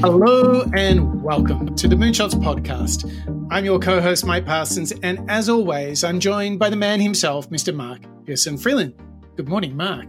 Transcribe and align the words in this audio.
Hello 0.00 0.64
and 0.74 1.22
welcome 1.22 1.74
to 1.76 1.86
the 1.86 1.94
Moonshots 1.94 2.32
podcast. 2.32 3.04
I'm 3.50 3.66
your 3.66 3.78
co 3.78 4.00
host, 4.00 4.24
Mike 4.24 4.46
Parsons, 4.46 4.92
and 5.02 5.30
as 5.30 5.50
always, 5.50 6.04
I'm 6.04 6.18
joined 6.20 6.58
by 6.58 6.70
the 6.70 6.76
man 6.76 7.00
himself, 7.00 7.50
Mr. 7.50 7.74
Mark 7.74 8.00
Pearson 8.24 8.56
Freeland. 8.56 8.94
Good 9.36 9.48
morning, 9.48 9.76
Mark. 9.76 10.06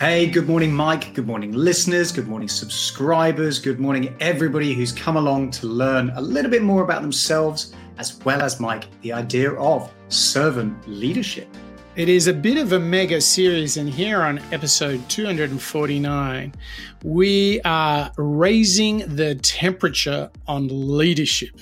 Hey, 0.00 0.26
good 0.26 0.48
morning, 0.48 0.74
Mike. 0.74 1.14
Good 1.14 1.26
morning, 1.26 1.52
listeners. 1.52 2.10
Good 2.10 2.26
morning, 2.26 2.48
subscribers. 2.48 3.60
Good 3.60 3.78
morning, 3.78 4.16
everybody 4.18 4.74
who's 4.74 4.90
come 4.90 5.16
along 5.16 5.52
to 5.52 5.68
learn 5.68 6.10
a 6.16 6.20
little 6.20 6.50
bit 6.50 6.62
more 6.62 6.82
about 6.82 7.02
themselves, 7.02 7.72
as 7.98 8.18
well 8.24 8.42
as, 8.42 8.58
Mike, 8.58 8.88
the 9.02 9.12
idea 9.12 9.52
of 9.52 9.92
servant 10.08 10.76
leadership. 10.88 11.46
It 11.96 12.08
is 12.08 12.26
a 12.26 12.32
bit 12.34 12.56
of 12.56 12.72
a 12.72 12.80
mega 12.80 13.20
series, 13.20 13.76
and 13.76 13.88
here 13.88 14.20
on 14.22 14.40
episode 14.50 15.08
249, 15.08 16.52
we 17.04 17.60
are 17.60 18.10
raising 18.16 18.98
the 19.14 19.36
temperature 19.36 20.28
on 20.48 20.66
leadership. 20.98 21.56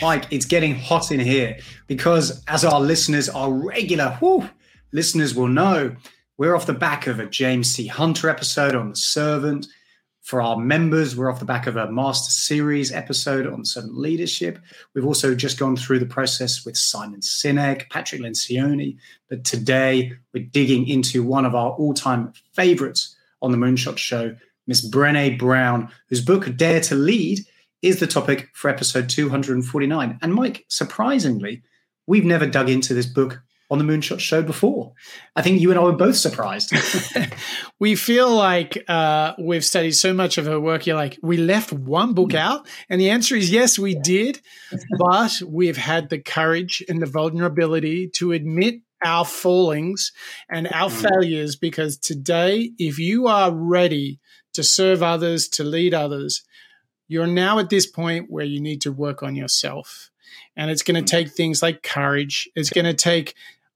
Mike, 0.00 0.24
it's 0.30 0.46
getting 0.46 0.74
hot 0.74 1.12
in 1.12 1.20
here 1.20 1.58
because, 1.86 2.42
as 2.48 2.64
our 2.64 2.80
listeners 2.80 3.28
are 3.28 3.52
regular 3.52 4.16
whew, 4.20 4.48
listeners 4.92 5.34
will 5.34 5.48
know, 5.48 5.94
we're 6.38 6.56
off 6.56 6.64
the 6.64 6.72
back 6.72 7.06
of 7.06 7.20
a 7.20 7.26
James 7.26 7.70
C. 7.70 7.88
Hunter 7.88 8.30
episode 8.30 8.74
on 8.74 8.88
the 8.88 8.96
servant. 8.96 9.66
For 10.24 10.40
our 10.40 10.56
members, 10.56 11.14
we're 11.14 11.30
off 11.30 11.38
the 11.38 11.44
back 11.44 11.66
of 11.66 11.76
a 11.76 11.92
Master 11.92 12.30
Series 12.30 12.90
episode 12.90 13.46
on 13.46 13.62
servant 13.62 13.98
leadership. 13.98 14.58
We've 14.94 15.04
also 15.04 15.34
just 15.34 15.58
gone 15.58 15.76
through 15.76 15.98
the 15.98 16.06
process 16.06 16.64
with 16.64 16.78
Simon 16.78 17.20
Sinek, 17.20 17.90
Patrick 17.90 18.22
Lencioni. 18.22 18.96
But 19.28 19.44
today, 19.44 20.14
we're 20.32 20.44
digging 20.44 20.88
into 20.88 21.22
one 21.22 21.44
of 21.44 21.54
our 21.54 21.72
all 21.72 21.92
time 21.92 22.32
favorites 22.54 23.14
on 23.42 23.52
the 23.52 23.58
Moonshot 23.58 23.98
Show, 23.98 24.34
Miss 24.66 24.88
Brene 24.88 25.38
Brown, 25.38 25.90
whose 26.08 26.22
book, 26.22 26.56
Dare 26.56 26.80
to 26.80 26.94
Lead, 26.94 27.40
is 27.82 28.00
the 28.00 28.06
topic 28.06 28.48
for 28.54 28.70
episode 28.70 29.10
249. 29.10 30.18
And 30.22 30.34
Mike, 30.34 30.64
surprisingly, 30.68 31.62
we've 32.06 32.24
never 32.24 32.46
dug 32.46 32.70
into 32.70 32.94
this 32.94 33.04
book 33.04 33.42
on 33.70 33.78
the 33.78 33.84
Moonshot 33.84 34.20
Show 34.20 34.42
before. 34.42 34.92
I 35.34 35.42
think 35.42 35.60
you 35.60 35.70
and 35.70 35.78
I 35.78 35.82
were 35.82 35.92
both 35.92 36.16
surprised. 36.16 36.72
we 37.80 37.96
feel 37.96 38.30
like 38.34 38.82
uh, 38.88 39.32
we've 39.38 39.64
studied 39.64 39.92
so 39.92 40.12
much 40.12 40.38
of 40.38 40.46
her 40.46 40.60
work. 40.60 40.86
You're 40.86 40.96
like, 40.96 41.18
we 41.22 41.36
left 41.36 41.72
one 41.72 42.14
book 42.14 42.34
out, 42.34 42.68
and 42.88 43.00
the 43.00 43.10
answer 43.10 43.34
is 43.34 43.50
yes, 43.50 43.78
we 43.78 43.94
did, 43.94 44.40
but 44.98 45.32
we've 45.46 45.76
had 45.76 46.10
the 46.10 46.20
courage 46.20 46.82
and 46.88 47.00
the 47.00 47.06
vulnerability 47.06 48.08
to 48.16 48.32
admit 48.32 48.80
our 49.04 49.24
fallings 49.24 50.12
and 50.50 50.68
our 50.68 50.90
hmm. 50.90 50.96
failures. 50.96 51.56
Because 51.56 51.96
today, 51.96 52.72
if 52.78 52.98
you 52.98 53.26
are 53.26 53.52
ready 53.52 54.20
to 54.52 54.62
serve 54.62 55.02
others, 55.02 55.48
to 55.48 55.64
lead 55.64 55.94
others, 55.94 56.44
you're 57.08 57.26
now 57.26 57.58
at 57.58 57.70
this 57.70 57.86
point 57.86 58.26
where 58.30 58.44
you 58.44 58.60
need 58.60 58.80
to 58.82 58.92
work 58.92 59.22
on 59.22 59.36
yourself. 59.36 60.10
And 60.56 60.70
it's 60.70 60.82
going 60.82 61.02
to 61.02 61.10
take 61.10 61.30
things 61.30 61.62
like 61.62 61.82
courage. 61.82 62.48
It's 62.54 62.70
going 62.70 62.86
to 62.86 62.94
take 62.94 63.34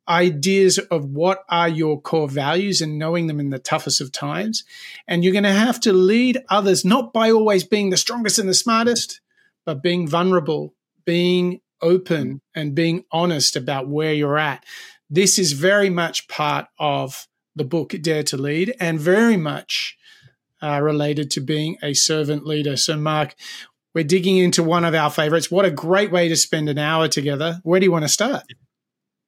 ideas 0.09 0.78
of 0.78 1.05
what 1.05 1.45
are 1.48 1.69
your 1.69 2.00
core 2.00 2.28
values 2.28 2.81
and 2.81 2.98
knowing 2.98 3.27
them 3.27 3.41
in 3.41 3.50
the 3.50 3.59
toughest 3.59 4.00
of 4.00 4.11
times. 4.11 4.65
And 5.06 5.23
you're 5.23 5.33
going 5.33 5.45
to 5.45 5.53
have 5.53 5.81
to 5.81 5.92
lead 5.92 6.42
others, 6.48 6.84
not 6.84 7.12
by 7.12 7.31
always 7.31 7.65
being 7.65 7.91
the 7.91 7.97
strongest 7.97 8.39
and 8.39 8.48
the 8.48 8.55
smartest, 8.55 9.20
but 9.67 9.83
being 9.83 10.09
vulnerable, 10.09 10.75
being 11.05 11.61
open, 11.83 12.41
and 12.55 12.75
being 12.75 13.05
honest 13.12 13.55
about 13.55 13.89
where 13.89 14.12
you're 14.12 14.39
at. 14.39 14.65
This 15.11 15.39
is 15.39 15.53
very 15.53 15.91
much 15.91 16.28
part 16.28 16.67
of 16.78 17.28
the 17.55 17.65
book 17.65 17.95
Dare 18.00 18.22
to 18.25 18.37
Lead 18.37 18.75
and 18.81 18.98
very 18.98 19.37
much 19.37 19.97
uh, 20.62 20.81
related 20.83 21.31
to 21.33 21.41
being 21.41 21.77
a 21.83 21.95
servant 21.95 22.45
leader. 22.45 22.77
So, 22.77 22.97
Mark, 22.97 23.34
we're 23.98 24.04
digging 24.04 24.36
into 24.36 24.62
one 24.62 24.84
of 24.84 24.94
our 24.94 25.10
favorites. 25.10 25.50
What 25.50 25.64
a 25.64 25.72
great 25.72 26.12
way 26.12 26.28
to 26.28 26.36
spend 26.36 26.69
an 26.69 26.78
hour 26.78 27.09
together. 27.09 27.59
Where 27.64 27.81
do 27.81 27.84
you 27.84 27.91
want 27.91 28.04
to 28.04 28.09
start? 28.09 28.44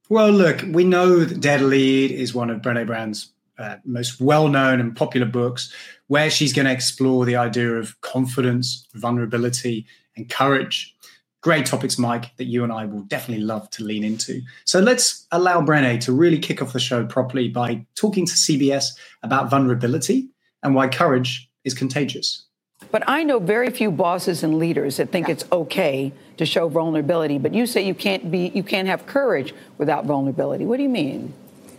Well, 0.09 0.31
look, 0.31 0.63
we 0.65 0.85
know 0.85 1.25
that 1.25 1.43
to 1.43 1.65
Lead 1.65 2.13
is 2.13 2.37
one 2.37 2.51
of 2.51 2.63
Brene 2.63 2.87
Brown's 2.87 3.33
uh, 3.59 3.79
most 3.85 4.21
well 4.21 4.47
known 4.47 4.79
and 4.79 4.95
popular 4.95 5.27
books, 5.27 5.75
where 6.07 6.31
she's 6.31 6.53
going 6.53 6.67
to 6.67 6.73
explore 6.73 7.25
the 7.25 7.35
idea 7.35 7.73
of 7.73 8.01
confidence, 8.03 8.87
vulnerability, 8.95 9.87
and 10.17 10.31
courage. 10.31 10.95
Great 11.41 11.67
topics, 11.67 11.99
Mike, 11.99 12.37
that 12.37 12.45
you 12.45 12.63
and 12.63 12.73
I 12.73 12.85
will 12.85 13.03
definitely 13.03 13.43
love 13.43 13.69
to 13.71 13.83
lean 13.83 14.05
into. 14.05 14.41
So 14.67 14.79
let's 14.79 15.27
allow 15.33 15.63
Brene 15.63 15.99
to 16.03 16.13
really 16.13 16.39
kick 16.39 16.63
off 16.63 16.75
the 16.75 16.79
show 16.79 17.05
properly 17.05 17.49
by 17.49 17.85
talking 17.97 18.25
to 18.25 18.35
CBS 18.35 18.91
about 19.25 19.51
vulnerability 19.51 20.29
and 20.63 20.77
why 20.77 20.87
courage 20.87 21.51
is 21.65 21.75
contagious. 21.75 22.47
But 22.91 23.05
I 23.07 23.23
know 23.23 23.39
very 23.39 23.71
few 23.71 23.91
bosses 23.91 24.43
and 24.43 24.59
leaders 24.59 24.97
that 24.97 25.11
think 25.11 25.29
yeah. 25.29 25.35
it's 25.35 25.45
okay 25.53 26.13
to 26.39 26.47
show 26.47 26.69
vulnerability. 26.69 27.39
But 27.39 27.55
you 27.55 27.67
say 27.67 27.87
you 27.87 27.95
can't 27.95 28.31
be, 28.31 28.51
you 28.55 28.63
can't 28.63 28.89
have 28.89 29.07
courage 29.07 29.55
without 29.79 30.07
vulnerability. 30.07 30.65
What 30.65 30.79
do 30.79 30.83
you 30.83 30.89
mean? 30.89 31.33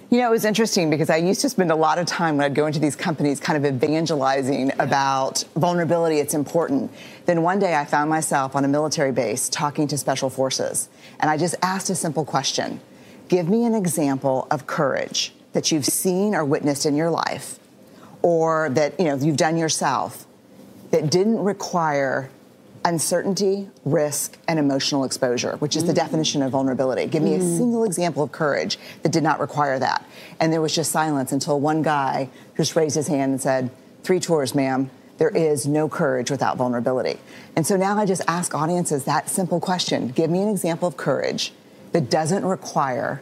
You 0.10 0.20
know, 0.20 0.28
it 0.28 0.32
was 0.32 0.46
interesting 0.46 0.90
because 0.90 1.10
I 1.10 1.18
used 1.18 1.40
to 1.42 1.50
spend 1.50 1.72
a 1.72 1.76
lot 1.76 1.98
of 1.98 2.06
time 2.06 2.36
when 2.36 2.46
I'd 2.46 2.54
go 2.54 2.66
into 2.66 2.80
these 2.80 2.98
companies 2.98 3.40
kind 3.40 3.58
of 3.58 3.76
evangelizing 3.76 4.68
yeah. 4.68 4.84
about 4.84 5.44
vulnerability, 5.56 6.20
it's 6.20 6.34
important. 6.34 6.92
Then 7.26 7.44
one 7.44 7.60
day 7.60 7.76
I 7.76 7.86
found 7.86 8.10
myself 8.10 8.56
on 8.56 8.66
a 8.66 8.68
military 8.68 9.14
base 9.14 9.48
talking 9.48 9.88
to 9.88 9.98
special 9.98 10.30
forces. 10.30 10.90
And 11.22 11.30
I 11.30 11.38
just 11.38 11.56
asked 11.62 11.90
a 11.90 11.96
simple 11.96 12.26
question 12.26 12.82
Give 13.30 13.48
me 13.48 13.64
an 13.64 13.74
example 13.74 14.48
of 14.52 14.68
courage 14.68 15.34
that 15.54 15.72
you've 15.72 15.86
seen 15.86 16.36
or 16.36 16.44
witnessed 16.44 16.86
in 16.86 16.98
your 16.98 17.10
life 17.10 17.58
or 18.22 18.70
that 18.72 19.00
you 19.00 19.06
know 19.06 19.16
you've 19.16 19.38
done 19.38 19.58
yourself 19.58 20.28
that 20.92 21.10
didn't 21.10 21.40
require 21.40 22.30
uncertainty, 22.84 23.70
risk, 23.86 24.38
and 24.48 24.58
emotional 24.58 25.04
exposure, 25.04 25.56
which 25.58 25.76
is 25.76 25.84
mm. 25.84 25.88
the 25.88 25.94
definition 25.94 26.42
of 26.42 26.52
vulnerability. 26.52 27.06
Give 27.06 27.22
me 27.22 27.32
mm. 27.32 27.38
a 27.38 27.42
single 27.42 27.84
example 27.84 28.24
of 28.24 28.32
courage 28.32 28.78
that 29.04 29.12
did 29.12 29.24
not 29.24 29.40
require 29.40 29.78
that. 29.80 30.06
And 30.40 30.52
there 30.52 30.62
was 30.62 30.74
just 30.74 30.92
silence 30.92 31.32
until 31.32 31.60
one 31.60 31.82
guy 31.82 32.30
just 32.58 32.76
raised 32.76 32.96
his 32.96 33.08
hand 33.08 33.32
and 33.32 33.42
said, 33.42 33.70
Three 34.04 34.20
tours, 34.20 34.56
ma'am. 34.56 34.90
There 35.20 35.30
is 35.30 35.68
no 35.68 35.88
courage 35.88 36.32
without 36.32 36.58
vulnerability. 36.58 37.20
And 37.56 37.68
so 37.68 37.78
now 37.78 38.00
I 38.00 38.08
just 38.08 38.24
ask 38.28 38.56
audiences 38.56 39.04
that 39.06 39.30
simple 39.30 39.60
question 39.60 40.10
Give 40.10 40.30
me 40.30 40.42
an 40.42 40.50
example 40.50 40.88
of 40.88 40.98
courage 40.98 41.54
that 41.92 42.10
doesn't 42.10 42.44
require 42.44 43.22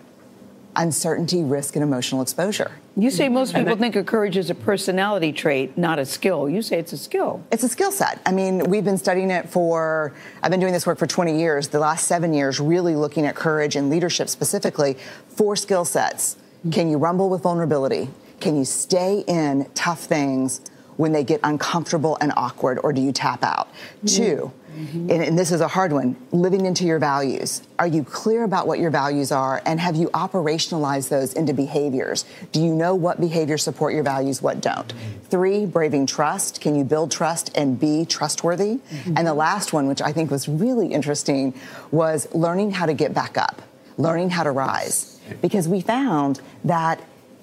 uncertainty, 0.76 1.44
risk, 1.44 1.76
and 1.76 1.84
emotional 1.84 2.22
exposure. 2.22 2.72
You 3.00 3.12
say 3.12 3.30
most 3.30 3.56
people 3.56 3.78
think 3.78 3.96
of 3.96 4.06
courage 4.06 4.36
as 4.36 4.50
a 4.50 4.56
personality 4.56 5.32
trait, 5.32 5.78
not 5.78 6.00
a 6.00 6.06
skill. 6.06 6.50
You 6.50 6.62
say 6.62 6.80
it's 6.80 6.92
a 6.92 6.98
skill. 6.98 7.42
It's 7.50 7.64
a 7.64 7.70
skill 7.70 7.94
set. 7.94 8.20
I 8.26 8.34
mean, 8.34 8.60
we've 8.66 8.84
been 8.84 8.98
studying 8.98 9.32
it 9.32 9.48
for, 9.50 10.14
I've 10.44 10.52
been 10.52 10.60
doing 10.60 10.74
this 10.74 10.86
work 10.86 10.98
for 10.98 11.08
20 11.08 11.40
years, 11.40 11.70
the 11.70 11.80
last 11.80 12.08
seven 12.08 12.34
years, 12.34 12.60
really 12.60 12.96
looking 12.96 13.26
at 13.26 13.36
courage 13.36 13.78
and 13.78 13.90
leadership 13.90 14.28
specifically. 14.28 14.98
Four 15.30 15.56
skill 15.56 15.86
sets. 15.86 16.36
Can 16.72 16.90
you 16.90 16.98
rumble 16.98 17.30
with 17.30 17.42
vulnerability? 17.42 18.10
Can 18.42 18.58
you 18.58 18.66
stay 18.66 19.24
in 19.28 19.70
tough 19.76 20.02
things 20.02 20.60
when 20.98 21.14
they 21.14 21.24
get 21.24 21.40
uncomfortable 21.46 22.18
and 22.20 22.34
awkward, 22.36 22.80
or 22.84 22.92
do 22.92 23.00
you 23.00 23.14
tap 23.14 23.44
out? 23.44 23.70
Mm-hmm. 24.04 24.08
Two, 24.08 24.52
Mm-hmm. 24.76 25.10
And, 25.10 25.24
and, 25.24 25.40
this 25.40 25.52
is 25.52 25.62
a 25.62 25.68
hard 25.68 25.92
one 25.92 26.16
living 26.32 26.66
into 26.66 26.86
your 26.86 27.00
values. 27.00 27.62
Are 27.78 27.88
you 27.88 28.04
clear 28.04 28.44
about 28.44 28.68
what 28.68 28.80
your 28.80 28.92
values 28.92 29.32
are 29.32 29.62
and 29.66 29.80
have 29.80 29.96
you 29.96 30.10
operationalized 30.10 31.10
those 31.10 31.34
into 31.34 31.54
behaviors? 31.54 32.26
Do 32.52 32.62
you 32.62 32.74
know 32.74 32.96
what 32.96 33.20
behaviors 33.20 33.64
support 33.64 33.94
your 33.94 34.04
values, 34.04 34.42
what 34.42 34.62
don't? 34.62 34.88
Mm-hmm. 34.88 35.20
Three, 35.26 35.66
braving 35.66 36.06
trust. 36.06 36.62
Can 36.62 36.76
you 36.76 36.84
build 36.84 37.12
trust 37.12 37.52
and 37.56 37.80
be 37.80 38.06
trustworthy? 38.06 38.76
Mm-hmm. 38.76 39.18
And 39.18 39.28
the 39.28 39.34
last 39.34 39.74
one, 39.74 39.88
which 39.88 40.02
I 40.02 40.12
think 40.12 40.32
was 40.32 40.48
really 40.48 40.88
interesting, 40.88 41.54
was 41.92 42.28
learning 42.34 42.72
how 42.72 42.86
to 42.86 42.94
get 42.94 43.14
back 43.14 43.38
up, 43.38 43.62
learning 43.98 44.30
how 44.30 44.44
to 44.44 44.52
rise. 44.52 45.20
Because 45.42 45.68
we 45.68 45.82
found 45.82 46.42
that 46.64 47.02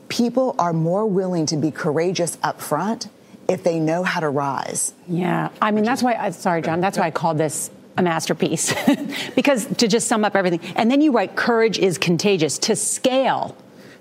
people 0.08 0.54
are 0.58 0.72
more 0.72 1.06
willing 1.06 1.46
to 1.46 1.56
be 1.56 1.70
courageous 1.70 2.38
up 2.42 2.60
front 2.60 3.08
if 3.48 3.62
they 3.62 3.78
know 3.78 4.02
how 4.02 4.20
to 4.20 4.28
rise. 4.28 4.92
Yeah. 5.08 5.50
I 5.60 5.70
mean, 5.70 5.84
that's 5.84 6.02
why, 6.02 6.14
I, 6.14 6.30
sorry, 6.30 6.62
John, 6.62 6.80
that's 6.80 6.98
why 6.98 7.06
I 7.06 7.10
called 7.10 7.38
this 7.38 7.70
a 7.96 8.02
masterpiece. 8.02 8.74
because 9.34 9.66
to 9.76 9.88
just 9.88 10.08
sum 10.08 10.24
up 10.24 10.36
everything, 10.36 10.60
and 10.76 10.90
then 10.90 11.00
you 11.00 11.12
write 11.12 11.36
courage 11.36 11.78
is 11.78 11.98
contagious. 11.98 12.58
To 12.58 12.76
scale 12.76 13.56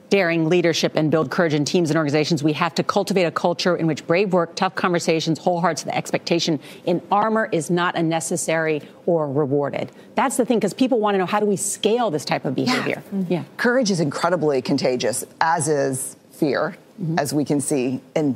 daring 0.10 0.50
leadership 0.50 0.96
and 0.96 1.10
build 1.10 1.32
courage 1.32 1.54
in 1.54 1.66
teams 1.66 1.90
and 1.90 1.98
organizations, 1.98 2.44
we 2.44 2.54
have 2.54 2.76
to 2.76 2.84
cultivate 2.84 3.24
a 3.24 3.32
culture 3.32 3.76
in 3.76 3.88
which 3.88 4.06
brave 4.06 4.34
work, 4.34 4.56
tough 4.56 4.76
conversations, 4.76 5.40
whole 5.40 5.60
hearts, 5.60 5.84
the 5.84 5.96
expectation 5.96 6.60
in 6.86 7.02
armor 7.12 7.50
is 7.52 7.70
not 7.70 7.96
unnecessary 7.96 8.82
or 9.06 9.32
rewarded. 9.32 9.92
That's 10.16 10.38
the 10.38 10.46
thing, 10.46 10.58
because 10.58 10.74
people 10.74 11.00
want 11.00 11.16
to 11.16 11.20
know 11.20 11.26
how 11.26 11.40
do 11.40 11.46
we 11.46 11.58
scale 11.58 12.12
this 12.12 12.26
type 12.26 12.46
of 12.46 12.56
behavior? 12.56 13.02
Yeah. 13.12 13.26
yeah. 13.30 13.44
Courage 13.58 13.92
is 13.92 14.00
incredibly 14.00 14.62
contagious, 14.62 15.26
as 15.42 15.68
is 15.68 16.16
fear, 16.32 16.78
mm-hmm. 17.02 17.18
as 17.18 17.34
we 17.34 17.46
can 17.46 17.60
see 17.60 18.02
in 18.16 18.36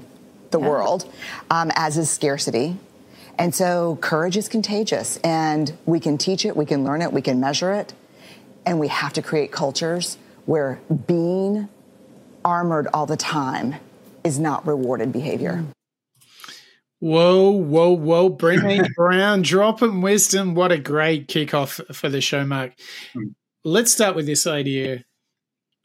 the 0.51 0.59
yeah. 0.59 0.67
world, 0.67 1.11
um, 1.49 1.71
as 1.75 1.97
is 1.97 2.09
scarcity. 2.09 2.77
And 3.37 3.55
so 3.55 3.97
courage 4.01 4.35
is 4.35 4.49
contagious, 4.49 5.17
and 5.23 5.71
we 5.85 5.99
can 5.99 6.17
teach 6.17 6.45
it, 6.45 6.57
we 6.57 6.65
can 6.65 6.83
learn 6.83 7.01
it, 7.01 7.13
we 7.13 7.21
can 7.21 7.39
measure 7.39 7.71
it, 7.71 7.93
and 8.65 8.79
we 8.79 8.89
have 8.89 9.13
to 9.13 9.21
create 9.21 9.51
cultures 9.51 10.17
where 10.45 10.79
being 11.07 11.69
armored 12.43 12.87
all 12.93 13.05
the 13.05 13.17
time 13.17 13.75
is 14.23 14.39
not 14.39 14.65
rewarded 14.67 15.13
behavior. 15.13 15.63
Whoa, 16.99 17.51
whoa, 17.51 17.91
whoa. 17.91 18.29
Brittany 18.29 18.81
Brown 18.95 19.41
dropping 19.41 20.01
wisdom. 20.01 20.53
What 20.53 20.71
a 20.71 20.77
great 20.77 21.27
kickoff 21.27 21.95
for 21.95 22.09
the 22.09 22.19
show, 22.19 22.45
Mark. 22.45 22.73
Mm. 23.15 23.35
Let's 23.63 23.93
start 23.93 24.15
with 24.15 24.25
this 24.25 24.45
idea. 24.45 25.05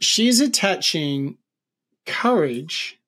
She's 0.01 0.41
attaching 0.41 1.39
courage 2.05 2.99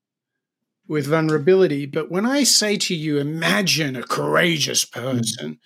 with 0.88 1.06
vulnerability. 1.06 1.86
But 1.86 2.10
when 2.10 2.26
I 2.26 2.44
say 2.44 2.76
to 2.76 2.94
you, 2.94 3.18
imagine 3.18 3.96
a 3.96 4.02
courageous 4.02 4.84
person, 4.84 5.58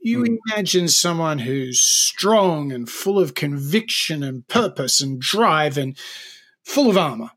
you 0.00 0.22
mm. 0.22 0.38
imagine 0.46 0.88
someone 0.88 1.38
who's 1.40 1.80
strong 1.80 2.72
and 2.72 2.88
full 2.88 3.18
of 3.18 3.34
conviction 3.34 4.22
and 4.22 4.46
purpose 4.48 5.00
and 5.00 5.20
drive 5.20 5.78
and 5.78 5.96
full 6.62 6.90
of 6.90 6.96
armor. 6.96 7.30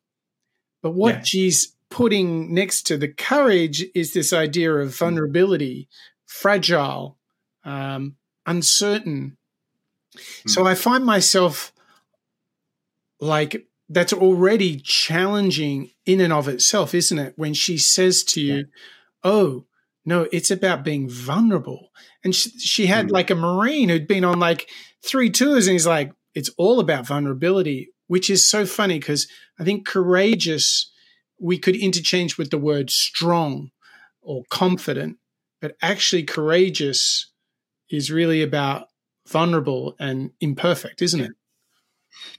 But 0.81 0.91
what 0.91 1.15
yeah. 1.15 1.23
she's 1.23 1.73
putting 1.89 2.53
next 2.53 2.83
to 2.83 2.97
the 2.97 3.07
courage 3.07 3.85
is 3.95 4.13
this 4.13 4.33
idea 4.33 4.73
of 4.73 4.89
mm. 4.89 4.97
vulnerability, 4.97 5.87
fragile, 6.25 7.17
um, 7.63 8.15
uncertain. 8.45 9.37
Mm. 10.15 10.49
So 10.49 10.65
I 10.65 10.75
find 10.75 11.05
myself 11.05 11.71
like 13.19 13.66
that's 13.89 14.13
already 14.13 14.79
challenging 14.79 15.91
in 16.05 16.19
and 16.21 16.33
of 16.33 16.47
itself, 16.47 16.93
isn't 16.93 17.19
it? 17.19 17.33
When 17.37 17.53
she 17.53 17.77
says 17.77 18.23
to 18.25 18.41
you, 18.41 18.55
yeah. 18.55 18.63
Oh, 19.23 19.65
no, 20.05 20.27
it's 20.31 20.51
about 20.51 20.83
being 20.83 21.09
vulnerable. 21.09 21.89
And 22.23 22.33
she, 22.33 22.49
she 22.59 22.85
had 22.87 23.07
mm. 23.07 23.11
like 23.11 23.29
a 23.29 23.35
Marine 23.35 23.89
who'd 23.89 24.07
been 24.07 24.23
on 24.23 24.39
like 24.39 24.69
three 25.03 25.29
tours 25.29 25.67
and 25.67 25.73
he's 25.73 25.87
like, 25.87 26.11
it's 26.33 26.49
all 26.57 26.79
about 26.79 27.07
vulnerability, 27.07 27.89
which 28.07 28.29
is 28.29 28.49
so 28.49 28.65
funny 28.65 28.99
because 28.99 29.27
I 29.59 29.63
think 29.63 29.87
courageous 29.87 30.91
we 31.39 31.57
could 31.57 31.75
interchange 31.75 32.37
with 32.37 32.51
the 32.51 32.57
word 32.57 32.89
strong 32.89 33.71
or 34.21 34.43
confident, 34.49 35.17
but 35.61 35.75
actually 35.81 36.23
courageous 36.23 37.31
is 37.89 38.11
really 38.11 38.41
about 38.41 38.87
vulnerable 39.27 39.95
and 39.99 40.31
imperfect, 40.39 41.01
isn't 41.01 41.21
it? 41.21 41.31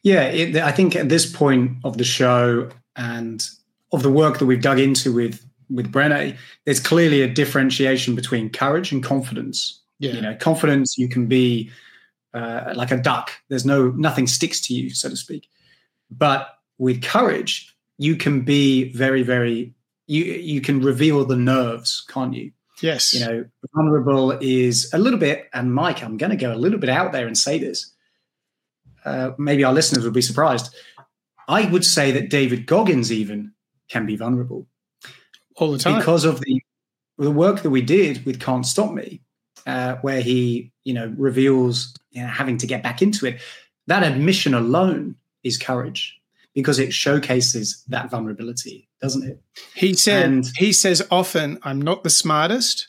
Yeah, 0.02 0.24
it, 0.24 0.56
I 0.56 0.72
think 0.72 0.96
at 0.96 1.08
this 1.08 1.30
point 1.30 1.78
of 1.84 1.98
the 1.98 2.04
show 2.04 2.68
and 2.96 3.44
of 3.92 4.02
the 4.02 4.10
work 4.10 4.38
that 4.38 4.46
we've 4.46 4.62
dug 4.62 4.78
into 4.78 5.12
with 5.12 5.44
with 5.70 5.92
Brené, 5.92 6.36
there's 6.64 6.80
clearly 6.80 7.22
a 7.22 7.28
differentiation 7.28 8.14
between 8.14 8.50
courage 8.50 8.90
and 8.90 9.02
confidence. 9.02 9.80
Yeah. 9.98 10.12
You 10.12 10.22
know, 10.22 10.36
confidence 10.36 10.96
you 10.96 11.08
can 11.08 11.26
be 11.26 11.70
uh, 12.32 12.72
like 12.74 12.90
a 12.90 12.96
duck. 12.96 13.32
There's 13.48 13.66
no 13.66 13.90
nothing 13.90 14.26
sticks 14.26 14.60
to 14.62 14.74
you, 14.74 14.90
so 14.90 15.08
to 15.08 15.16
speak. 15.16 15.48
But 16.10 16.48
with 16.78 17.02
courage, 17.02 17.74
you 17.98 18.16
can 18.16 18.42
be 18.42 18.92
very, 18.92 19.22
very 19.22 19.74
you 20.06 20.24
you 20.24 20.60
can 20.60 20.80
reveal 20.80 21.24
the 21.24 21.36
nerves, 21.36 22.04
can't 22.08 22.34
you? 22.34 22.52
Yes. 22.80 23.12
You 23.12 23.20
know, 23.20 23.44
vulnerable 23.74 24.32
is 24.40 24.90
a 24.92 24.98
little 24.98 25.18
bit, 25.18 25.48
and 25.52 25.74
Mike, 25.74 26.02
I'm 26.02 26.16
going 26.16 26.30
to 26.30 26.36
go 26.36 26.52
a 26.52 26.56
little 26.56 26.78
bit 26.78 26.90
out 26.90 27.12
there 27.12 27.26
and 27.26 27.36
say 27.36 27.58
this. 27.58 27.92
Uh, 29.04 29.32
maybe 29.38 29.64
our 29.64 29.72
listeners 29.72 30.04
would 30.04 30.14
be 30.14 30.22
surprised. 30.22 30.74
I 31.48 31.66
would 31.70 31.84
say 31.84 32.10
that 32.12 32.30
David 32.30 32.66
Goggins 32.66 33.10
even 33.10 33.52
can 33.88 34.04
be 34.06 34.16
vulnerable 34.16 34.66
all 35.56 35.72
the 35.72 35.78
time 35.78 35.98
because 35.98 36.24
of 36.24 36.40
the 36.40 36.62
the 37.16 37.30
work 37.30 37.62
that 37.62 37.70
we 37.70 37.82
did 37.82 38.24
with 38.24 38.38
Can't 38.40 38.64
Stop 38.64 38.92
Me, 38.92 39.20
uh, 39.66 39.96
where 40.02 40.20
he 40.20 40.72
you 40.84 40.94
know 40.94 41.12
reveals 41.16 41.94
you 42.10 42.22
know, 42.22 42.28
having 42.28 42.58
to 42.58 42.66
get 42.66 42.82
back 42.82 43.02
into 43.02 43.26
it. 43.26 43.40
That 43.86 44.02
admission 44.02 44.54
alone 44.54 45.16
is 45.42 45.56
courage 45.56 46.18
because 46.54 46.78
it 46.78 46.92
showcases 46.92 47.84
that 47.88 48.10
vulnerability, 48.10 48.88
doesn't 49.00 49.28
it? 49.28 49.40
He 49.74 49.94
said 49.94 50.24
and, 50.24 50.46
he 50.56 50.72
says 50.72 51.06
often, 51.10 51.58
I'm 51.62 51.80
not 51.80 52.02
the 52.02 52.10
smartest 52.10 52.88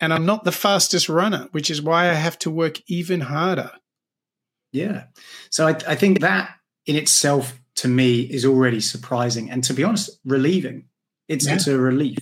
and 0.00 0.14
I'm 0.14 0.24
not 0.24 0.44
the 0.44 0.52
fastest 0.52 1.08
runner, 1.08 1.48
which 1.52 1.70
is 1.70 1.82
why 1.82 2.08
I 2.08 2.14
have 2.14 2.38
to 2.40 2.50
work 2.50 2.80
even 2.86 3.20
harder. 3.20 3.70
Yeah. 4.72 5.04
So 5.50 5.66
I, 5.66 5.70
I 5.88 5.94
think 5.94 6.20
that 6.20 6.50
in 6.86 6.96
itself 6.96 7.58
to 7.76 7.88
me 7.88 8.20
is 8.20 8.44
already 8.44 8.80
surprising 8.80 9.50
and 9.50 9.64
to 9.64 9.74
be 9.74 9.84
honest, 9.84 10.10
relieving. 10.24 10.86
It's 11.28 11.46
yeah. 11.46 11.54
it's 11.54 11.66
a 11.66 11.78
relief. 11.78 12.18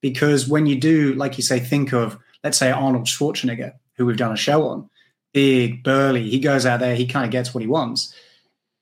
Because 0.00 0.48
when 0.48 0.66
you 0.66 0.76
do, 0.76 1.14
like 1.14 1.36
you 1.36 1.42
say, 1.42 1.60
think 1.60 1.92
of 1.92 2.18
let's 2.44 2.58
say 2.58 2.70
Arnold 2.70 3.06
Schwarzenegger, 3.06 3.72
who 3.96 4.06
we've 4.06 4.16
done 4.16 4.32
a 4.32 4.36
show 4.36 4.68
on, 4.68 4.88
big, 5.32 5.82
burly, 5.82 6.28
he 6.28 6.38
goes 6.38 6.64
out 6.64 6.80
there, 6.80 6.94
he 6.94 7.06
kind 7.06 7.24
of 7.24 7.30
gets 7.30 7.52
what 7.52 7.62
he 7.62 7.66
wants 7.66 8.14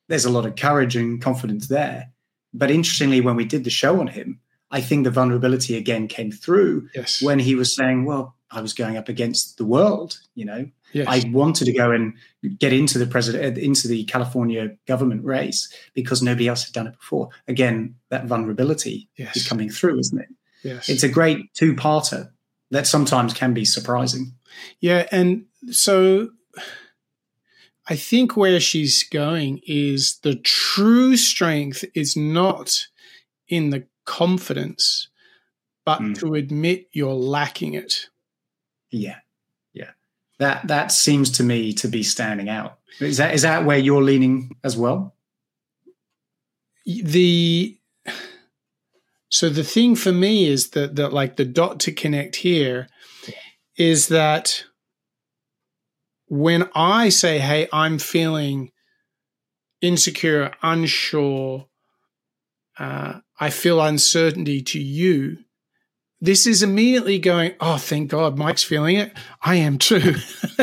there's 0.08 0.24
a 0.24 0.30
lot 0.30 0.46
of 0.46 0.56
courage 0.56 0.96
and 0.96 1.20
confidence 1.20 1.68
there. 1.68 2.10
But 2.52 2.70
interestingly, 2.70 3.20
when 3.20 3.36
we 3.36 3.44
did 3.44 3.64
the 3.64 3.70
show 3.70 4.00
on 4.00 4.06
him, 4.06 4.40
I 4.70 4.80
think 4.80 5.04
the 5.04 5.10
vulnerability 5.10 5.76
again 5.76 6.08
came 6.08 6.30
through 6.30 6.88
yes. 6.94 7.22
when 7.22 7.38
he 7.38 7.54
was 7.54 7.74
saying, 7.74 8.04
"Well, 8.04 8.34
I 8.54 8.60
was 8.60 8.72
going 8.72 8.96
up 8.96 9.08
against 9.08 9.58
the 9.58 9.64
world. 9.64 10.18
You 10.34 10.44
know, 10.44 10.66
yes. 10.92 11.06
I 11.08 11.28
wanted 11.30 11.66
to 11.66 11.72
go 11.72 11.90
and 11.90 12.14
get 12.58 12.72
into 12.72 12.98
the 12.98 13.06
president, 13.06 13.58
into 13.58 13.88
the 13.88 14.04
California 14.04 14.76
government 14.86 15.24
race 15.24 15.72
because 15.94 16.22
nobody 16.22 16.48
else 16.48 16.64
had 16.64 16.72
done 16.72 16.86
it 16.86 16.98
before." 16.98 17.30
Again, 17.48 17.96
that 18.10 18.26
vulnerability 18.26 19.08
yes. 19.16 19.36
is 19.36 19.48
coming 19.48 19.70
through, 19.70 19.98
isn't 19.98 20.18
it? 20.18 20.28
Yes, 20.62 20.88
it's 20.88 21.02
a 21.02 21.08
great 21.08 21.52
two-parter 21.54 22.30
that 22.70 22.86
sometimes 22.86 23.34
can 23.34 23.52
be 23.54 23.64
surprising. 23.64 24.34
Yeah, 24.80 25.06
and 25.10 25.44
so 25.70 26.30
I 27.86 27.96
think 27.96 28.36
where 28.36 28.60
she's 28.60 29.02
going 29.02 29.60
is 29.66 30.18
the 30.22 30.36
true 30.36 31.16
strength 31.16 31.84
is 31.94 32.16
not 32.16 32.86
in 33.48 33.70
the 33.70 33.86
confidence, 34.06 35.08
but 35.84 36.00
mm. 36.00 36.18
to 36.18 36.34
admit 36.34 36.88
you're 36.92 37.12
lacking 37.12 37.74
it. 37.74 38.08
Yeah. 38.94 39.18
Yeah. 39.72 39.90
That 40.38 40.68
that 40.68 40.92
seems 40.92 41.30
to 41.32 41.42
me 41.42 41.72
to 41.74 41.88
be 41.88 42.02
standing 42.02 42.48
out. 42.48 42.78
Is 43.00 43.16
that 43.16 43.34
is 43.34 43.42
that 43.42 43.64
where 43.64 43.78
you're 43.78 44.02
leaning 44.02 44.56
as 44.62 44.76
well? 44.76 45.14
The 46.86 47.76
so 49.28 49.48
the 49.48 49.64
thing 49.64 49.96
for 49.96 50.12
me 50.12 50.46
is 50.46 50.70
that 50.70 50.96
that 50.96 51.12
like 51.12 51.36
the 51.36 51.44
dot 51.44 51.80
to 51.80 51.92
connect 51.92 52.36
here 52.36 52.88
is 53.76 54.08
that 54.08 54.64
when 56.28 56.68
I 56.74 57.08
say, 57.08 57.38
hey, 57.38 57.68
I'm 57.72 57.98
feeling 57.98 58.70
insecure, 59.80 60.52
unsure, 60.62 61.66
uh, 62.78 63.20
I 63.38 63.50
feel 63.50 63.80
uncertainty 63.80 64.62
to 64.62 64.80
you, 64.80 65.38
this 66.24 66.46
is 66.46 66.62
immediately 66.62 67.18
going, 67.18 67.52
oh, 67.60 67.76
thank 67.76 68.10
God, 68.10 68.38
Mike's 68.38 68.64
feeling 68.64 68.96
it. 68.96 69.12
I 69.42 69.56
am 69.56 69.76
too. 69.76 70.14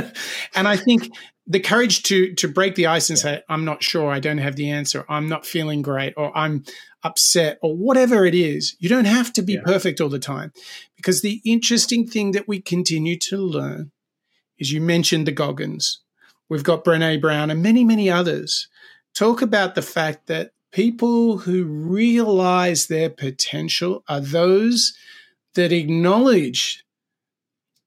and 0.56 0.68
I 0.68 0.76
think 0.76 1.12
the 1.46 1.60
courage 1.60 2.02
to 2.04 2.34
to 2.36 2.48
break 2.48 2.74
the 2.74 2.88
ice 2.88 3.12
and 3.12 3.20
say, 3.20 3.44
I'm 3.48 3.64
not 3.64 3.84
sure, 3.84 4.10
I 4.10 4.20
don't 4.20 4.40
have 4.40 4.56
the 4.56 4.72
answer, 4.72 5.06
I'm 5.08 5.30
not 5.30 5.46
feeling 5.46 5.84
great, 5.84 6.16
or 6.18 6.36
I'm 6.36 6.64
upset, 7.04 7.60
or 7.62 7.78
whatever 7.78 8.26
it 8.26 8.34
is. 8.34 8.76
You 8.80 8.90
don't 8.90 9.06
have 9.06 9.32
to 9.34 9.44
be 9.44 9.54
yeah. 9.54 9.62
perfect 9.64 10.02
all 10.02 10.10
the 10.10 10.18
time. 10.18 10.52
Because 10.96 11.22
the 11.22 11.42
interesting 11.46 12.08
thing 12.08 12.32
that 12.32 12.48
we 12.48 12.60
continue 12.60 13.18
to 13.20 13.38
learn 13.38 13.92
is 14.58 14.72
you 14.72 14.82
mentioned 14.82 15.28
the 15.28 15.32
Goggins. 15.32 16.02
We've 16.50 16.64
got 16.64 16.84
Brene 16.84 17.22
Brown 17.22 17.52
and 17.52 17.62
many, 17.62 17.84
many 17.84 18.10
others. 18.10 18.68
Talk 19.14 19.44
about 19.44 19.76
the 19.76 19.82
fact 19.84 20.26
that 20.26 20.54
people 20.72 21.38
who 21.38 21.66
realize 21.66 22.88
their 22.88 23.12
potential 23.12 24.04
are 24.08 24.22
those 24.22 24.94
that 25.56 25.72
acknowledge 25.72 26.84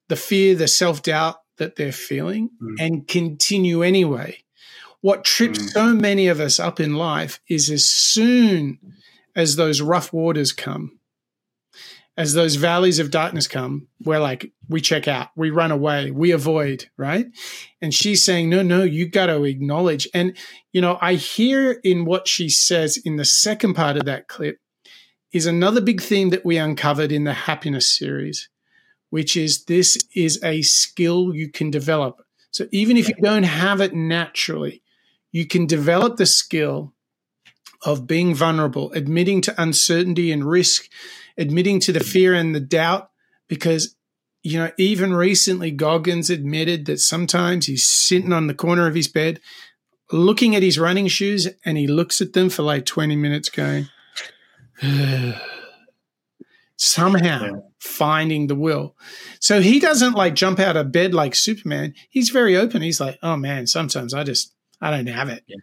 the 0.09 0.17
fear, 0.17 0.55
the 0.55 0.69
self 0.69 1.03
doubt 1.03 1.37
that 1.59 1.77
they're 1.77 1.93
feeling 1.93 2.51
mm. 2.63 2.75
and 2.79 3.07
continue 3.09 3.83
anyway. 3.83 4.39
What 5.01 5.25
trips 5.25 5.59
mm. 5.59 5.71
so 5.71 5.95
many 5.95 6.29
of 6.29 6.41
us 6.41 6.59
up 6.59 6.81
in 6.81 6.95
life 6.95 7.41
is 7.49 7.71
as 7.71 7.87
soon 7.87 8.79
as 9.37 9.57
those 9.57 9.81
rough 9.81 10.13
waters 10.13 10.53
come, 10.53 10.99
as 12.17 12.35
those 12.35 12.55
valleys 12.55 12.99
of 13.01 13.11
darkness 13.11 13.49
come, 13.49 13.89
we're 14.05 14.21
like, 14.21 14.53
we 14.69 14.81
check 14.81 15.09
out, 15.09 15.29
we 15.37 15.51
run 15.51 15.73
away, 15.73 16.11
we 16.11 16.31
avoid, 16.31 16.87
right? 16.97 17.27
And 17.83 17.93
she's 17.93 18.25
saying, 18.25 18.49
no, 18.49 18.63
no, 18.63 18.85
you 18.85 19.09
got 19.09 19.27
to 19.27 19.43
acknowledge. 19.45 20.07
And, 20.15 20.37
you 20.73 20.81
know, 20.81 20.97
I 21.01 21.15
hear 21.15 21.73
in 21.83 22.05
what 22.05 22.29
she 22.29 22.49
says 22.49 22.97
in 22.97 23.17
the 23.17 23.25
second 23.25 23.75
part 23.75 23.97
of 23.97 24.05
that 24.05 24.29
clip 24.29 24.59
is 25.35 25.45
another 25.45 25.81
big 25.81 26.01
theme 26.01 26.31
that 26.31 26.45
we 26.45 26.57
uncovered 26.57 27.13
in 27.13 27.25
the 27.25 27.35
happiness 27.35 27.91
series, 27.91 28.49
which 29.11 29.37
is 29.37 29.65
this 29.65 29.99
is 30.15 30.43
a 30.43 30.63
skill 30.63 31.35
you 31.35 31.51
can 31.51 31.71
develop. 31.71 32.25
So 32.51 32.67
even 32.73 32.97
if 32.97 33.09
you 33.09 33.17
don't 33.21 33.43
have 33.43 33.81
it 33.81 33.95
naturally, 33.95 34.83
you 35.33 35.47
can 35.47 35.67
develop 35.67 36.17
the 36.17 36.27
skill 36.27 36.95
of 37.85 38.07
being 38.07 38.35
vulnerable, 38.35 38.93
admitting 38.93 39.43
to 39.43 39.63
uncertainty 39.63 40.33
and 40.33 40.45
risk 40.45 40.89
admitting 41.37 41.81
to 41.81 41.93
the 41.93 42.01
fear 42.01 42.35
and 42.35 42.55
the 42.55 42.61
doubt 42.61 43.11
because 43.49 43.97
you 44.43 44.59
know 44.59 44.71
even 44.79 45.15
recently 45.15 45.71
Goggins 45.71 46.31
admitted 46.31 46.87
that 46.87 47.01
sometimes 47.01 47.67
he's 47.67 47.85
sitting 47.85 48.33
on 48.33 48.47
the 48.47 48.55
corner 48.55 48.87
of 48.87 48.95
his 48.95 49.09
bed 49.09 49.41
looking 50.13 50.55
at 50.55 50.63
his 50.63 50.79
running 50.79 51.09
shoes 51.09 51.49
and 51.65 51.77
he 51.77 51.87
looks 51.87 52.21
at 52.21 52.35
them 52.35 52.51
for 52.51 52.63
like 52.63 52.87
20 52.87 53.17
minutes 53.17 53.49
going 53.49 53.89
somehow 56.77 57.45
yeah. 57.45 57.53
finding 57.79 58.47
the 58.47 58.55
will. 58.55 58.97
So 59.41 59.61
he 59.61 59.81
doesn't 59.81 60.15
like 60.15 60.35
jump 60.35 60.59
out 60.59 60.77
of 60.77 60.93
bed 60.93 61.15
like 61.15 61.35
Superman. 61.35 61.95
He's 62.11 62.31
very 62.31 62.57
open. 62.57 62.83
He's 62.83 63.01
like, 63.01 63.19
oh 63.23 63.37
man, 63.37 63.67
sometimes 63.67 64.15
I 64.15 64.25
just 64.25 64.53
I 64.81 64.91
don't 64.91 65.07
have 65.07 65.29
it. 65.29 65.45
Yeah. 65.47 65.57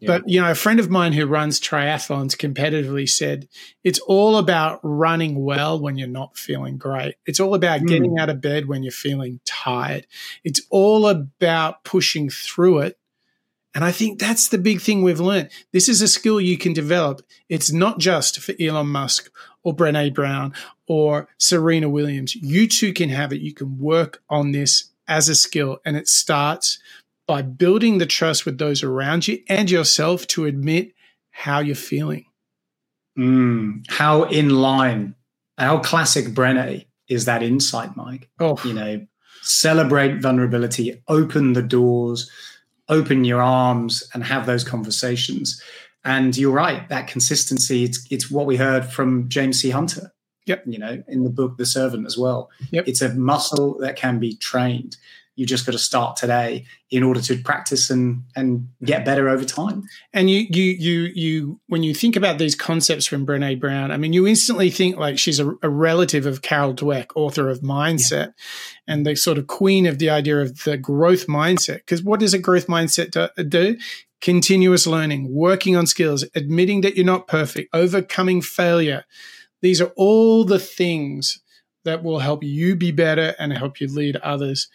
Yeah. 0.00 0.06
But 0.06 0.28
you 0.28 0.40
know, 0.40 0.50
a 0.50 0.54
friend 0.54 0.80
of 0.80 0.88
mine 0.88 1.12
who 1.12 1.26
runs 1.26 1.60
triathlons 1.60 2.34
competitively 2.34 3.06
said 3.06 3.48
it's 3.84 3.98
all 3.98 4.38
about 4.38 4.80
running 4.82 5.44
well 5.44 5.78
when 5.78 5.98
you're 5.98 6.08
not 6.08 6.38
feeling 6.38 6.78
great. 6.78 7.16
It's 7.26 7.38
all 7.38 7.54
about 7.54 7.80
mm. 7.80 7.88
getting 7.88 8.18
out 8.18 8.30
of 8.30 8.40
bed 8.40 8.66
when 8.66 8.82
you're 8.82 8.92
feeling 8.92 9.40
tired. 9.44 10.06
It's 10.42 10.62
all 10.70 11.06
about 11.06 11.84
pushing 11.84 12.30
through 12.30 12.78
it 12.78 12.98
and 13.74 13.84
I 13.84 13.92
think 13.92 14.18
that's 14.18 14.48
the 14.48 14.58
big 14.58 14.80
thing 14.80 15.02
we've 15.02 15.20
learned. 15.20 15.50
This 15.72 15.88
is 15.88 16.02
a 16.02 16.08
skill 16.08 16.40
you 16.40 16.58
can 16.58 16.72
develop. 16.72 17.22
It's 17.48 17.70
not 17.70 17.98
just 17.98 18.40
for 18.40 18.52
Elon 18.60 18.88
Musk 18.88 19.30
or 19.62 19.74
Brene 19.74 20.12
Brown 20.12 20.54
or 20.88 21.28
Serena 21.38 21.88
Williams. 21.88 22.34
You 22.34 22.66
too 22.66 22.92
can 22.92 23.10
have 23.10 23.32
it. 23.32 23.40
You 23.40 23.54
can 23.54 23.78
work 23.78 24.22
on 24.28 24.50
this 24.50 24.90
as 25.06 25.28
a 25.28 25.36
skill. 25.36 25.78
And 25.84 25.96
it 25.96 26.08
starts 26.08 26.80
by 27.28 27.42
building 27.42 27.98
the 27.98 28.06
trust 28.06 28.44
with 28.44 28.58
those 28.58 28.82
around 28.82 29.28
you 29.28 29.40
and 29.48 29.70
yourself 29.70 30.26
to 30.28 30.46
admit 30.46 30.92
how 31.30 31.60
you're 31.60 31.76
feeling. 31.76 32.24
Mm, 33.16 33.84
how 33.88 34.24
in 34.24 34.50
line, 34.50 35.14
how 35.58 35.78
classic 35.78 36.26
Brene 36.26 36.86
is 37.08 37.26
that 37.26 37.42
insight, 37.42 37.96
Mike? 37.96 38.28
Oh, 38.40 38.58
you 38.64 38.72
know, 38.72 39.06
celebrate 39.42 40.20
vulnerability, 40.20 41.00
open 41.06 41.52
the 41.52 41.62
doors 41.62 42.28
open 42.90 43.24
your 43.24 43.40
arms 43.40 44.06
and 44.12 44.22
have 44.22 44.44
those 44.44 44.64
conversations. 44.64 45.62
And 46.04 46.36
you're 46.36 46.52
right, 46.52 46.88
that 46.88 47.08
consistency, 47.08 47.84
it's 47.84 48.06
it's 48.10 48.30
what 48.30 48.46
we 48.46 48.56
heard 48.56 48.84
from 48.84 49.28
James 49.28 49.60
C. 49.60 49.70
Hunter. 49.70 50.12
Yep. 50.46 50.64
You 50.66 50.78
know, 50.78 51.02
in 51.06 51.22
the 51.22 51.30
book 51.30 51.58
The 51.58 51.66
Servant 51.66 52.06
as 52.06 52.18
well. 52.18 52.50
Yep. 52.70 52.88
It's 52.88 53.02
a 53.02 53.14
muscle 53.14 53.78
that 53.78 53.96
can 53.96 54.18
be 54.18 54.36
trained. 54.36 54.96
You 55.40 55.46
just 55.46 55.64
got 55.64 55.72
to 55.72 55.78
start 55.78 56.16
today 56.16 56.66
in 56.90 57.02
order 57.02 57.22
to 57.22 57.38
practice 57.38 57.88
and 57.88 58.24
and 58.36 58.68
get 58.84 59.06
better 59.06 59.26
over 59.26 59.42
time. 59.42 59.84
And 60.12 60.28
you 60.28 60.46
you 60.50 60.64
you 60.64 61.00
you 61.14 61.60
when 61.66 61.82
you 61.82 61.94
think 61.94 62.14
about 62.14 62.36
these 62.36 62.54
concepts 62.54 63.06
from 63.06 63.24
Brene 63.24 63.58
Brown, 63.58 63.90
I 63.90 63.96
mean, 63.96 64.12
you 64.12 64.26
instantly 64.26 64.68
think 64.68 64.98
like 64.98 65.18
she's 65.18 65.40
a, 65.40 65.50
a 65.62 65.70
relative 65.70 66.26
of 66.26 66.42
Carol 66.42 66.74
Dweck, 66.74 67.06
author 67.14 67.48
of 67.48 67.60
Mindset, 67.60 68.10
yeah. 68.10 68.32
and 68.86 69.06
the 69.06 69.16
sort 69.16 69.38
of 69.38 69.46
queen 69.46 69.86
of 69.86 69.98
the 69.98 70.10
idea 70.10 70.42
of 70.42 70.64
the 70.64 70.76
growth 70.76 71.26
mindset. 71.26 71.78
Because 71.78 72.02
what 72.02 72.20
does 72.20 72.34
a 72.34 72.38
growth 72.38 72.66
mindset 72.66 73.30
do? 73.48 73.78
Continuous 74.20 74.86
learning, 74.86 75.32
working 75.32 75.74
on 75.74 75.86
skills, 75.86 76.22
admitting 76.34 76.82
that 76.82 76.96
you're 76.96 77.06
not 77.06 77.26
perfect, 77.26 77.74
overcoming 77.74 78.42
failure. 78.42 79.06
These 79.62 79.80
are 79.80 79.92
all 79.96 80.44
the 80.44 80.58
things 80.58 81.40
that 81.84 82.02
will 82.02 82.18
help 82.18 82.42
you 82.42 82.76
be 82.76 82.90
better 82.90 83.34
and 83.38 83.54
help 83.54 83.80
you 83.80 83.86
lead 83.86 84.16
others. 84.16 84.68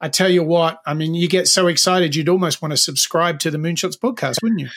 I 0.00 0.08
tell 0.08 0.30
you 0.30 0.42
what, 0.42 0.80
I 0.86 0.94
mean, 0.94 1.14
you 1.14 1.28
get 1.28 1.46
so 1.46 1.66
excited, 1.66 2.16
you'd 2.16 2.28
almost 2.28 2.62
want 2.62 2.72
to 2.72 2.76
subscribe 2.76 3.38
to 3.40 3.50
the 3.50 3.58
Moonshots 3.58 3.98
podcast, 3.98 4.42
wouldn't 4.42 4.60
you? 4.60 4.68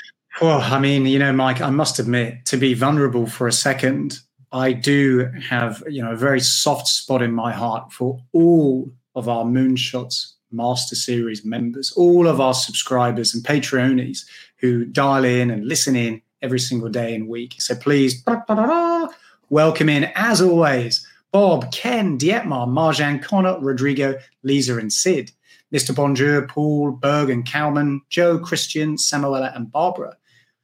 Well, 0.42 0.60
I 0.62 0.80
mean, 0.80 1.06
you 1.06 1.20
know, 1.20 1.32
Mike, 1.32 1.62
I 1.62 1.70
must 1.70 2.00
admit, 2.00 2.46
to 2.46 2.58
be 2.58 2.74
vulnerable 2.74 3.28
for 3.28 3.48
a 3.48 3.52
second, 3.52 4.20
I 4.52 4.74
do 4.74 5.32
have, 5.50 5.82
you 5.88 6.02
know, 6.04 6.12
a 6.12 6.18
very 6.18 6.40
soft 6.40 6.88
spot 6.88 7.22
in 7.22 7.32
my 7.32 7.54
heart 7.54 7.94
for 7.94 8.20
all 8.34 8.92
of 9.16 9.30
our 9.30 9.46
Moonshots 9.46 10.34
Master 10.52 10.96
Series 10.96 11.46
members, 11.46 11.92
all 11.94 12.28
of 12.28 12.42
our 12.42 12.54
subscribers 12.54 13.34
and 13.34 13.44
Patreonies 13.44 14.26
who 14.58 14.86
dial 14.86 15.24
in 15.24 15.50
and 15.50 15.66
listen 15.66 15.96
in 15.96 16.22
every 16.42 16.60
single 16.60 16.90
day 16.90 17.16
and 17.16 17.28
week. 17.28 17.56
So 17.60 17.76
please, 17.76 18.24
welcome 19.50 19.90
in, 19.90 20.12
as 20.16 20.42
always, 20.42 21.08
Bob, 21.34 21.72
Ken, 21.72 22.20
Dietmar, 22.20 22.68
Marjan, 22.68 23.20
Connor, 23.20 23.60
Rodrigo, 23.60 24.20
Lisa, 24.44 24.78
and 24.78 24.94
Sid, 24.94 25.32
Mr. 25.74 25.94
Bonjour, 25.96 26.44
Paul, 26.44 26.92
Berg, 26.92 27.32
and 27.32 27.44
Kalman, 27.44 28.02
Joe, 28.08 28.38
Christian, 28.38 28.98
Samuela, 28.98 29.52
and 29.56 29.72
Barbara, 29.72 30.16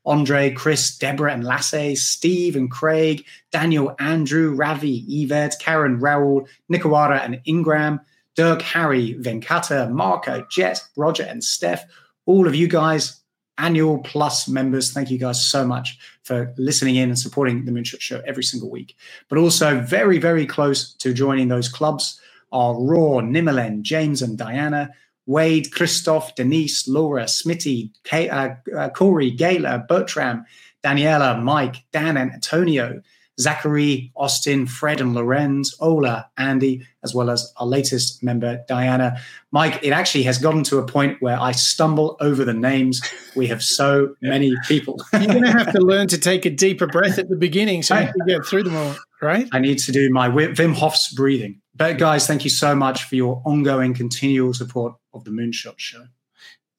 Andre, 0.05 0.51
Chris, 0.51 0.95
Deborah, 0.95 1.33
and 1.33 1.43
Lasse, 1.43 1.99
Steve 1.99 2.55
and 2.55 2.69
Craig, 2.69 3.25
Daniel, 3.51 3.95
Andrew, 3.97 4.53
Ravi, 4.53 5.03
Yvette, 5.07 5.55
Karen, 5.59 5.99
Raoul, 5.99 6.47
Nikawara, 6.71 7.25
and 7.25 7.41
Ingram, 7.45 7.99
Dirk, 8.35 8.61
Harry, 8.61 9.15
Venkata, 9.15 9.89
Marco, 9.91 10.45
Jet, 10.51 10.83
Roger, 10.95 11.23
and 11.23 11.43
Steph. 11.43 11.83
All 12.27 12.45
of 12.45 12.53
you 12.53 12.67
guys, 12.67 13.18
annual 13.59 13.99
plus 13.99 14.47
members, 14.47 14.91
thank 14.91 15.11
you 15.11 15.17
guys 15.17 15.45
so 15.45 15.65
much 15.65 15.99
for 16.23 16.53
listening 16.57 16.95
in 16.95 17.09
and 17.09 17.19
supporting 17.19 17.65
the 17.65 17.71
Moonshot 17.71 18.01
Show 18.01 18.21
every 18.25 18.43
single 18.43 18.69
week. 18.69 18.95
But 19.27 19.37
also 19.37 19.81
very, 19.81 20.17
very 20.17 20.45
close 20.45 20.93
to 20.93 21.13
joining 21.13 21.49
those 21.49 21.69
clubs 21.69 22.19
are 22.51 22.79
Raw, 22.81 23.21
Nimelen, 23.21 23.81
James 23.81 24.21
and 24.21 24.37
Diana, 24.37 24.91
Wade, 25.25 25.71
Christoph, 25.71 26.33
Denise, 26.33 26.87
Laura, 26.87 27.25
Smitty, 27.25 27.91
Kay, 28.03 28.29
uh, 28.29 28.55
uh, 28.75 28.89
Corey, 28.89 29.31
Gayla, 29.31 29.87
Bertram, 29.87 30.45
Daniela, 30.83 31.41
Mike, 31.41 31.83
Dan, 31.91 32.17
and 32.17 32.31
Antonio. 32.31 33.01
Zachary, 33.39 34.12
Austin, 34.15 34.67
Fred, 34.67 35.00
and 35.00 35.13
Lorenz, 35.13 35.75
Ola, 35.79 36.29
Andy, 36.38 36.86
as 37.03 37.15
well 37.15 37.29
as 37.29 37.53
our 37.58 37.65
latest 37.65 38.22
member, 38.22 38.63
Diana. 38.67 39.19
Mike, 39.51 39.79
it 39.81 39.91
actually 39.91 40.24
has 40.24 40.38
gotten 40.38 40.63
to 40.65 40.77
a 40.77 40.86
point 40.86 41.22
where 41.22 41.39
I 41.39 41.53
stumble 41.53 42.17
over 42.19 42.43
the 42.43 42.53
names. 42.53 43.01
We 43.36 43.48
have 43.48 43.63
so 43.63 44.15
many 44.22 44.53
people. 44.67 45.00
You're 45.13 45.27
going 45.27 45.43
to 45.43 45.51
have 45.51 45.72
to 45.74 45.79
learn 45.79 46.08
to 46.10 46.17
take 46.17 46.46
a 46.46 46.50
deeper 46.50 46.88
breath 46.88 47.17
at 47.17 47.29
the 47.29 47.38
beginning 47.38 47.84
so 47.84 47.98
you 47.98 48.08
can 48.08 48.27
get 48.27 48.46
through 48.46 48.63
them 48.63 48.75
all, 48.75 48.96
right? 49.22 49.48
I 49.51 49.60
need 49.60 49.79
to 49.79 49.91
do 49.91 50.10
my 50.10 50.27
Wim 50.27 50.75
Hof's 50.75 51.13
breathing. 51.13 51.62
But 51.75 51.98
guys, 51.98 52.27
thank 52.27 52.43
you 52.43 52.50
so 52.50 52.75
much 52.75 53.05
for 53.05 53.15
your 53.15 53.41
ongoing, 53.46 53.93
continual 53.93 54.53
support 54.53 54.96
of 55.13 55.24
the 55.24 55.31
Moonshot 55.31 55.75
Show. 55.77 56.05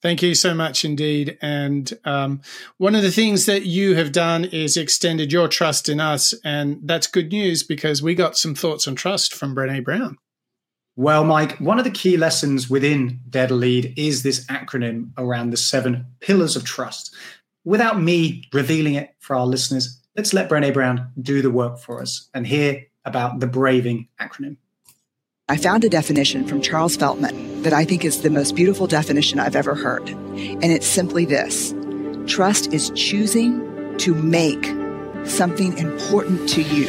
Thank 0.02 0.22
you 0.22 0.34
so 0.34 0.54
much 0.54 0.84
indeed. 0.84 1.36
And 1.42 1.92
um, 2.04 2.40
one 2.78 2.94
of 2.94 3.02
the 3.02 3.10
things 3.10 3.44
that 3.46 3.66
you 3.66 3.96
have 3.96 4.12
done 4.12 4.46
is 4.46 4.76
extended 4.76 5.30
your 5.30 5.46
trust 5.46 5.88
in 5.88 6.00
us. 6.00 6.32
And 6.42 6.80
that's 6.82 7.06
good 7.06 7.30
news 7.30 7.62
because 7.62 8.02
we 8.02 8.14
got 8.14 8.38
some 8.38 8.54
thoughts 8.54 8.88
on 8.88 8.94
trust 8.94 9.34
from 9.34 9.54
Brene 9.54 9.84
Brown. 9.84 10.16
Well, 10.96 11.24
Mike, 11.24 11.58
one 11.58 11.78
of 11.78 11.84
the 11.84 11.90
key 11.90 12.16
lessons 12.16 12.68
within 12.68 13.20
to 13.30 13.54
Lead 13.54 13.94
is 13.96 14.22
this 14.22 14.44
acronym 14.46 15.12
around 15.18 15.50
the 15.50 15.56
seven 15.56 16.06
pillars 16.20 16.56
of 16.56 16.64
trust. 16.64 17.14
Without 17.64 18.00
me 18.00 18.44
revealing 18.52 18.94
it 18.94 19.10
for 19.18 19.36
our 19.36 19.46
listeners, 19.46 20.00
let's 20.16 20.32
let 20.32 20.48
Brene 20.48 20.72
Brown 20.72 21.10
do 21.20 21.42
the 21.42 21.50
work 21.50 21.78
for 21.78 22.00
us 22.00 22.28
and 22.34 22.46
hear 22.46 22.86
about 23.04 23.40
the 23.40 23.46
Braving 23.46 24.08
acronym. 24.20 24.56
I 25.50 25.56
found 25.56 25.82
a 25.82 25.88
definition 25.88 26.46
from 26.46 26.62
Charles 26.62 26.96
Feltman 26.96 27.64
that 27.64 27.72
I 27.72 27.84
think 27.84 28.04
is 28.04 28.22
the 28.22 28.30
most 28.30 28.54
beautiful 28.54 28.86
definition 28.86 29.40
I've 29.40 29.56
ever 29.56 29.74
heard. 29.74 30.08
And 30.08 30.62
it's 30.62 30.86
simply 30.86 31.24
this 31.24 31.74
trust 32.28 32.72
is 32.72 32.92
choosing 32.94 33.98
to 33.98 34.14
make 34.14 34.64
something 35.24 35.76
important 35.76 36.48
to 36.50 36.62
you 36.62 36.86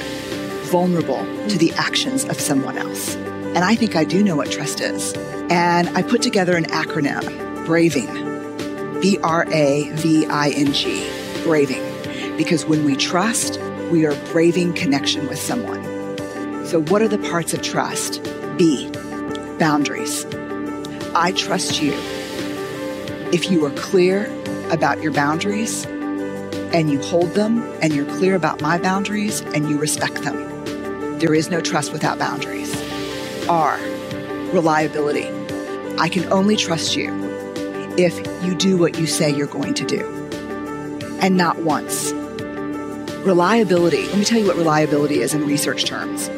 vulnerable 0.69 1.25
to 1.47 1.57
the 1.57 1.73
actions 1.73 2.23
of 2.25 2.39
someone 2.39 2.77
else. 2.77 3.15
And 3.15 3.65
I 3.65 3.73
think 3.73 3.95
I 3.95 4.03
do 4.03 4.23
know 4.23 4.35
what 4.35 4.51
trust 4.51 4.79
is. 4.79 5.15
And 5.49 5.89
I 5.97 6.03
put 6.03 6.21
together 6.21 6.55
an 6.55 6.65
acronym 6.65 7.65
Braving, 7.65 9.01
B 9.01 9.17
R 9.23 9.47
A 9.51 9.89
V 9.89 10.27
I 10.27 10.49
N 10.49 10.71
G, 10.71 11.09
Braving. 11.45 12.37
Because 12.37 12.63
when 12.67 12.85
we 12.85 12.95
trust, 12.95 13.59
we 13.89 14.05
are 14.05 14.13
braving 14.31 14.73
connection 14.73 15.27
with 15.27 15.39
someone. 15.39 15.81
So, 16.67 16.83
what 16.83 17.01
are 17.01 17.07
the 17.07 17.17
parts 17.17 17.55
of 17.55 17.63
trust? 17.63 18.23
B, 18.61 18.91
boundaries. 19.57 20.23
I 21.15 21.33
trust 21.35 21.81
you. 21.81 21.93
If 23.33 23.49
you 23.49 23.65
are 23.65 23.71
clear 23.71 24.31
about 24.69 25.01
your 25.01 25.11
boundaries 25.11 25.85
and 25.85 26.91
you 26.91 27.01
hold 27.01 27.29
them 27.29 27.63
and 27.81 27.91
you're 27.91 28.05
clear 28.05 28.35
about 28.35 28.61
my 28.61 28.77
boundaries 28.77 29.41
and 29.41 29.67
you 29.67 29.79
respect 29.79 30.21
them, 30.21 31.17
there 31.17 31.33
is 31.33 31.49
no 31.49 31.59
trust 31.59 31.91
without 31.91 32.19
boundaries. 32.19 32.71
R, 33.49 33.79
reliability. 34.53 35.27
I 35.97 36.07
can 36.07 36.31
only 36.31 36.55
trust 36.55 36.95
you 36.95 37.09
if 37.97 38.15
you 38.45 38.53
do 38.53 38.77
what 38.77 38.99
you 38.99 39.07
say 39.07 39.31
you're 39.31 39.47
going 39.47 39.73
to 39.73 39.85
do. 39.87 40.05
And 41.19 41.35
not 41.35 41.57
once. 41.63 42.11
Reliability. 43.25 44.05
Let 44.05 44.17
me 44.19 44.23
tell 44.23 44.37
you 44.37 44.45
what 44.45 44.55
reliability 44.55 45.21
is 45.21 45.33
in 45.33 45.47
research 45.47 45.83
terms 45.85 46.29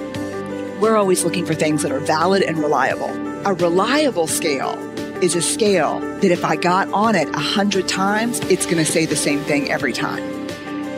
we're 0.84 0.98
always 0.98 1.24
looking 1.24 1.46
for 1.46 1.54
things 1.54 1.82
that 1.82 1.94
are 1.94 2.00
valid 2.02 2.44
and 2.44 2.58
reliable. 2.58 3.08
A 3.48 3.54
reliable 3.54 4.28
scale 4.28 4.78
is 5.24 5.34
a 5.34 5.42
scale 5.42 6.02
that 6.02 6.26
if 6.30 6.44
I 6.44 6.58
got 6.58 6.92
on 6.92 7.16
it 7.16 7.30
a 7.30 7.40
hundred 7.40 7.88
times, 7.88 8.42
it's 8.50 8.66
going 8.66 8.80
to 8.80 8.86
say 8.86 9.06
the 9.06 9.16
same 9.16 9.40
thing 9.46 9.72
every 9.72 9.94
time. 9.94 10.22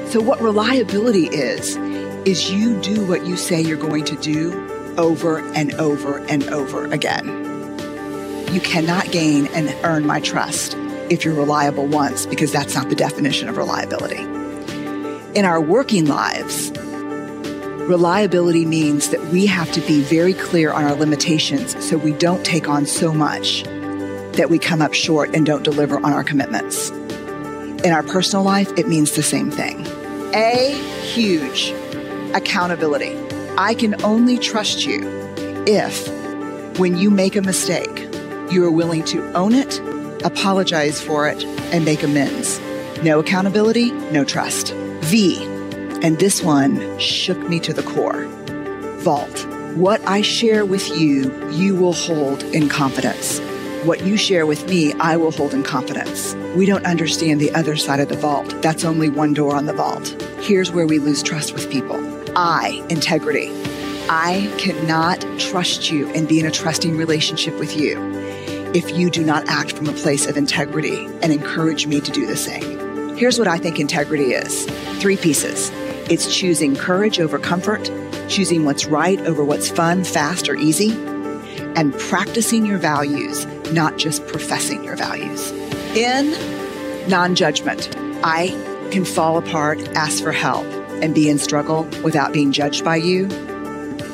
So 0.08 0.22
what 0.22 0.42
reliability 0.42 1.28
is, 1.28 1.78
is 2.26 2.52
you 2.52 2.82
do 2.82 3.06
what 3.06 3.28
you 3.28 3.38
say 3.38 3.62
you're 3.62 3.78
going 3.78 4.06
to 4.06 4.16
do 4.16 4.96
over 4.98 5.38
and 5.54 5.72
over 5.76 6.18
and 6.18 6.44
over 6.46 6.86
again. 6.86 7.28
You 8.52 8.62
cannot 8.62 9.12
gain 9.12 9.46
and 9.54 9.70
earn 9.86 10.08
my 10.08 10.20
trust 10.20 10.74
if 11.12 11.24
you're 11.24 11.36
reliable 11.36 11.86
once 11.86 12.26
because 12.26 12.52
that's 12.52 12.74
not 12.74 12.90
the 12.90 12.96
definition 12.96 13.50
of 13.50 13.58
reliability. 13.58 14.24
In 15.38 15.46
our 15.46 15.62
working 15.62 16.08
lives, 16.08 16.72
reliability 17.88 18.66
means 18.66 19.10
that 19.10 19.24
we 19.28 19.46
have 19.46 19.72
to 19.74 19.82
be 19.82 20.02
very 20.02 20.34
clear 20.34 20.72
on 20.72 20.84
our 20.84 20.96
limitations 20.96 21.84
so 21.84 21.98
we 21.98 22.14
don't 22.14 22.44
take 22.46 22.68
on 22.68 22.86
so 22.86 23.14
much 23.14 23.64
that 24.34 24.50
we 24.50 24.58
come 24.58 24.82
up 24.82 24.94
short 24.94 25.34
and 25.36 25.46
don't 25.46 25.64
deliver 25.64 25.98
on 25.98 26.12
our 26.12 26.24
commitments. 26.24 26.90
In 26.90 27.92
our 27.92 28.04
personal 28.04 28.44
life, 28.44 28.72
it 28.78 28.88
means 28.88 29.12
the 29.12 29.24
same 29.24 29.52
thing. 29.52 29.86
A, 30.34 30.74
huge 31.14 31.74
accountability. 32.34 33.16
I 33.58 33.76
can 33.76 34.04
only 34.04 34.38
trust 34.40 34.86
you 34.86 35.08
if, 35.68 36.10
when 36.80 36.98
you 36.98 37.10
make 37.10 37.36
a 37.36 37.42
mistake, 37.42 38.10
you 38.52 38.66
are 38.66 38.72
willing 38.72 39.04
to 39.06 39.32
own 39.34 39.54
it, 39.54 39.80
apologize 40.26 41.00
for 41.00 41.28
it, 41.28 41.44
and 41.72 41.86
make 41.86 42.04
amends. 42.04 42.60
No 43.04 43.20
accountability, 43.20 43.92
no 43.92 44.26
trust. 44.26 44.74
V, 44.74 45.55
and 46.06 46.20
this 46.20 46.44
one 46.44 47.00
shook 47.00 47.50
me 47.50 47.60
to 47.60 47.74
the 47.74 47.82
core. 47.82 48.26
Vault. 49.00 49.48
What 49.76 50.08
I 50.08 50.22
share 50.22 50.64
with 50.64 50.88
you, 50.96 51.34
you 51.50 51.76
will 51.76 51.94
hold 51.94 52.44
in 52.44 52.70
confidence. 52.70 53.40
What 53.86 54.06
you 54.06 54.16
share 54.16 54.46
with 54.46 54.70
me, 54.70 54.94
I 55.00 55.18
will 55.18 55.32
hold 55.32 55.56
in 55.56 55.64
confidence. 55.64 56.36
We 56.56 56.68
don't 56.68 56.86
understand 56.86 57.42
the 57.42 57.52
other 57.56 57.76
side 57.76 58.00
of 58.00 58.10
the 58.10 58.18
vault. 58.18 58.54
That's 58.62 58.86
only 58.86 59.10
one 59.10 59.34
door 59.34 59.56
on 59.56 59.66
the 59.66 59.74
vault. 59.74 60.08
Here's 60.42 60.72
where 60.72 60.86
we 60.86 61.00
lose 61.00 61.24
trust 61.24 61.56
with 61.56 61.72
people. 61.72 61.98
I, 62.38 62.86
integrity. 62.92 63.50
I 64.08 64.54
cannot 64.60 65.26
trust 65.40 65.90
you 65.90 66.08
and 66.10 66.28
be 66.28 66.40
in 66.40 66.46
a 66.46 66.52
trusting 66.52 66.98
relationship 66.98 67.58
with 67.58 67.76
you 67.76 67.98
if 68.76 68.96
you 68.96 69.10
do 69.10 69.26
not 69.26 69.48
act 69.48 69.72
from 69.72 69.90
a 69.90 69.94
place 69.94 70.28
of 70.28 70.38
integrity 70.38 71.08
and 71.24 71.34
encourage 71.34 71.88
me 71.88 72.00
to 72.00 72.12
do 72.12 72.28
the 72.28 72.38
same. 72.38 73.18
Here's 73.18 73.40
what 73.40 73.48
I 73.48 73.58
think 73.58 73.80
integrity 73.80 74.34
is 74.34 74.66
three 75.00 75.18
pieces 75.18 75.72
it's 76.10 76.36
choosing 76.36 76.76
courage 76.76 77.20
over 77.20 77.40
comfort, 77.40 77.92
choosing 78.28 78.66
what's 78.66 78.86
right 78.86 79.20
over 79.22 79.44
what's 79.44 79.70
fun, 79.70 80.04
fast, 80.04 80.48
or 80.48 80.56
easy, 80.56 80.92
and 81.76 81.94
practicing 81.98 82.66
your 82.66 82.78
values, 82.78 83.46
not 83.72 83.98
just 83.98 84.26
professing 84.28 84.84
your 84.84 84.96
values. 84.96 85.52
In 85.96 86.32
non 87.10 87.36
judgment, 87.36 87.96
I 88.24 88.48
can 88.92 89.04
fall 89.04 89.38
apart, 89.38 89.80
ask 89.96 90.24
for 90.24 90.32
help 90.32 90.66
and 91.02 91.14
be 91.14 91.30
in 91.30 91.40
struggle 91.40 91.84
without 92.04 92.34
being 92.34 92.52
judged 92.52 92.86
by 92.86 92.96
you. 92.98 93.28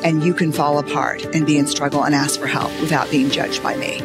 And 0.04 0.24
you 0.24 0.34
can 0.34 0.52
fall 0.52 0.80
apart 0.80 1.24
and 1.36 1.46
be 1.46 1.58
in 1.58 1.68
struggle 1.68 2.04
and 2.04 2.16
ask 2.16 2.40
for 2.40 2.48
help 2.48 2.72
without 2.82 3.12
being 3.12 3.30
judged 3.30 3.62
by 3.62 3.76
me. 3.76 4.00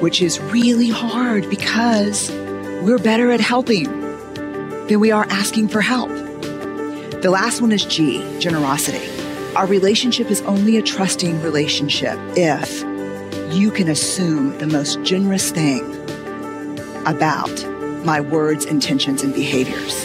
Which 0.00 0.22
is 0.22 0.38
really 0.40 0.90
hard 0.90 1.48
because 1.50 2.30
we're 2.82 2.98
better 2.98 3.32
at 3.32 3.40
helping 3.40 3.84
than 4.86 5.00
we 5.00 5.10
are 5.10 5.26
asking 5.28 5.68
for 5.68 5.80
help. 5.80 6.05
The 7.22 7.30
last 7.30 7.60
one 7.60 7.72
is 7.72 7.84
G, 7.84 8.20
generosity. 8.38 9.04
Our 9.56 9.66
relationship 9.66 10.30
is 10.30 10.42
only 10.42 10.76
a 10.76 10.82
trusting 10.82 11.40
relationship 11.42 12.18
if 12.36 12.82
you 13.54 13.70
can 13.70 13.88
assume 13.88 14.56
the 14.58 14.66
most 14.66 15.02
generous 15.02 15.50
thing 15.50 15.82
about 17.06 17.50
my 18.04 18.20
words, 18.20 18.64
intentions, 18.66 19.22
and 19.22 19.32
behaviors 19.34 20.04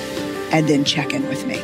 and 0.51 0.67
then 0.67 0.83
check 0.85 1.13
in 1.13 1.27
with 1.27 1.45
me. 1.45 1.61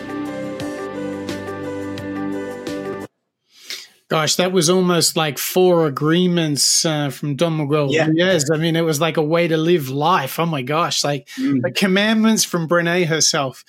Gosh, 4.10 4.36
that 4.36 4.52
was 4.54 4.70
almost 4.70 5.18
like 5.18 5.38
four 5.38 5.86
agreements 5.88 6.86
uh, 6.86 7.10
from 7.10 7.36
Don 7.36 7.58
Miguel 7.58 7.92
Yeah. 7.92 8.08
Ruiz. 8.08 8.50
I 8.50 8.58
mean, 8.58 8.76
it 8.78 8.82
was 8.86 9.02
like 9.02 9.18
a 9.18 9.22
way 9.24 9.48
to 9.50 9.58
live 9.58 9.90
life. 9.90 10.40
Oh 10.40 10.46
my 10.46 10.62
gosh, 10.62 11.04
like 11.04 11.28
Mm. 11.38 11.62
the 11.62 11.72
commandments 11.72 12.44
from 12.46 12.68
Brene 12.70 13.06
herself. 13.08 13.66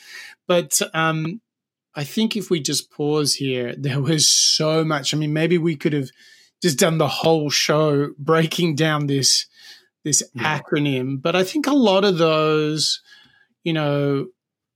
But 0.47 0.81
um, 0.95 1.41
I 1.99 2.05
think 2.05 2.37
if 2.37 2.49
we 2.49 2.61
just 2.61 2.93
pause 2.93 3.35
here, 3.35 3.75
there 3.79 4.01
was 4.01 4.31
so 4.33 4.85
much. 4.85 5.13
I 5.13 5.17
mean, 5.19 5.33
maybe 5.33 5.59
we 5.59 5.77
could 5.77 5.93
have 5.93 6.11
just 6.63 6.79
done 6.79 6.99
the 6.99 7.09
whole 7.09 7.51
show 7.51 8.11
breaking 8.19 8.77
down 8.77 9.07
this 9.09 9.47
this 10.05 10.23
Yeah. 10.35 10.61
acronym. 10.61 11.21
But 11.21 11.35
I 11.35 11.43
think 11.45 11.67
a 11.67 11.75
lot 11.75 12.05
of 12.05 12.19
those, 12.19 13.03
you 13.65 13.73
know, 13.73 14.29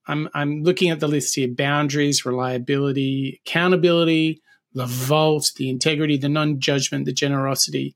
I'm 0.06 0.28
I'm 0.34 0.62
looking 0.64 0.90
at 0.90 1.00
the 1.00 1.08
list 1.08 1.36
here: 1.36 1.48
boundaries, 1.48 2.26
reliability, 2.26 3.40
accountability, 3.46 4.42
the 4.74 4.86
vault, 4.86 5.52
the 5.56 5.70
integrity, 5.70 6.16
the 6.16 6.28
non-judgment, 6.28 7.04
the 7.04 7.12
generosity. 7.12 7.94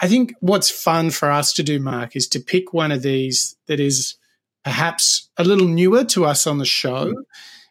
I 0.00 0.08
think 0.08 0.34
what's 0.40 0.70
fun 0.70 1.10
for 1.10 1.30
us 1.30 1.52
to 1.52 1.62
do, 1.62 1.78
Mark, 1.78 2.16
is 2.16 2.26
to 2.28 2.40
pick 2.40 2.72
one 2.72 2.90
of 2.92 3.02
these 3.02 3.56
that 3.66 3.78
is 3.78 4.16
perhaps 4.64 5.28
a 5.36 5.44
little 5.44 5.68
newer 5.68 6.02
to 6.04 6.24
us 6.24 6.46
on 6.46 6.58
the 6.58 6.64
show, 6.64 7.12
mm. 7.12 7.22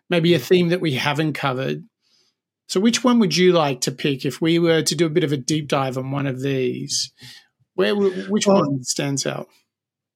Maybe 0.10 0.34
a 0.34 0.39
theme 0.39 0.70
that 0.70 0.82
we 0.82 0.94
haven't 0.94 1.34
covered. 1.34 1.84
So, 2.68 2.80
which 2.80 3.04
one 3.04 3.20
would 3.20 3.36
you 3.36 3.52
like 3.54 3.82
to 3.82 3.92
pick 3.92 4.26
if 4.26 4.42
we 4.42 4.58
were 4.60 4.82
to 4.82 4.96
do 4.96 5.06
a 5.06 5.10
bit 5.10 5.24
of 5.24 5.32
a 5.32 5.38
deep 5.38 5.68
dive 5.68 5.98
on 5.98 6.12
one 6.12 6.28
of 6.28 6.42
these? 6.42 7.12
Where 7.76 7.96
which 7.96 8.48
Well- 8.48 8.62
one 8.62 8.84
stands 8.84 9.26
out? 9.26 9.48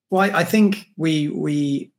Well, 0.09 0.21
I 0.21 0.39
I 0.39 0.43
think 0.43 0.87
we 0.95 1.27
we 1.27 1.91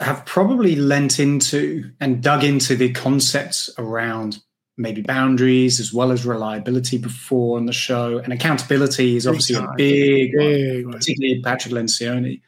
have 0.00 0.24
probably 0.26 0.76
lent 0.76 1.18
into 1.18 1.90
and 2.00 2.22
dug 2.22 2.44
into 2.44 2.76
the 2.76 2.92
concepts 2.92 3.70
around 3.78 4.38
maybe 4.76 5.02
boundaries 5.02 5.80
as 5.80 5.92
well 5.92 6.12
as 6.12 6.24
reliability 6.24 6.98
before 6.98 7.56
on 7.56 7.66
the 7.66 7.72
show, 7.72 8.18
and 8.18 8.32
accountability 8.32 9.16
is 9.16 9.26
obviously 9.26 9.56
a 9.56 9.66
big, 9.76 10.32
Big 10.36 10.84
one. 10.86 10.92
particularly 10.94 11.40
Patrick 11.42 11.74
Lencioni. 11.74 12.42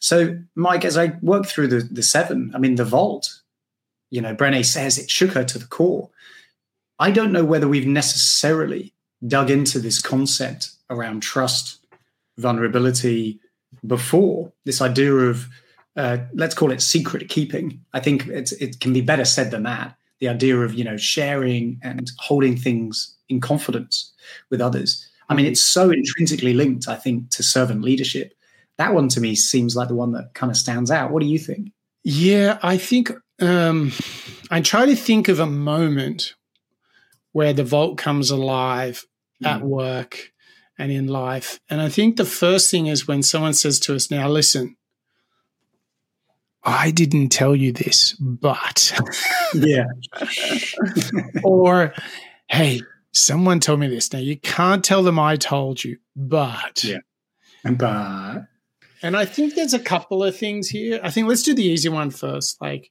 So, 0.00 0.36
Mike, 0.54 0.84
as 0.84 0.98
I 0.98 1.14
work 1.22 1.46
through 1.46 1.68
the 1.68 1.80
the 1.80 2.02
seven, 2.02 2.50
I 2.54 2.58
mean 2.58 2.74
the 2.74 2.84
vault. 2.84 3.40
You 4.12 4.20
know, 4.20 4.34
Brené 4.34 4.62
says 4.62 4.98
it 4.98 5.10
shook 5.10 5.30
her 5.32 5.42
to 5.42 5.58
the 5.58 5.66
core. 5.66 6.10
I 6.98 7.10
don't 7.10 7.32
know 7.32 7.44
whether 7.44 7.66
we've 7.66 7.86
necessarily 7.86 8.92
dug 9.26 9.50
into 9.50 9.78
this 9.78 10.00
concept 10.00 10.70
around 10.90 11.22
trust, 11.22 11.78
vulnerability 12.36 13.40
before. 13.86 14.52
This 14.66 14.82
idea 14.82 15.14
of 15.14 15.48
uh, 15.96 16.18
let's 16.34 16.54
call 16.54 16.72
it 16.72 16.82
secret 16.82 17.30
keeping. 17.30 17.80
I 17.94 18.00
think 18.00 18.26
it 18.28 18.80
can 18.80 18.92
be 18.92 19.00
better 19.00 19.24
said 19.24 19.50
than 19.50 19.62
that. 19.62 19.96
The 20.20 20.28
idea 20.28 20.58
of 20.58 20.74
you 20.74 20.84
know 20.84 20.98
sharing 20.98 21.80
and 21.82 22.12
holding 22.18 22.54
things 22.54 23.16
in 23.30 23.40
confidence 23.40 24.12
with 24.50 24.60
others. 24.60 25.08
I 25.30 25.34
mean, 25.34 25.46
it's 25.46 25.62
so 25.62 25.90
intrinsically 25.90 26.52
linked. 26.52 26.86
I 26.86 26.96
think 26.96 27.30
to 27.30 27.42
servant 27.42 27.82
leadership. 27.82 28.34
That 28.76 28.92
one 28.92 29.08
to 29.08 29.20
me 29.20 29.34
seems 29.36 29.74
like 29.74 29.88
the 29.88 29.94
one 29.94 30.12
that 30.12 30.34
kind 30.34 30.50
of 30.50 30.56
stands 30.58 30.90
out. 30.90 31.12
What 31.12 31.22
do 31.22 31.28
you 31.28 31.38
think? 31.38 31.72
Yeah, 32.04 32.58
I 32.62 32.76
think 32.76 33.10
um, 33.42 33.92
I 34.50 34.60
try 34.60 34.86
to 34.86 34.96
think 34.96 35.28
of 35.28 35.40
a 35.40 35.46
moment 35.46 36.34
where 37.32 37.52
the 37.52 37.64
vault 37.64 37.98
comes 37.98 38.30
alive 38.30 39.06
at 39.44 39.62
work 39.62 40.32
and 40.78 40.92
in 40.92 41.08
life. 41.08 41.60
And 41.68 41.80
I 41.80 41.88
think 41.88 42.16
the 42.16 42.24
first 42.24 42.70
thing 42.70 42.86
is 42.86 43.08
when 43.08 43.22
someone 43.22 43.54
says 43.54 43.80
to 43.80 43.94
us, 43.94 44.10
now 44.10 44.28
listen, 44.28 44.76
I 46.64 46.90
didn't 46.90 47.30
tell 47.30 47.56
you 47.56 47.72
this, 47.72 48.12
but, 48.20 48.98
Yeah, 49.54 49.84
or 51.44 51.92
hey, 52.48 52.80
someone 53.12 53.60
told 53.60 53.80
me 53.80 53.88
this. 53.88 54.12
Now 54.12 54.20
you 54.20 54.38
can't 54.38 54.84
tell 54.84 55.02
them 55.02 55.18
I 55.18 55.36
told 55.36 55.82
you, 55.82 55.98
but. 56.14 56.84
Yeah. 56.84 56.98
but 57.64 58.44
And 59.02 59.16
I 59.16 59.24
think 59.24 59.54
there's 59.54 59.74
a 59.74 59.80
couple 59.80 60.22
of 60.22 60.36
things 60.36 60.68
here. 60.68 61.00
I 61.02 61.10
think 61.10 61.28
let's 61.28 61.42
do 61.42 61.54
the 61.54 61.64
easy 61.64 61.88
one 61.88 62.10
first. 62.10 62.60
Like 62.62 62.90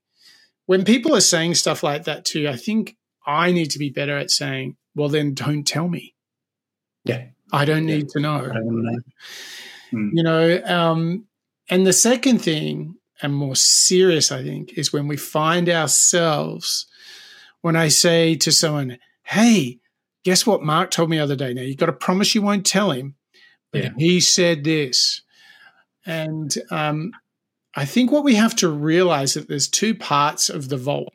when 0.66 0.84
people 0.86 1.16
are 1.16 1.22
saying 1.22 1.56
stuff 1.56 1.84
like 1.84 2.04
that 2.06 2.26
too, 2.26 2.48
I 2.48 2.56
think 2.56 2.96
I 3.26 3.52
need 3.52 3.72
to 3.72 3.80
be 3.80 3.90
better 3.90 4.18
at 4.18 4.32
saying, 4.32 4.78
well, 4.96 5.10
then 5.10 5.34
don't 5.34 5.66
tell 5.66 5.88
me. 5.88 6.16
yeah, 7.04 7.28
I 7.52 7.66
don't 7.66 7.88
Yeah. 7.88 7.96
need 7.98 8.10
to 8.10 8.20
know. 8.20 8.42
Know. 8.46 9.00
You 9.92 10.24
know, 10.24 10.62
um, 10.66 11.26
and 11.70 11.86
the 11.86 11.94
second 11.94 12.40
thing, 12.40 12.96
and 13.22 13.34
more 13.34 13.56
serious, 13.56 14.32
I 14.32 14.44
think, 14.44 14.74
is 14.78 14.94
when 14.94 15.08
we 15.08 15.18
find 15.18 15.68
ourselves 15.70 16.88
when 17.62 17.76
I 17.76 17.88
say 17.90 18.36
to 18.36 18.52
someone, 18.52 18.98
hey, 19.24 19.80
guess 20.24 20.46
what 20.46 20.64
Mark 20.64 20.92
told 20.92 21.10
me 21.10 21.18
the 21.18 21.24
other 21.24 21.36
day? 21.36 21.54
Now, 21.54 21.62
you've 21.62 21.78
got 21.78 21.86
to 21.88 21.94
promise 21.94 22.34
you 22.36 22.42
won't 22.42 22.66
tell 22.66 22.92
him, 22.92 23.16
but 23.72 23.84
Yeah. 23.84 23.92
he 23.98 24.20
said 24.22 24.64
this. 24.64 25.22
And 26.06 26.54
um, 26.72 27.12
I 27.76 27.86
think 27.86 28.12
what 28.12 28.24
we 28.24 28.36
have 28.36 28.56
to 28.58 28.70
realize 28.70 29.34
that 29.36 29.48
there's 29.48 29.68
two 29.68 29.96
parts 29.96 30.50
of 30.50 30.70
the 30.70 30.78
vault. 30.78 31.14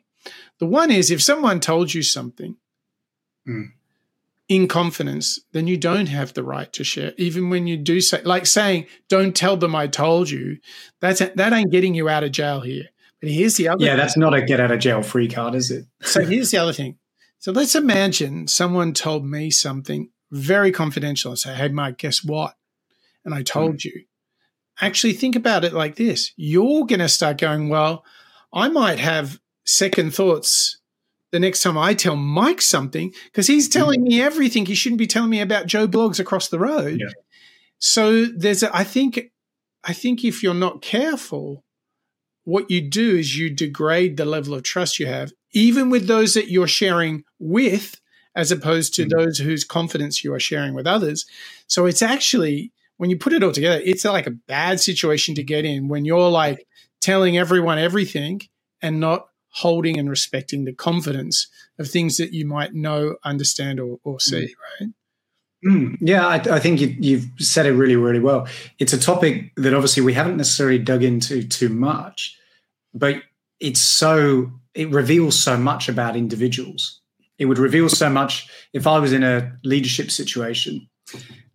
The 0.59 0.65
one 0.65 0.89
is 0.91 1.11
if 1.11 1.21
someone 1.21 1.59
told 1.59 1.93
you 1.93 2.01
something 2.03 2.55
Mm. 3.47 3.71
in 4.49 4.67
confidence, 4.67 5.39
then 5.53 5.67
you 5.67 5.77
don't 5.77 6.07
have 6.07 6.33
the 6.33 6.43
right 6.43 6.71
to 6.73 6.83
share. 6.83 7.13
Even 7.17 7.49
when 7.49 7.67
you 7.67 7.77
do 7.77 8.01
say, 8.01 8.21
like 8.23 8.45
saying, 8.45 8.85
"Don't 9.07 9.35
tell 9.35 9.55
them 9.55 9.75
I 9.75 9.87
told 9.87 10.29
you," 10.29 10.57
that's 10.99 11.19
that 11.19 11.53
ain't 11.53 11.71
getting 11.71 11.93
you 11.95 12.09
out 12.09 12.23
of 12.23 12.31
jail 12.31 12.61
here. 12.61 12.85
But 13.21 13.29
here's 13.31 13.55
the 13.55 13.67
other. 13.69 13.83
Yeah, 13.83 13.91
thing. 13.91 13.97
that's 13.97 14.17
not 14.17 14.33
a 14.33 14.41
get 14.41 14.59
out 14.59 14.71
of 14.71 14.79
jail 14.79 15.01
free 15.01 15.27
card, 15.27 15.55
is 15.55 15.71
it? 15.71 15.85
So 16.01 16.25
here's 16.25 16.51
the 16.51 16.57
other 16.57 16.73
thing. 16.73 16.97
So 17.39 17.51
let's 17.51 17.75
imagine 17.75 18.47
someone 18.47 18.93
told 18.93 19.25
me 19.25 19.49
something 19.51 20.09
very 20.31 20.71
confidential 20.71 21.31
and 21.31 21.39
say, 21.39 21.53
Hey, 21.53 21.69
Mike, 21.69 21.97
guess 21.99 22.23
what? 22.23 22.55
And 23.23 23.33
I 23.33 23.43
told 23.43 23.83
you. 23.83 24.03
Actually, 24.79 25.13
think 25.13 25.35
about 25.35 25.63
it 25.63 25.73
like 25.73 25.95
this 25.95 26.31
you're 26.35 26.85
going 26.85 26.99
to 26.99 27.09
start 27.09 27.37
going, 27.37 27.69
Well, 27.69 28.05
I 28.53 28.69
might 28.69 28.99
have 28.99 29.39
second 29.65 30.13
thoughts 30.13 30.79
the 31.31 31.39
next 31.39 31.61
time 31.61 31.77
I 31.77 31.93
tell 31.93 32.15
Mike 32.15 32.61
something 32.61 33.13
because 33.25 33.47
he's 33.47 33.67
telling 33.67 34.03
me 34.03 34.21
everything 34.21 34.65
he 34.65 34.75
shouldn't 34.75 34.99
be 34.99 35.07
telling 35.07 35.29
me 35.29 35.41
about 35.41 35.67
Joe 35.67 35.87
Bloggs 35.87 36.19
across 36.19 36.47
the 36.47 36.59
road. 36.59 36.99
Yeah. 37.01 37.11
So 37.79 38.25
there's, 38.25 38.63
a, 38.63 38.75
I 38.75 38.83
think, 38.83 39.19
I 39.83 39.93
think 39.93 40.23
if 40.23 40.41
you're 40.41 40.53
not 40.53 40.81
careful, 40.81 41.63
what 42.43 42.71
you 42.71 42.81
do 42.81 43.17
is 43.17 43.37
you 43.37 43.49
degrade 43.49 44.17
the 44.17 44.25
level 44.25 44.53
of 44.53 44.63
trust 44.63 44.99
you 44.99 45.05
have, 45.07 45.31
even 45.51 45.89
with 45.89 46.07
those 46.07 46.33
that 46.33 46.49
you're 46.49 46.67
sharing 46.67 47.23
with, 47.39 47.99
as 48.35 48.51
opposed 48.51 48.93
to 48.95 49.03
mm-hmm. 49.03 49.17
those 49.17 49.37
whose 49.39 49.65
confidence 49.65 50.23
you 50.23 50.33
are 50.33 50.39
sharing 50.39 50.73
with 50.73 50.87
others. 50.87 51.25
So 51.67 51.85
it's 51.85 52.01
actually, 52.01 52.71
when 52.97 53.09
you 53.09 53.17
put 53.17 53.33
it 53.33 53.43
all 53.43 53.51
together, 53.51 53.81
it's 53.83 54.05
like 54.05 54.27
a 54.27 54.31
bad 54.31 54.79
situation 54.79 55.35
to 55.35 55.43
get 55.43 55.65
in 55.65 55.87
when 55.87 56.05
you're 56.05 56.29
like 56.29 56.67
telling 56.99 57.37
everyone 57.37 57.77
everything 57.77 58.41
and 58.81 58.99
not 58.99 59.27
holding 59.49 59.97
and 59.97 60.09
respecting 60.09 60.65
the 60.65 60.73
confidence 60.73 61.47
of 61.79 61.87
things 61.87 62.17
that 62.17 62.33
you 62.33 62.45
might 62.45 62.73
know, 62.73 63.15
understand, 63.23 63.79
or, 63.79 63.99
or 64.03 64.19
see, 64.19 64.35
mm. 64.35 64.81
right? 64.81 64.89
Mm, 65.65 65.97
yeah, 66.01 66.27
I, 66.27 66.35
I 66.35 66.59
think 66.59 66.79
you, 66.79 67.17
have 67.17 67.25
said 67.39 67.65
it 67.65 67.71
really, 67.71 67.95
really 67.95 68.19
well. 68.19 68.47
It's 68.77 68.93
a 68.93 68.99
topic 68.99 69.51
that 69.55 69.73
obviously 69.73 70.03
we 70.03 70.13
haven't 70.13 70.37
necessarily 70.37 70.77
dug 70.77 71.03
into 71.03 71.47
too 71.47 71.69
much, 71.69 72.37
but 72.93 73.23
it's 73.59 73.81
so, 73.81 74.51
it 74.75 74.89
reveals 74.91 75.41
so 75.41 75.57
much 75.57 75.89
about 75.89 76.15
individuals. 76.15 77.01
It 77.39 77.45
would 77.45 77.57
reveal 77.57 77.89
so 77.89 78.09
much 78.09 78.47
if 78.73 78.85
I 78.85 78.99
was 78.99 79.13
in 79.13 79.23
a 79.23 79.51
leadership 79.63 80.11
situation 80.11 80.87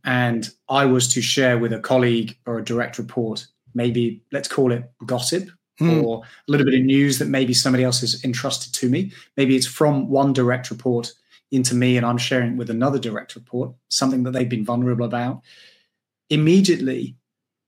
and 0.04 0.50
I 0.68 0.84
was 0.84 1.08
to 1.14 1.22
share 1.22 1.58
with 1.58 1.72
a 1.72 1.78
colleague 1.78 2.36
or 2.46 2.58
a 2.58 2.64
direct 2.64 2.98
report, 2.98 3.46
maybe 3.74 4.22
let's 4.32 4.48
call 4.48 4.72
it 4.72 4.90
gossip 5.06 5.48
mm. 5.80 6.02
or 6.02 6.22
a 6.24 6.50
little 6.50 6.66
bit 6.66 6.74
of 6.74 6.84
news 6.84 7.18
that 7.18 7.28
maybe 7.28 7.54
somebody 7.54 7.84
else 7.84 8.00
has 8.00 8.22
entrusted 8.24 8.72
to 8.74 8.88
me. 8.88 9.12
Maybe 9.36 9.56
it's 9.56 9.66
from 9.66 10.08
one 10.08 10.32
direct 10.32 10.70
report 10.70 11.12
into 11.50 11.74
me 11.74 11.96
and 11.96 12.04
I'm 12.04 12.18
sharing 12.18 12.52
it 12.52 12.56
with 12.56 12.70
another 12.70 12.98
direct 12.98 13.34
report, 13.34 13.74
something 13.88 14.22
that 14.24 14.32
they've 14.32 14.48
been 14.48 14.64
vulnerable 14.64 15.04
about. 15.04 15.42
Immediately, 16.30 17.16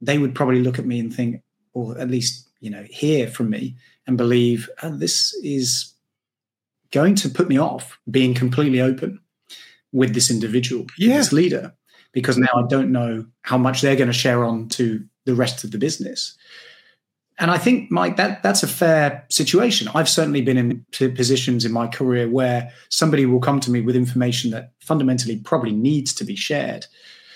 they 0.01 0.19
would 0.19 0.35
probably 0.35 0.61
look 0.61 0.79
at 0.79 0.87
me 0.87 0.99
and 0.99 1.15
think, 1.15 1.43
or 1.73 1.99
at 1.99 2.11
least, 2.11 2.49
you 2.61 2.71
know, 2.71 2.85
hear 2.89 3.29
from 3.29 3.51
me 3.51 3.77
and 4.07 4.17
believe 4.17 4.69
oh, 4.83 4.97
this 4.97 5.35
is 5.43 5.95
going 6.91 7.15
to 7.17 7.29
put 7.29 7.49
me 7.49 7.59
off 7.59 7.99
being 8.11 8.35
completely 8.35 8.81
open 8.81 9.21
with 9.93 10.15
this 10.15 10.31
individual, 10.31 10.87
yeah. 10.99 11.17
this 11.17 11.33
leader, 11.33 11.73
because 12.15 12.39
now 12.39 12.49
I 12.57 12.63
don't 12.67 12.93
know 12.93 13.27
how 13.43 13.59
much 13.59 13.83
they're 13.83 13.97
going 13.97 14.09
to 14.09 14.15
share 14.15 14.45
on 14.45 14.69
to 14.71 15.05
the 15.27 15.35
rest 15.35 15.65
of 15.65 15.73
the 15.73 15.79
business 15.79 16.37
and 17.39 17.51
I 17.51 17.59
think, 17.59 17.91
Mike, 17.91 18.17
that 18.17 18.43
that's 18.43 18.63
a 18.63 18.69
fair 18.69 19.25
situation. 19.29 19.89
I've 19.95 20.09
certainly 20.09 20.41
been 20.41 20.57
in 20.57 20.87
positions 20.93 21.65
in 21.65 21.73
my 21.73 21.89
career 21.89 22.29
where 22.29 22.71
somebody 22.91 23.27
will 23.27 23.41
come 23.41 23.59
to 23.61 23.71
me 23.71 23.81
with 23.81 23.97
information 23.97 24.53
that 24.53 24.73
fundamentally 24.79 25.39
probably 25.39 25.73
needs 25.73 26.15
to 26.15 26.25
be 26.25 26.37
shared. 26.37 26.87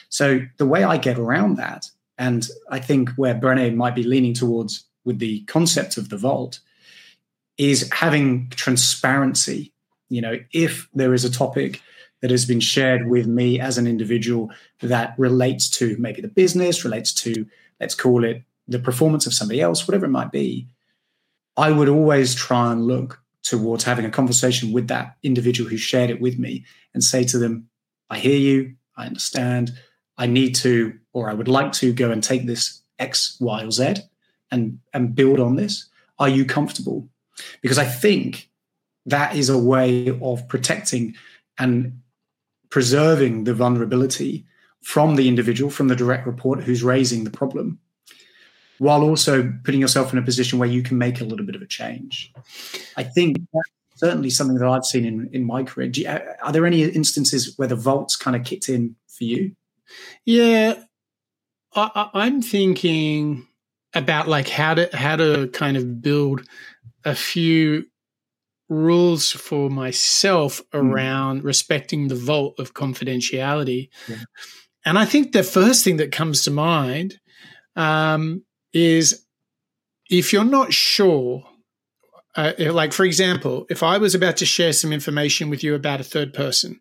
So 0.08 0.40
the 0.56 0.66
way 0.66 0.84
I 0.84 0.98
get 0.98 1.18
around 1.18 1.56
that, 1.56 1.90
and 2.16 2.48
I 2.70 2.78
think 2.78 3.10
where 3.10 3.34
Brené 3.34 3.74
might 3.74 3.96
be 3.96 4.04
leaning 4.04 4.34
towards 4.34 4.84
with 5.04 5.18
the 5.18 5.40
concept 5.42 5.96
of 5.96 6.10
the 6.10 6.16
vault, 6.16 6.60
is 7.56 7.90
having 7.92 8.50
transparency. 8.50 9.72
You 10.10 10.22
know, 10.22 10.38
if 10.52 10.88
there 10.94 11.12
is 11.12 11.24
a 11.24 11.30
topic 11.30 11.82
that 12.20 12.30
has 12.30 12.44
been 12.44 12.60
shared 12.60 13.08
with 13.08 13.26
me 13.26 13.60
as 13.60 13.78
an 13.78 13.86
individual 13.86 14.50
that 14.80 15.14
relates 15.18 15.68
to 15.70 15.96
maybe 15.98 16.20
the 16.20 16.28
business, 16.28 16.84
relates 16.84 17.12
to, 17.12 17.46
let's 17.80 17.94
call 17.94 18.24
it 18.24 18.42
the 18.66 18.78
performance 18.78 19.26
of 19.26 19.34
somebody 19.34 19.60
else, 19.60 19.86
whatever 19.86 20.06
it 20.06 20.10
might 20.10 20.32
be, 20.32 20.66
I 21.56 21.72
would 21.72 21.88
always 21.88 22.34
try 22.34 22.70
and 22.70 22.86
look 22.86 23.22
towards 23.42 23.84
having 23.84 24.04
a 24.04 24.10
conversation 24.10 24.72
with 24.72 24.88
that 24.88 25.16
individual 25.22 25.70
who 25.70 25.76
shared 25.76 26.10
it 26.10 26.20
with 26.20 26.38
me 26.38 26.64
and 26.92 27.02
say 27.02 27.24
to 27.24 27.38
them, 27.38 27.68
I 28.10 28.18
hear 28.18 28.36
you, 28.36 28.74
I 28.96 29.06
understand, 29.06 29.72
I 30.18 30.26
need 30.26 30.54
to, 30.56 30.98
or 31.12 31.30
I 31.30 31.34
would 31.34 31.48
like 31.48 31.72
to 31.74 31.92
go 31.92 32.10
and 32.10 32.22
take 32.22 32.46
this 32.46 32.82
X, 32.98 33.36
Y, 33.40 33.64
or 33.64 33.70
Z 33.70 33.96
and, 34.50 34.78
and 34.92 35.14
build 35.14 35.40
on 35.40 35.56
this. 35.56 35.88
Are 36.18 36.28
you 36.28 36.44
comfortable? 36.44 37.08
Because 37.62 37.78
I 37.78 37.84
think 37.84 38.50
that 39.06 39.36
is 39.36 39.48
a 39.48 39.58
way 39.58 40.18
of 40.20 40.46
protecting 40.48 41.14
and 41.58 42.00
preserving 42.70 43.44
the 43.44 43.54
vulnerability 43.54 44.44
from 44.82 45.16
the 45.16 45.28
individual, 45.28 45.70
from 45.70 45.88
the 45.88 45.96
direct 45.96 46.26
report 46.26 46.62
who's 46.62 46.82
raising 46.82 47.24
the 47.24 47.30
problem 47.30 47.78
while 48.78 49.02
also 49.02 49.52
putting 49.64 49.80
yourself 49.80 50.12
in 50.12 50.18
a 50.18 50.22
position 50.22 50.58
where 50.58 50.68
you 50.68 50.82
can 50.82 50.98
make 50.98 51.20
a 51.20 51.24
little 51.24 51.44
bit 51.44 51.56
of 51.56 51.62
a 51.62 51.66
change. 51.66 52.32
I 52.96 53.02
think 53.02 53.36
certainly 53.96 54.30
something 54.30 54.56
that 54.56 54.68
I've 54.68 54.84
seen 54.84 55.04
in, 55.04 55.28
in 55.32 55.44
my 55.44 55.64
career. 55.64 55.90
You, 55.92 56.08
uh, 56.08 56.20
are 56.42 56.52
there 56.52 56.66
any 56.66 56.84
instances 56.84 57.54
where 57.56 57.68
the 57.68 57.76
vaults 57.76 58.16
kind 58.16 58.36
of 58.36 58.44
kicked 58.44 58.68
in 58.68 58.94
for 59.08 59.24
you? 59.24 59.56
Yeah, 60.24 60.74
I, 61.74 62.10
I'm 62.14 62.40
thinking 62.40 63.46
about 63.94 64.28
like 64.28 64.48
how 64.48 64.74
to 64.74 64.88
how 64.94 65.16
to 65.16 65.48
kind 65.48 65.76
of 65.76 66.00
build 66.00 66.42
a 67.04 67.14
few 67.14 67.86
rules 68.68 69.30
for 69.30 69.70
myself 69.70 70.60
hmm. 70.72 70.78
around 70.78 71.42
mm. 71.42 71.44
respecting 71.44 72.08
the 72.08 72.14
vault 72.14 72.58
of 72.58 72.74
confidentiality. 72.74 73.88
Yeah. 74.06 74.16
And 74.84 74.98
I 74.98 75.04
think 75.04 75.32
the 75.32 75.42
first 75.42 75.84
thing 75.84 75.96
that 75.98 76.12
comes 76.12 76.42
to 76.44 76.50
mind 76.50 77.18
um, 77.76 78.44
is 78.72 79.24
if 80.10 80.32
you're 80.32 80.44
not 80.44 80.72
sure, 80.72 81.44
uh, 82.36 82.52
like 82.58 82.92
for 82.92 83.04
example, 83.04 83.66
if 83.68 83.82
I 83.82 83.98
was 83.98 84.14
about 84.14 84.36
to 84.38 84.46
share 84.46 84.72
some 84.72 84.92
information 84.92 85.50
with 85.50 85.62
you 85.62 85.74
about 85.74 86.00
a 86.00 86.04
third 86.04 86.32
person, 86.32 86.80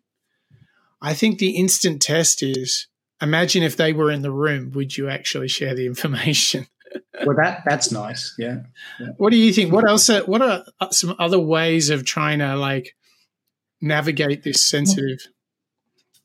I 1.00 1.14
think 1.14 1.38
the 1.38 1.56
instant 1.56 2.02
test 2.02 2.42
is 2.42 2.88
imagine 3.20 3.62
if 3.62 3.76
they 3.76 3.92
were 3.92 4.10
in 4.10 4.22
the 4.22 4.32
room, 4.32 4.72
would 4.72 4.96
you 4.96 5.08
actually 5.08 5.48
share 5.48 5.74
the 5.74 5.86
information? 5.92 6.66
Well, 7.26 7.36
that 7.36 7.62
that's 7.66 7.90
nice. 7.92 8.34
Yeah. 8.38 8.62
yeah. 9.00 9.08
What 9.16 9.30
do 9.30 9.36
you 9.36 9.52
think? 9.52 9.72
What 9.72 9.88
else? 9.88 10.08
Are, 10.10 10.22
what 10.24 10.42
are 10.42 10.64
some 10.90 11.14
other 11.18 11.38
ways 11.38 11.90
of 11.90 12.04
trying 12.04 12.38
to 12.40 12.56
like 12.56 12.94
navigate 13.80 14.42
this 14.42 14.68
sensitive? 14.68 15.20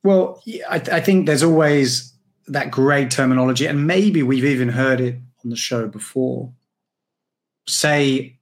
Well, 0.04 0.42
I, 0.70 0.76
I 0.76 1.00
think 1.00 1.26
there's 1.26 1.44
always 1.44 2.14
that 2.48 2.72
grey 2.72 3.06
terminology, 3.06 3.66
and 3.66 3.88
maybe 3.88 4.24
we've 4.24 4.46
even 4.46 4.70
heard 4.70 5.00
it 5.00 5.16
on 5.44 5.50
the 5.50 5.56
show 5.56 5.88
before. 5.88 6.52
Say, 7.68 8.40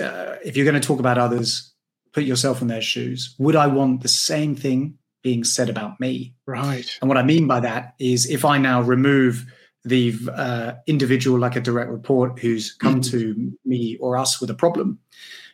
uh, 0.00 0.36
if 0.44 0.56
you're 0.56 0.64
going 0.64 0.80
to 0.80 0.86
talk 0.86 1.00
about 1.00 1.18
others, 1.18 1.72
put 2.12 2.24
yourself 2.24 2.62
in 2.62 2.68
their 2.68 2.80
shoes. 2.80 3.34
Would 3.38 3.56
I 3.56 3.66
want 3.66 4.02
the 4.02 4.08
same 4.08 4.56
thing 4.56 4.98
being 5.22 5.44
said 5.44 5.68
about 5.68 6.00
me? 6.00 6.34
Right. 6.46 6.86
And 7.00 7.08
what 7.08 7.18
I 7.18 7.22
mean 7.22 7.46
by 7.46 7.60
that 7.60 7.94
is 7.98 8.28
if 8.28 8.44
I 8.44 8.58
now 8.58 8.80
remove 8.80 9.46
the 9.84 10.14
uh, 10.32 10.72
individual, 10.86 11.38
like 11.38 11.56
a 11.56 11.60
direct 11.60 11.90
report, 11.90 12.38
who's 12.38 12.72
come 12.72 13.00
mm. 13.00 13.10
to 13.10 13.52
me 13.64 13.96
or 14.00 14.16
us 14.16 14.40
with 14.40 14.50
a 14.50 14.54
problem, 14.54 14.98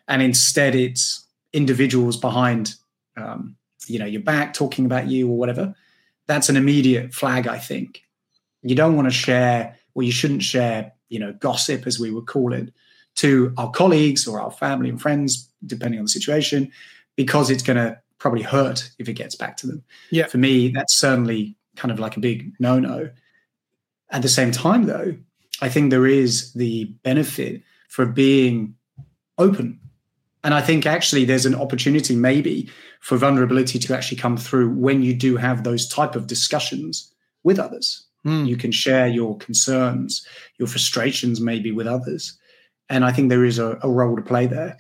and 0.06 0.22
instead 0.22 0.74
it's 0.74 1.26
individuals 1.52 2.16
behind, 2.16 2.74
um, 3.16 3.56
you 3.86 3.98
know, 3.98 4.06
your 4.06 4.22
back 4.22 4.52
talking 4.52 4.84
about 4.84 5.08
you 5.08 5.28
or 5.28 5.38
whatever, 5.38 5.74
that's 6.26 6.48
an 6.48 6.56
immediate 6.56 7.14
flag. 7.14 7.46
I 7.46 7.58
think 7.58 8.02
you 8.62 8.74
don't 8.74 8.96
want 8.96 9.06
to 9.06 9.12
share 9.12 9.76
or 9.94 10.02
you 10.02 10.12
shouldn't 10.12 10.42
share, 10.42 10.92
you 11.08 11.18
know, 11.18 11.32
gossip 11.32 11.86
as 11.86 11.98
we 11.98 12.10
would 12.10 12.26
call 12.26 12.52
it 12.52 12.72
to 13.16 13.52
our 13.56 13.70
colleagues 13.70 14.28
or 14.28 14.40
our 14.40 14.50
family 14.50 14.88
and 14.88 15.00
friends, 15.00 15.50
depending 15.66 15.98
on 15.98 16.04
the 16.04 16.10
situation, 16.10 16.70
because 17.16 17.50
it's 17.50 17.62
going 17.62 17.76
to 17.76 17.98
probably 18.18 18.42
hurt 18.42 18.90
if 18.98 19.08
it 19.08 19.14
gets 19.14 19.34
back 19.34 19.56
to 19.56 19.66
them. 19.66 19.82
Yeah. 20.10 20.26
For 20.26 20.38
me, 20.38 20.68
that's 20.68 20.94
certainly 20.94 21.56
kind 21.76 21.90
of 21.90 21.98
like 21.98 22.16
a 22.16 22.20
big 22.20 22.52
no-no. 22.60 23.10
At 24.10 24.22
the 24.22 24.28
same 24.28 24.52
time, 24.52 24.84
though, 24.84 25.16
I 25.60 25.68
think 25.68 25.90
there 25.90 26.06
is 26.06 26.52
the 26.52 26.84
benefit 27.02 27.62
for 27.88 28.06
being 28.06 28.74
open. 29.36 29.80
And 30.44 30.54
I 30.54 30.60
think 30.60 30.86
actually 30.86 31.24
there's 31.24 31.46
an 31.46 31.54
opportunity 31.54 32.14
maybe 32.14 32.70
for 33.00 33.16
vulnerability 33.16 33.78
to 33.78 33.94
actually 33.94 34.18
come 34.18 34.36
through 34.36 34.70
when 34.70 35.02
you 35.02 35.14
do 35.14 35.36
have 35.36 35.64
those 35.64 35.88
type 35.88 36.14
of 36.14 36.26
discussions 36.26 37.12
with 37.42 37.58
others. 37.58 38.06
Mm. 38.26 38.46
You 38.46 38.56
can 38.56 38.72
share 38.72 39.08
your 39.08 39.36
concerns, 39.38 40.26
your 40.58 40.68
frustrations, 40.68 41.40
maybe 41.40 41.72
with 41.72 41.86
others. 41.86 42.38
And 42.88 43.04
I 43.04 43.12
think 43.12 43.28
there 43.28 43.44
is 43.44 43.58
a, 43.58 43.78
a 43.82 43.90
role 43.90 44.16
to 44.16 44.22
play 44.22 44.46
there. 44.46 44.78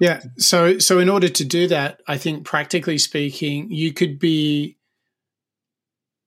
Yeah. 0.00 0.22
So, 0.38 0.78
so 0.78 0.98
in 0.98 1.08
order 1.08 1.28
to 1.28 1.44
do 1.44 1.68
that, 1.68 2.00
I 2.08 2.16
think 2.16 2.44
practically 2.44 2.98
speaking, 2.98 3.70
you 3.70 3.92
could 3.92 4.18
be 4.18 4.78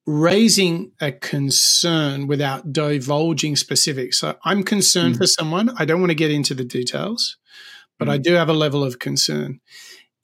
raising 0.06 0.92
a 1.00 1.12
concern 1.12 2.28
without 2.28 2.74
divulging 2.74 3.56
specifics. 3.56 4.20
So 4.20 4.36
I'm 4.44 4.64
concerned 4.64 5.16
mm. 5.16 5.18
for 5.20 5.28
someone. 5.28 5.70
I 5.78 5.86
don't 5.86 6.02
want 6.02 6.12
to 6.12 6.16
get 6.16 6.32
into 6.32 6.54
the 6.54 6.66
details, 6.66 7.38
but 7.98 8.08
mm. 8.08 8.12
I 8.12 8.18
do 8.18 8.34
have 8.34 8.50
a 8.50 8.54
level 8.54 8.84
of 8.84 9.00
concern. 9.00 9.62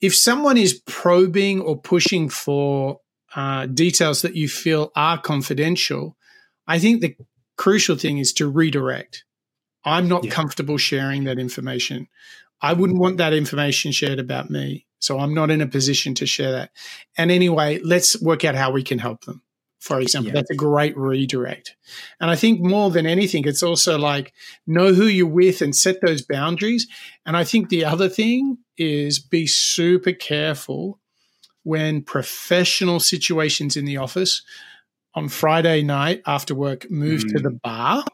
If 0.00 0.14
someone 0.14 0.56
is 0.56 0.80
probing 0.86 1.60
or 1.60 1.80
pushing 1.80 2.28
for 2.28 3.00
uh, 3.34 3.66
details 3.66 4.22
that 4.22 4.36
you 4.36 4.48
feel 4.48 4.92
are 4.96 5.18
confidential, 5.18 6.16
I 6.66 6.78
think 6.78 7.00
the 7.00 7.16
crucial 7.56 7.96
thing 7.96 8.18
is 8.18 8.32
to 8.34 8.48
redirect. 8.48 9.24
I'm 9.84 10.08
not 10.08 10.24
yeah. 10.24 10.30
comfortable 10.30 10.76
sharing 10.76 11.24
that 11.24 11.38
information. 11.38 12.08
I 12.60 12.74
wouldn't 12.74 12.98
want 12.98 13.16
that 13.16 13.32
information 13.32 13.92
shared 13.92 14.18
about 14.18 14.50
me. 14.50 14.86
So 14.98 15.18
I'm 15.18 15.32
not 15.32 15.50
in 15.50 15.62
a 15.62 15.66
position 15.66 16.14
to 16.16 16.26
share 16.26 16.52
that. 16.52 16.70
And 17.16 17.30
anyway, 17.30 17.80
let's 17.82 18.20
work 18.20 18.44
out 18.44 18.54
how 18.54 18.70
we 18.70 18.82
can 18.82 18.98
help 18.98 19.24
them. 19.24 19.42
For 19.80 19.98
example, 19.98 20.28
yeah. 20.28 20.34
that's 20.34 20.50
a 20.50 20.56
great 20.56 20.96
redirect. 20.96 21.74
And 22.20 22.30
I 22.30 22.36
think 22.36 22.60
more 22.60 22.90
than 22.90 23.06
anything, 23.06 23.46
it's 23.46 23.62
also 23.62 23.98
like 23.98 24.34
know 24.66 24.92
who 24.92 25.06
you're 25.06 25.26
with 25.26 25.62
and 25.62 25.74
set 25.74 26.02
those 26.02 26.20
boundaries. 26.20 26.86
And 27.24 27.34
I 27.34 27.44
think 27.44 27.70
the 27.70 27.86
other 27.86 28.08
thing 28.08 28.58
is 28.76 29.18
be 29.18 29.46
super 29.46 30.12
careful 30.12 31.00
when 31.62 32.02
professional 32.02 33.00
situations 33.00 33.76
in 33.76 33.86
the 33.86 33.96
office 33.96 34.42
on 35.14 35.28
Friday 35.28 35.82
night 35.82 36.22
after 36.26 36.54
work 36.54 36.90
move 36.90 37.22
mm. 37.22 37.32
to 37.32 37.42
the 37.42 37.50
bar. 37.50 38.04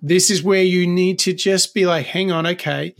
This 0.00 0.30
is 0.30 0.42
where 0.42 0.62
you 0.62 0.86
need 0.86 1.18
to 1.20 1.34
just 1.34 1.74
be 1.74 1.84
like, 1.84 2.06
hang 2.06 2.32
on, 2.32 2.46
okay, 2.46 2.94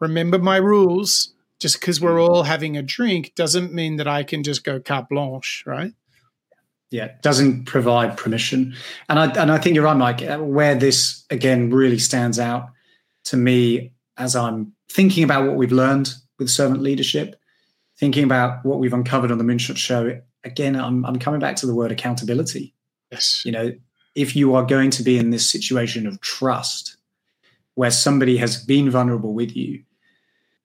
remember 0.00 0.38
my 0.38 0.58
rules. 0.58 1.32
Just 1.60 1.80
because 1.80 2.00
we're 2.00 2.20
all 2.20 2.42
having 2.42 2.76
a 2.76 2.82
drink 2.82 3.32
doesn't 3.36 3.72
mean 3.72 3.96
that 3.96 4.08
I 4.08 4.22
can 4.22 4.42
just 4.42 4.64
go 4.64 4.80
carte 4.80 5.08
blanche, 5.08 5.64
right? 5.66 5.92
Yeah, 6.94 7.10
doesn't 7.22 7.64
provide 7.64 8.16
permission. 8.16 8.76
And 9.08 9.18
I 9.18 9.26
and 9.32 9.50
I 9.50 9.58
think 9.58 9.74
you're 9.74 9.84
right, 9.84 9.96
Mike. 9.96 10.22
Uh, 10.22 10.38
where 10.38 10.76
this 10.76 11.24
again 11.28 11.70
really 11.70 11.98
stands 11.98 12.38
out 12.38 12.68
to 13.24 13.36
me 13.36 13.90
as 14.16 14.36
I'm 14.36 14.72
thinking 14.88 15.24
about 15.24 15.44
what 15.44 15.56
we've 15.56 15.72
learned 15.72 16.14
with 16.38 16.48
servant 16.48 16.82
leadership, 16.82 17.34
thinking 17.98 18.22
about 18.22 18.64
what 18.64 18.78
we've 18.78 18.92
uncovered 18.92 19.32
on 19.32 19.38
the 19.38 19.44
Moonshot 19.44 19.76
Show. 19.76 20.20
Again, 20.44 20.76
I'm 20.76 21.04
I'm 21.04 21.18
coming 21.18 21.40
back 21.40 21.56
to 21.56 21.66
the 21.66 21.74
word 21.74 21.90
accountability. 21.90 22.72
Yes. 23.10 23.44
You 23.44 23.50
know, 23.50 23.72
if 24.14 24.36
you 24.36 24.54
are 24.54 24.64
going 24.64 24.90
to 24.90 25.02
be 25.02 25.18
in 25.18 25.30
this 25.30 25.50
situation 25.50 26.06
of 26.06 26.20
trust 26.20 26.96
where 27.74 27.90
somebody 27.90 28.36
has 28.36 28.64
been 28.64 28.88
vulnerable 28.88 29.34
with 29.34 29.56
you, 29.56 29.82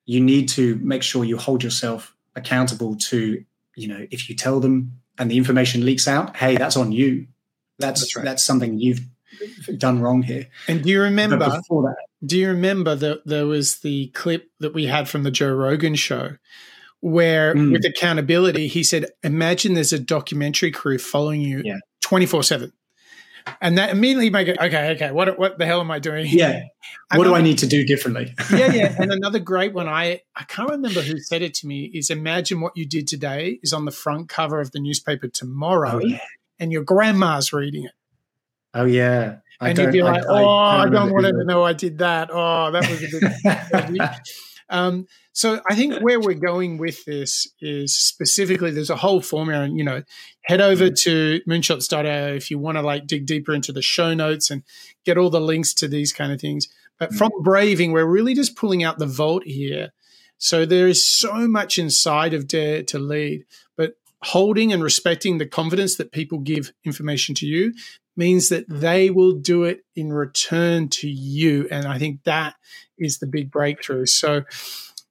you 0.06 0.22
need 0.22 0.48
to 0.50 0.76
make 0.84 1.02
sure 1.02 1.26
you 1.26 1.38
hold 1.38 1.64
yourself 1.64 2.16
accountable 2.36 2.96
to, 2.98 3.44
you 3.76 3.88
know, 3.88 4.06
if 4.12 4.30
you 4.30 4.36
tell 4.36 4.60
them 4.60 4.92
and 5.20 5.30
the 5.30 5.38
information 5.38 5.86
leaks 5.86 6.08
out, 6.08 6.38
hey, 6.38 6.56
that's 6.58 6.78
on 6.78 6.92
you. 6.92 7.28
That's 7.78 8.02
that's, 8.02 8.16
right. 8.16 8.26
that's 8.26 8.44
something 8.44 8.80
you've 8.80 9.02
done 9.78 10.02
wrong 10.02 10.24
here. 10.24 10.48
And 10.68 10.84
do 10.84 10.90
you 10.90 11.02
remember 11.02 11.38
that, 11.38 11.96
do 12.26 12.38
you 12.38 12.48
remember 12.48 12.96
that 12.96 13.26
there 13.26 13.46
was 13.46 13.80
the 13.80 14.08
clip 14.08 14.50
that 14.60 14.74
we 14.74 14.86
had 14.86 15.08
from 15.08 15.24
the 15.24 15.32
Joe 15.32 15.54
Rogan 15.54 15.96
show 15.96 16.38
where 17.02 17.56
mm. 17.56 17.72
with 17.72 17.86
accountability 17.86 18.68
he 18.68 18.84
said 18.84 19.06
imagine 19.24 19.74
there's 19.74 19.94
a 19.94 20.00
documentary 20.00 20.70
crew 20.70 20.98
following 20.98 21.40
you 21.40 21.64
24 22.02 22.44
7 22.44 22.74
and 23.62 23.78
that 23.78 23.90
immediately 23.90 24.30
make 24.30 24.48
it 24.48 24.58
okay 24.60 24.92
okay 24.92 25.12
what 25.12 25.38
what 25.38 25.58
the 25.58 25.66
hell 25.66 25.82
am 25.82 25.92
i 25.92 26.00
doing? 26.00 26.26
Yeah. 26.28 26.64
What 27.16 27.24
do 27.24 27.34
i 27.34 27.42
need 27.42 27.58
to 27.60 27.68
do 27.68 27.86
differently? 27.86 28.34
Yeah 28.52 28.74
yeah. 28.74 28.96
And 28.98 29.12
another 29.12 29.40
great 29.40 29.74
one 29.74 29.88
i 29.88 30.22
i 30.36 30.44
can't 30.44 30.70
remember 30.70 31.02
who 31.02 31.20
said 31.20 31.42
it 31.42 31.54
to 31.56 31.68
me 31.68 31.86
is 31.94 32.10
imagine 32.10 32.62
what 32.62 32.76
you 32.76 32.86
did 32.86 33.08
today 33.08 33.60
is 33.64 33.74
on 33.74 33.86
the 33.86 33.92
front 33.92 34.30
cover 34.30 34.60
of 34.60 34.72
the 34.72 34.80
newspaper 34.80 35.28
tomorrow 35.28 36.00
oh, 36.02 36.06
yeah. 36.06 36.20
and 36.60 36.72
your 36.72 36.84
grandma's 36.84 37.52
reading 37.52 37.86
it. 37.86 37.92
Oh 38.74 38.86
yeah. 38.86 39.38
I 39.60 39.70
and 39.70 39.78
you'd 39.78 39.92
be 39.92 40.04
like 40.04 40.24
I, 40.24 40.28
oh 40.28 40.48
i, 40.48 40.84
I 40.84 40.90
don't 40.90 41.12
want 41.12 41.26
to 41.26 41.44
know 41.44 41.64
i 41.64 41.74
did 41.74 41.98
that. 42.00 42.30
Oh 42.32 42.72
that 42.72 42.90
was 42.90 43.04
a 43.04 43.92
bit 43.92 44.30
um, 44.70 45.08
so 45.40 45.62
I 45.70 45.74
think 45.74 46.02
where 46.02 46.20
we're 46.20 46.34
going 46.34 46.78
with 46.80 47.06
this 47.06 47.48
is 47.62 47.96
specifically 47.96 48.72
there's 48.72 48.90
a 48.90 48.98
whole 48.98 49.22
formula, 49.22 49.64
and 49.64 49.78
you 49.78 49.86
know, 49.86 50.04
head 50.42 50.60
over 50.60 50.88
mm-hmm. 50.88 50.96
to 50.96 51.40
moonshots.io 51.48 52.34
if 52.34 52.52
you 52.52 52.60
want 52.60 52.78
to 52.78 52.82
like 52.82 53.08
dig 53.08 53.26
deeper 53.26 53.54
into 53.54 53.72
the 53.72 53.82
show 53.82 54.14
notes 54.14 54.52
and 54.52 54.64
get 55.06 55.18
all 55.18 55.30
the 55.30 55.40
links 55.40 55.74
to 55.76 55.88
these 55.88 56.12
kind 56.12 56.34
of 56.34 56.42
things. 56.42 56.68
But 56.98 57.14
from 57.14 57.30
mm-hmm. 57.30 57.44
braving, 57.44 57.94
we're 57.94 58.04
really 58.04 58.34
just 58.34 58.58
pulling 58.58 58.84
out 58.84 59.00
the 59.00 59.06
vault 59.06 59.44
here. 59.46 59.94
So 60.40 60.66
there 60.66 60.90
is 60.90 61.08
so 61.08 61.48
much 61.48 61.80
inside 61.80 62.34
of 62.34 62.46
Dare 62.46 62.84
to 62.84 63.00
Lead, 63.00 63.46
but 63.78 63.94
holding 64.24 64.74
and 64.74 64.84
respecting 64.84 65.38
the 65.38 65.46
confidence 65.46 65.96
that 65.96 66.12
people 66.12 66.40
give 66.40 66.74
information 66.84 67.34
to 67.36 67.46
you 67.46 67.74
means 68.18 68.50
that 68.50 68.66
they 68.68 69.10
will 69.10 69.32
do 69.32 69.64
it 69.64 69.86
in 69.96 70.12
return 70.12 70.90
to 70.90 71.08
you. 71.08 71.66
And 71.72 71.88
I 71.88 71.98
think 71.98 72.26
that 72.26 72.56
is 72.98 73.20
the 73.20 73.28
big 73.28 73.50
breakthrough. 73.50 74.06
So 74.06 74.44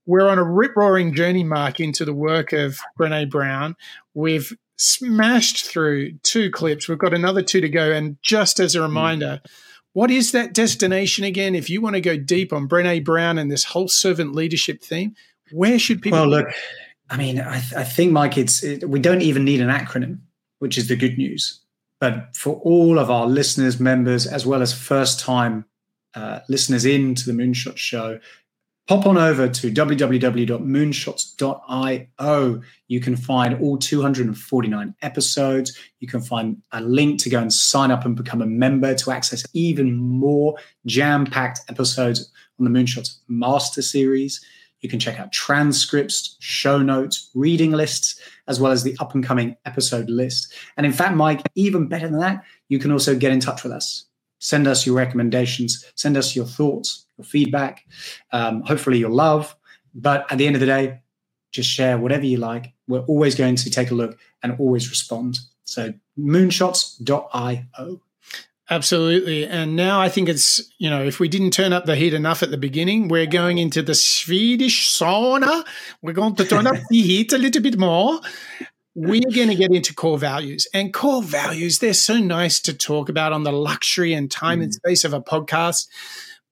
we're 0.08 0.26
on 0.26 0.38
a 0.38 0.42
rip 0.42 0.74
roaring 0.74 1.14
journey, 1.14 1.44
Mark, 1.44 1.80
into 1.80 2.06
the 2.06 2.14
work 2.14 2.54
of 2.54 2.80
Brene 2.98 3.30
Brown. 3.30 3.76
We've 4.14 4.56
smashed 4.76 5.66
through 5.66 6.12
two 6.22 6.50
clips. 6.50 6.88
We've 6.88 6.96
got 6.96 7.12
another 7.12 7.42
two 7.42 7.60
to 7.60 7.68
go. 7.68 7.92
And 7.92 8.16
just 8.22 8.58
as 8.58 8.74
a 8.74 8.80
reminder, 8.80 9.42
what 9.92 10.10
is 10.10 10.32
that 10.32 10.54
destination 10.54 11.24
again? 11.24 11.54
If 11.54 11.68
you 11.68 11.82
want 11.82 11.94
to 11.96 12.00
go 12.00 12.16
deep 12.16 12.54
on 12.54 12.66
Brene 12.66 13.04
Brown 13.04 13.36
and 13.36 13.50
this 13.50 13.64
whole 13.64 13.86
servant 13.86 14.34
leadership 14.34 14.82
theme, 14.82 15.14
where 15.52 15.78
should 15.78 16.00
people? 16.00 16.20
Well, 16.20 16.28
look, 16.28 16.48
I 17.10 17.18
mean, 17.18 17.38
I, 17.38 17.60
th- 17.60 17.74
I 17.74 17.84
think, 17.84 18.10
Mike, 18.10 18.38
it's 18.38 18.64
it, 18.64 18.88
we 18.88 19.00
don't 19.00 19.22
even 19.22 19.44
need 19.44 19.60
an 19.60 19.68
acronym, 19.68 20.20
which 20.58 20.78
is 20.78 20.88
the 20.88 20.96
good 20.96 21.18
news. 21.18 21.60
But 22.00 22.34
for 22.34 22.54
all 22.64 22.98
of 22.98 23.10
our 23.10 23.26
listeners, 23.26 23.78
members, 23.78 24.26
as 24.26 24.46
well 24.46 24.62
as 24.62 24.72
first-time 24.72 25.66
uh, 26.14 26.40
listeners 26.48 26.86
into 26.86 27.26
the 27.26 27.32
Moonshot 27.32 27.76
Show, 27.76 28.20
pop 28.88 29.06
on 29.06 29.16
over 29.18 29.48
to 29.48 29.70
www.moonshots.io. 29.70 32.62
You 32.88 33.00
can 33.00 33.16
find 33.16 33.60
all 33.60 33.76
249 33.76 34.94
episodes. 35.02 35.78
You 36.00 36.08
can 36.08 36.22
find 36.22 36.56
a 36.72 36.80
link 36.80 37.20
to 37.20 37.28
go 37.28 37.38
and 37.38 37.52
sign 37.52 37.90
up 37.90 38.06
and 38.06 38.16
become 38.16 38.40
a 38.40 38.46
member 38.46 38.94
to 38.94 39.10
access 39.10 39.44
even 39.52 39.94
more 39.94 40.56
jam 40.86 41.26
packed 41.26 41.60
episodes 41.68 42.32
on 42.58 42.64
the 42.64 42.70
Moonshots 42.70 43.18
Master 43.28 43.82
Series. 43.82 44.42
You 44.80 44.88
can 44.88 44.98
check 44.98 45.20
out 45.20 45.32
transcripts, 45.32 46.38
show 46.40 46.78
notes, 46.78 47.30
reading 47.34 47.72
lists, 47.72 48.18
as 48.46 48.58
well 48.58 48.72
as 48.72 48.84
the 48.84 48.96
up 49.00 49.14
and 49.14 49.22
coming 49.22 49.54
episode 49.66 50.08
list. 50.08 50.54
And 50.78 50.86
in 50.86 50.92
fact, 50.92 51.14
Mike, 51.14 51.42
even 51.54 51.88
better 51.88 52.08
than 52.08 52.20
that, 52.20 52.42
you 52.68 52.78
can 52.78 52.92
also 52.92 53.14
get 53.14 53.32
in 53.32 53.40
touch 53.40 53.64
with 53.64 53.72
us. 53.72 54.06
Send 54.38 54.66
us 54.66 54.86
your 54.86 54.96
recommendations, 54.96 55.84
send 55.96 56.16
us 56.16 56.34
your 56.34 56.46
thoughts, 56.46 57.04
your 57.18 57.24
feedback, 57.24 57.84
um, 58.32 58.62
hopefully 58.62 58.98
your 58.98 59.10
love. 59.10 59.54
But 59.94 60.30
at 60.30 60.38
the 60.38 60.46
end 60.46 60.56
of 60.56 60.60
the 60.60 60.66
day, 60.66 61.00
just 61.50 61.68
share 61.68 61.98
whatever 61.98 62.24
you 62.24 62.38
like. 62.38 62.72
We're 62.86 63.00
always 63.00 63.34
going 63.34 63.56
to 63.56 63.70
take 63.70 63.90
a 63.90 63.94
look 63.94 64.18
and 64.42 64.56
always 64.58 64.88
respond. 64.88 65.38
So 65.64 65.94
moonshots.io. 66.18 68.00
Absolutely. 68.70 69.46
And 69.46 69.76
now 69.76 69.98
I 70.00 70.10
think 70.10 70.28
it's, 70.28 70.70
you 70.76 70.90
know, 70.90 71.02
if 71.02 71.20
we 71.20 71.28
didn't 71.28 71.52
turn 71.52 71.72
up 71.72 71.86
the 71.86 71.96
heat 71.96 72.12
enough 72.12 72.42
at 72.42 72.50
the 72.50 72.58
beginning, 72.58 73.08
we're 73.08 73.26
going 73.26 73.56
into 73.56 73.80
the 73.80 73.94
Swedish 73.94 74.90
sauna. 74.90 75.64
We're 76.02 76.12
going 76.12 76.34
to 76.36 76.44
turn 76.44 76.66
up 76.66 76.76
the 76.90 77.00
heat 77.00 77.32
a 77.32 77.38
little 77.38 77.62
bit 77.62 77.78
more 77.78 78.20
we 78.98 79.18
are 79.18 79.30
going 79.34 79.48
to 79.48 79.54
get 79.54 79.70
into 79.70 79.94
core 79.94 80.18
values 80.18 80.66
and 80.74 80.92
core 80.92 81.22
values 81.22 81.78
they're 81.78 81.94
so 81.94 82.18
nice 82.18 82.58
to 82.58 82.74
talk 82.74 83.08
about 83.08 83.32
on 83.32 83.44
the 83.44 83.52
luxury 83.52 84.12
and 84.12 84.28
time 84.28 84.58
mm. 84.58 84.64
and 84.64 84.74
space 84.74 85.04
of 85.04 85.14
a 85.14 85.20
podcast 85.20 85.86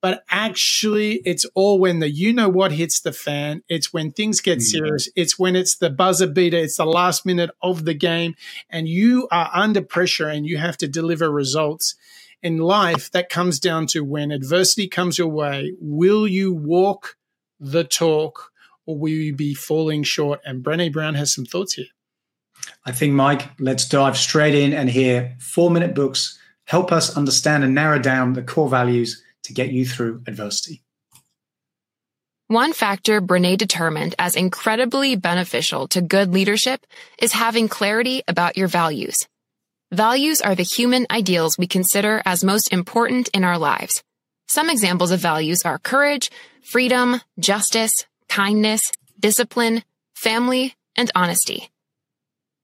but 0.01 0.23
actually 0.29 1.21
it's 1.25 1.45
all 1.55 1.79
when 1.79 1.99
the 1.99 2.09
you 2.09 2.31
know 2.33 2.49
what 2.49 2.71
hits 2.71 2.99
the 2.99 3.11
fan. 3.11 3.63
It's 3.67 3.91
when 3.91 4.11
things 4.11 4.41
get 4.41 4.59
mm. 4.59 4.63
serious. 4.63 5.09
It's 5.15 5.39
when 5.39 5.55
it's 5.55 5.77
the 5.77 5.89
buzzer 5.89 6.27
beater. 6.27 6.57
It's 6.57 6.77
the 6.77 6.85
last 6.85 7.25
minute 7.25 7.49
of 7.61 7.85
the 7.85 7.93
game. 7.93 8.35
And 8.69 8.87
you 8.87 9.27
are 9.31 9.49
under 9.53 9.81
pressure 9.81 10.27
and 10.27 10.45
you 10.45 10.57
have 10.57 10.77
to 10.77 10.87
deliver 10.87 11.31
results 11.31 11.95
in 12.43 12.57
life 12.57 13.11
that 13.11 13.29
comes 13.29 13.59
down 13.59 13.87
to 13.87 14.03
when 14.03 14.31
adversity 14.31 14.87
comes 14.87 15.17
your 15.17 15.27
way 15.27 15.73
will 15.79 16.27
you 16.27 16.53
walk 16.53 17.17
the 17.59 17.83
talk 17.83 18.51
or 18.85 18.97
will 18.97 19.09
you 19.09 19.35
be 19.35 19.53
falling 19.53 20.03
short? 20.03 20.39
And 20.45 20.63
Brene 20.63 20.93
Brown 20.93 21.15
has 21.15 21.33
some 21.33 21.45
thoughts 21.45 21.73
here. 21.73 21.87
I 22.85 22.91
think, 22.91 23.13
Mike, 23.13 23.49
let's 23.59 23.87
dive 23.87 24.17
straight 24.17 24.55
in 24.55 24.73
and 24.73 24.89
hear 24.89 25.35
four 25.39 25.71
minute 25.71 25.95
books. 25.95 26.37
Help 26.65 26.91
us 26.91 27.15
understand 27.15 27.63
and 27.63 27.73
narrow 27.73 27.97
down 27.99 28.33
the 28.33 28.43
core 28.43 28.69
values 28.69 29.23
to 29.47 29.53
get 29.53 29.71
you 29.71 29.85
through 29.85 30.23
adversity. 30.27 30.83
One 32.47 32.71
factor 32.71 33.19
Brene 33.19 33.57
determined 33.57 34.15
as 34.17 34.35
incredibly 34.35 35.17
beneficial 35.17 35.87
to 35.89 36.01
good 36.01 36.33
leadership 36.33 36.85
is 37.19 37.33
having 37.33 37.67
clarity 37.67 38.23
about 38.27 38.55
your 38.55 38.69
values. 38.69 39.27
Values 39.91 40.39
are 40.41 40.55
the 40.55 40.63
human 40.63 41.07
ideals 41.11 41.57
we 41.57 41.67
consider 41.67 42.21
as 42.25 42.43
most 42.43 42.71
important 42.71 43.29
in 43.33 43.43
our 43.43 43.57
lives. 43.57 44.03
Some 44.47 44.69
examples 44.69 45.11
of 45.11 45.19
values 45.19 45.63
are 45.63 45.77
courage, 45.77 46.29
freedom, 46.61 47.19
justice, 47.39 48.05
kindness, 48.29 48.81
discipline, 49.19 49.83
family, 50.15 50.75
and 50.95 51.11
honesty. 51.15 51.69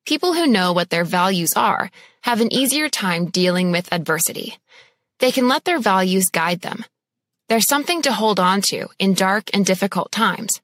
People 0.06 0.34
who 0.34 0.48
know 0.48 0.74
what 0.74 0.90
their 0.90 1.06
values 1.06 1.54
are 1.56 1.90
have 2.22 2.42
an 2.42 2.54
easier 2.54 2.90
time 2.90 3.26
dealing 3.26 3.72
with 3.72 3.92
adversity. 3.92 4.58
They 5.24 5.32
can 5.32 5.48
let 5.48 5.64
their 5.64 5.80
values 5.80 6.30
guide 6.30 6.60
them. 6.60 6.84
They're 7.48 7.62
something 7.62 8.02
to 8.02 8.12
hold 8.12 8.42
on 8.42 8.60
to 8.64 8.88
in 9.00 9.14
dark 9.14 9.50
and 9.54 9.66
difficult 9.66 10.12
times. 10.12 10.60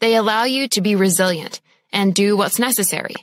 They 0.00 0.16
allow 0.16 0.44
you 0.44 0.66
to 0.68 0.80
be 0.80 0.96
resilient 0.96 1.60
and 1.92 2.14
do 2.14 2.34
what's 2.34 2.58
necessary. 2.58 3.16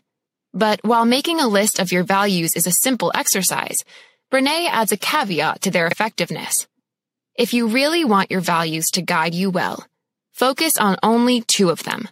But 0.53 0.83
while 0.83 1.05
making 1.05 1.39
a 1.39 1.47
list 1.47 1.79
of 1.79 1.91
your 1.91 2.03
values 2.03 2.55
is 2.55 2.67
a 2.67 2.71
simple 2.71 3.11
exercise, 3.15 3.83
Brene 4.31 4.69
adds 4.69 4.91
a 4.91 4.97
caveat 4.97 5.63
to 5.63 5.71
their 5.71 5.87
effectiveness. 5.87 6.67
If 7.33 7.51
you 7.55 7.65
really 7.65 8.05
want 8.05 8.29
your 8.29 8.41
values 8.41 8.91
to 8.91 9.01
guide 9.01 9.33
you 9.33 9.49
well, 9.49 9.87
focus 10.33 10.77
on 10.77 10.97
only 11.01 11.41
two 11.41 11.71
of 11.71 11.81
them. 11.81 12.09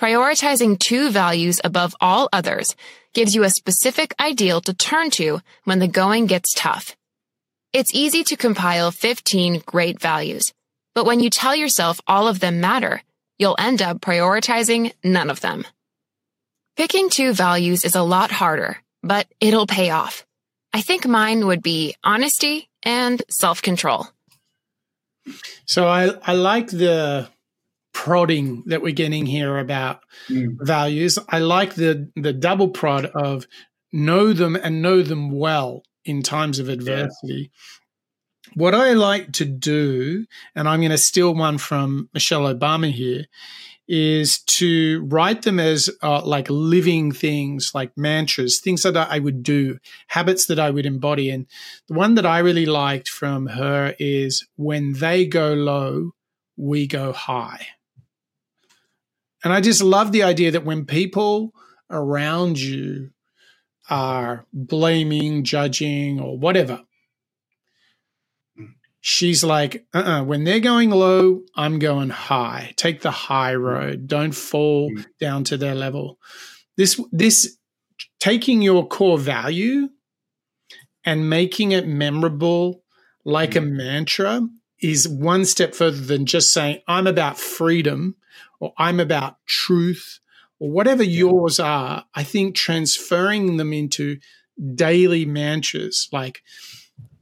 Prioritizing 0.00 0.78
two 0.78 1.10
values 1.10 1.60
above 1.64 1.96
all 2.00 2.28
others 2.32 2.76
gives 3.12 3.34
you 3.34 3.42
a 3.42 3.50
specific 3.50 4.14
ideal 4.20 4.60
to 4.60 4.72
turn 4.72 5.10
to 5.18 5.40
when 5.64 5.80
the 5.80 5.88
going 5.88 6.26
gets 6.26 6.54
tough. 6.54 6.94
It's 7.74 7.92
easy 7.92 8.22
to 8.24 8.36
compile 8.36 8.92
15 8.92 9.64
great 9.66 10.00
values, 10.00 10.52
but 10.94 11.06
when 11.06 11.18
you 11.18 11.28
tell 11.28 11.56
yourself 11.56 12.00
all 12.06 12.28
of 12.28 12.38
them 12.38 12.60
matter, 12.60 13.02
you'll 13.36 13.56
end 13.58 13.82
up 13.82 14.00
prioritizing 14.00 14.92
none 15.02 15.28
of 15.28 15.40
them. 15.40 15.64
Picking 16.76 17.10
two 17.10 17.32
values 17.32 17.84
is 17.84 17.96
a 17.96 18.02
lot 18.04 18.30
harder, 18.30 18.78
but 19.02 19.26
it'll 19.40 19.66
pay 19.66 19.90
off. 19.90 20.24
I 20.72 20.82
think 20.82 21.04
mine 21.04 21.48
would 21.48 21.64
be 21.64 21.96
honesty 22.04 22.68
and 22.84 23.20
self-control. 23.28 24.06
So 25.66 25.88
I, 25.88 26.12
I 26.22 26.34
like 26.34 26.68
the 26.68 27.28
prodding 27.92 28.62
that 28.66 28.82
we're 28.82 28.94
getting 28.94 29.26
here 29.26 29.58
about 29.58 29.98
mm. 30.28 30.56
values. 30.60 31.18
I 31.28 31.40
like 31.40 31.74
the 31.74 32.08
the 32.14 32.32
double 32.32 32.68
prod 32.68 33.06
of 33.06 33.48
know 33.92 34.32
them 34.32 34.54
and 34.54 34.80
know 34.80 35.02
them 35.02 35.32
well 35.32 35.82
in 36.04 36.22
times 36.22 36.58
of 36.58 36.68
adversity. 36.68 37.50
Yeah. 37.52 38.54
What 38.54 38.74
I 38.74 38.92
like 38.92 39.32
to 39.32 39.44
do, 39.44 40.26
and 40.54 40.68
I'm 40.68 40.80
going 40.80 40.90
to 40.90 40.98
steal 40.98 41.34
one 41.34 41.58
from 41.58 42.08
Michelle 42.12 42.42
Obama 42.42 42.90
here, 42.90 43.24
is 43.86 44.38
to 44.44 45.04
write 45.08 45.42
them 45.42 45.60
as 45.60 45.90
uh, 46.02 46.24
like 46.24 46.48
living 46.48 47.12
things, 47.12 47.72
like 47.74 47.92
mantras, 47.96 48.60
things 48.60 48.82
that 48.82 48.96
I 48.96 49.18
would 49.18 49.42
do, 49.42 49.78
habits 50.08 50.46
that 50.46 50.58
I 50.58 50.70
would 50.70 50.86
embody. 50.86 51.30
And 51.30 51.46
the 51.88 51.94
one 51.94 52.14
that 52.14 52.24
I 52.24 52.38
really 52.38 52.66
liked 52.66 53.08
from 53.08 53.46
her 53.48 53.94
is 53.98 54.46
when 54.56 54.94
they 54.94 55.26
go 55.26 55.52
low, 55.52 56.12
we 56.56 56.86
go 56.86 57.12
high. 57.12 57.66
And 59.42 59.52
I 59.52 59.60
just 59.60 59.82
love 59.82 60.12
the 60.12 60.22
idea 60.22 60.50
that 60.52 60.64
when 60.64 60.86
people 60.86 61.52
around 61.90 62.58
you 62.58 63.10
are 63.90 64.46
blaming, 64.52 65.44
judging, 65.44 66.20
or 66.20 66.38
whatever, 66.38 66.82
she's 69.00 69.44
like, 69.44 69.86
uh 69.92 69.98
uh-uh. 69.98 70.24
when 70.24 70.44
they're 70.44 70.60
going 70.60 70.90
low, 70.90 71.42
I'm 71.54 71.78
going 71.78 72.10
high. 72.10 72.72
Take 72.76 73.02
the 73.02 73.10
high 73.10 73.54
road. 73.54 74.06
Don't 74.06 74.34
fall 74.34 74.90
mm. 74.90 75.04
down 75.20 75.44
to 75.44 75.56
their 75.56 75.74
level. 75.74 76.18
This, 76.76 77.00
this, 77.12 77.58
taking 78.18 78.62
your 78.62 78.88
core 78.88 79.18
value 79.18 79.88
and 81.04 81.28
making 81.28 81.72
it 81.72 81.86
memorable 81.86 82.82
like 83.24 83.56
a 83.56 83.60
mm. 83.60 83.72
mantra 83.72 84.48
is 84.80 85.06
one 85.08 85.44
step 85.44 85.74
further 85.74 86.00
than 86.00 86.26
just 86.26 86.52
saying, 86.52 86.80
I'm 86.88 87.06
about 87.06 87.38
freedom 87.38 88.16
or 88.60 88.72
I'm 88.78 89.00
about 89.00 89.36
truth 89.46 90.20
or 90.58 90.70
whatever 90.70 91.02
yours 91.02 91.60
are. 91.60 92.04
I 92.14 92.22
think 92.22 92.54
transferring 92.54 93.56
them 93.56 93.72
into 93.72 94.18
daily 94.74 95.24
mantras 95.24 96.08
like, 96.12 96.42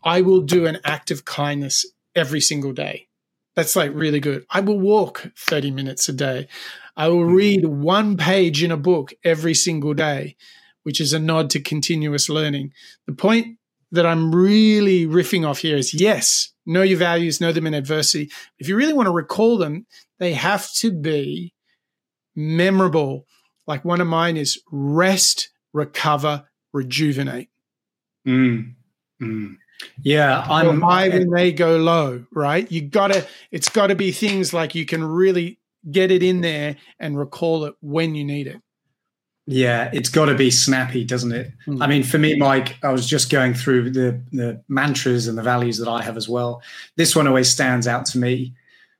I 0.05 0.21
will 0.21 0.41
do 0.41 0.67
an 0.67 0.79
act 0.85 1.11
of 1.11 1.25
kindness 1.25 1.87
every 2.15 2.41
single 2.41 2.73
day. 2.73 3.09
That's 3.55 3.77
like 3.77 3.93
really 3.95 4.21
good. 4.21 4.45
I 4.51 4.61
will 4.61 4.81
walk 4.81 5.31
30 5.37 5.71
minutes 5.71 6.09
a 6.09 6.13
day. 6.13 6.49
I 6.97 7.09
will 7.09 7.23
mm-hmm. 7.23 7.35
read 7.35 7.65
one 7.67 8.17
page 8.17 8.63
in 8.63 8.73
a 8.73 8.77
book 8.77 9.13
every 9.25 9.55
single 9.55 9.95
day, 9.95 10.37
which 10.83 11.01
is 11.01 11.13
a 11.13 11.19
nod 11.19 11.51
to 11.51 11.61
continuous 11.61 12.29
learning. 12.29 12.73
The 13.07 13.13
point 13.13 13.59
that 13.93 14.07
I'm 14.07 14.35
really 14.35 15.07
riffing 15.07 15.47
off 15.47 15.59
here 15.59 15.77
is 15.77 15.95
yes, 15.95 16.53
know 16.65 16.83
your 16.83 16.99
values, 16.99 17.41
know 17.41 17.53
them 17.53 17.67
in 17.67 17.75
adversity. 17.75 18.31
If 18.59 18.69
you 18.69 18.77
really 18.77 18.95
want 18.95 19.07
to 19.07 19.13
recall 19.13 19.59
them, 19.59 19.87
they 20.19 20.33
have 20.33 20.73
to 20.77 20.91
be 20.91 21.53
memorable. 22.35 23.27
Like 23.67 23.85
one 23.85 24.01
of 24.01 24.07
mine 24.07 24.37
is 24.37 24.61
rest, 24.71 25.51
recover, 25.73 26.45
rejuvenate. 26.73 27.49
Mm. 28.27 28.75
Mm. 29.21 29.57
Yeah, 30.03 30.45
I'm 30.49 30.81
high 30.81 31.09
when 31.09 31.31
they 31.31 31.53
go 31.53 31.77
low, 31.77 32.25
right? 32.33 32.71
You 32.71 32.83
gotta 32.83 33.27
it's 33.51 33.69
gotta 33.69 33.95
be 33.95 34.13
things 34.13 34.53
like 34.53 34.75
you 34.75 34.87
can 34.87 35.03
really 35.03 35.59
get 35.91 36.11
it 36.11 36.23
in 36.23 36.41
there 36.41 36.77
and 37.01 37.19
recall 37.19 37.65
it 37.65 37.75
when 37.81 38.15
you 38.15 38.25
need 38.25 38.47
it. 38.47 38.61
Yeah, 39.47 39.91
it's 39.93 40.09
got 40.09 40.27
to 40.27 40.35
be 40.37 40.53
snappy, 40.53 41.05
doesn't 41.05 41.33
it? 41.33 41.51
Mm. 41.67 41.83
I 41.83 41.89
mean, 41.89 42.05
for 42.05 42.17
me, 42.17 42.37
Mike, 42.37 42.77
I 42.85 42.93
was 42.93 43.07
just 43.07 43.31
going 43.31 43.55
through 43.55 43.91
the 43.91 44.23
the 44.31 44.63
mantras 44.69 45.27
and 45.27 45.37
the 45.37 45.43
values 45.43 45.79
that 45.79 45.89
I 45.89 46.03
have 46.03 46.17
as 46.17 46.29
well. 46.29 46.63
This 46.97 47.17
one 47.17 47.27
always 47.27 47.51
stands 47.51 47.89
out 47.89 48.07
to 48.07 48.19
me. 48.19 48.55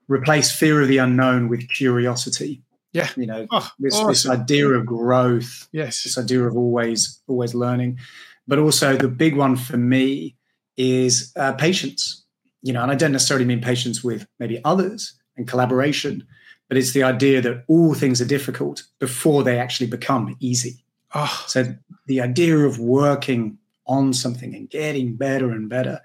Replace 0.09 0.51
fear 0.51 0.81
of 0.81 0.89
the 0.89 0.97
unknown 0.97 1.47
with 1.47 1.69
curiosity. 1.69 2.61
Yeah, 2.93 3.09
you 3.17 3.25
know 3.25 3.47
oh, 3.51 3.69
this 3.79 3.95
awesome. 3.95 4.07
this 4.09 4.29
idea 4.29 4.69
of 4.69 4.85
growth. 4.85 5.67
Yes, 5.71 6.03
this 6.03 6.17
idea 6.17 6.43
of 6.43 6.55
always 6.55 7.19
always 7.27 7.55
learning, 7.55 7.99
but 8.47 8.59
also 8.59 8.95
the 8.95 9.07
big 9.07 9.35
one 9.35 9.55
for 9.55 9.77
me 9.77 10.35
is 10.77 11.33
uh, 11.35 11.53
patience. 11.53 12.23
You 12.61 12.71
know, 12.71 12.83
and 12.83 12.91
I 12.91 12.95
don't 12.95 13.11
necessarily 13.11 13.45
mean 13.45 13.61
patience 13.61 14.03
with 14.03 14.25
maybe 14.39 14.61
others 14.63 15.13
and 15.35 15.47
collaboration, 15.47 16.25
but 16.69 16.77
it's 16.77 16.91
the 16.91 17.03
idea 17.03 17.41
that 17.41 17.65
all 17.67 17.93
things 17.93 18.21
are 18.21 18.25
difficult 18.25 18.83
before 18.99 19.43
they 19.43 19.59
actually 19.59 19.87
become 19.87 20.37
easy. 20.39 20.85
Oh. 21.13 21.43
So 21.47 21.75
the 22.05 22.21
idea 22.21 22.57
of 22.59 22.79
working 22.79 23.57
on 23.85 24.13
something 24.13 24.55
and 24.55 24.69
getting 24.69 25.15
better 25.15 25.51
and 25.51 25.67
better, 25.67 26.01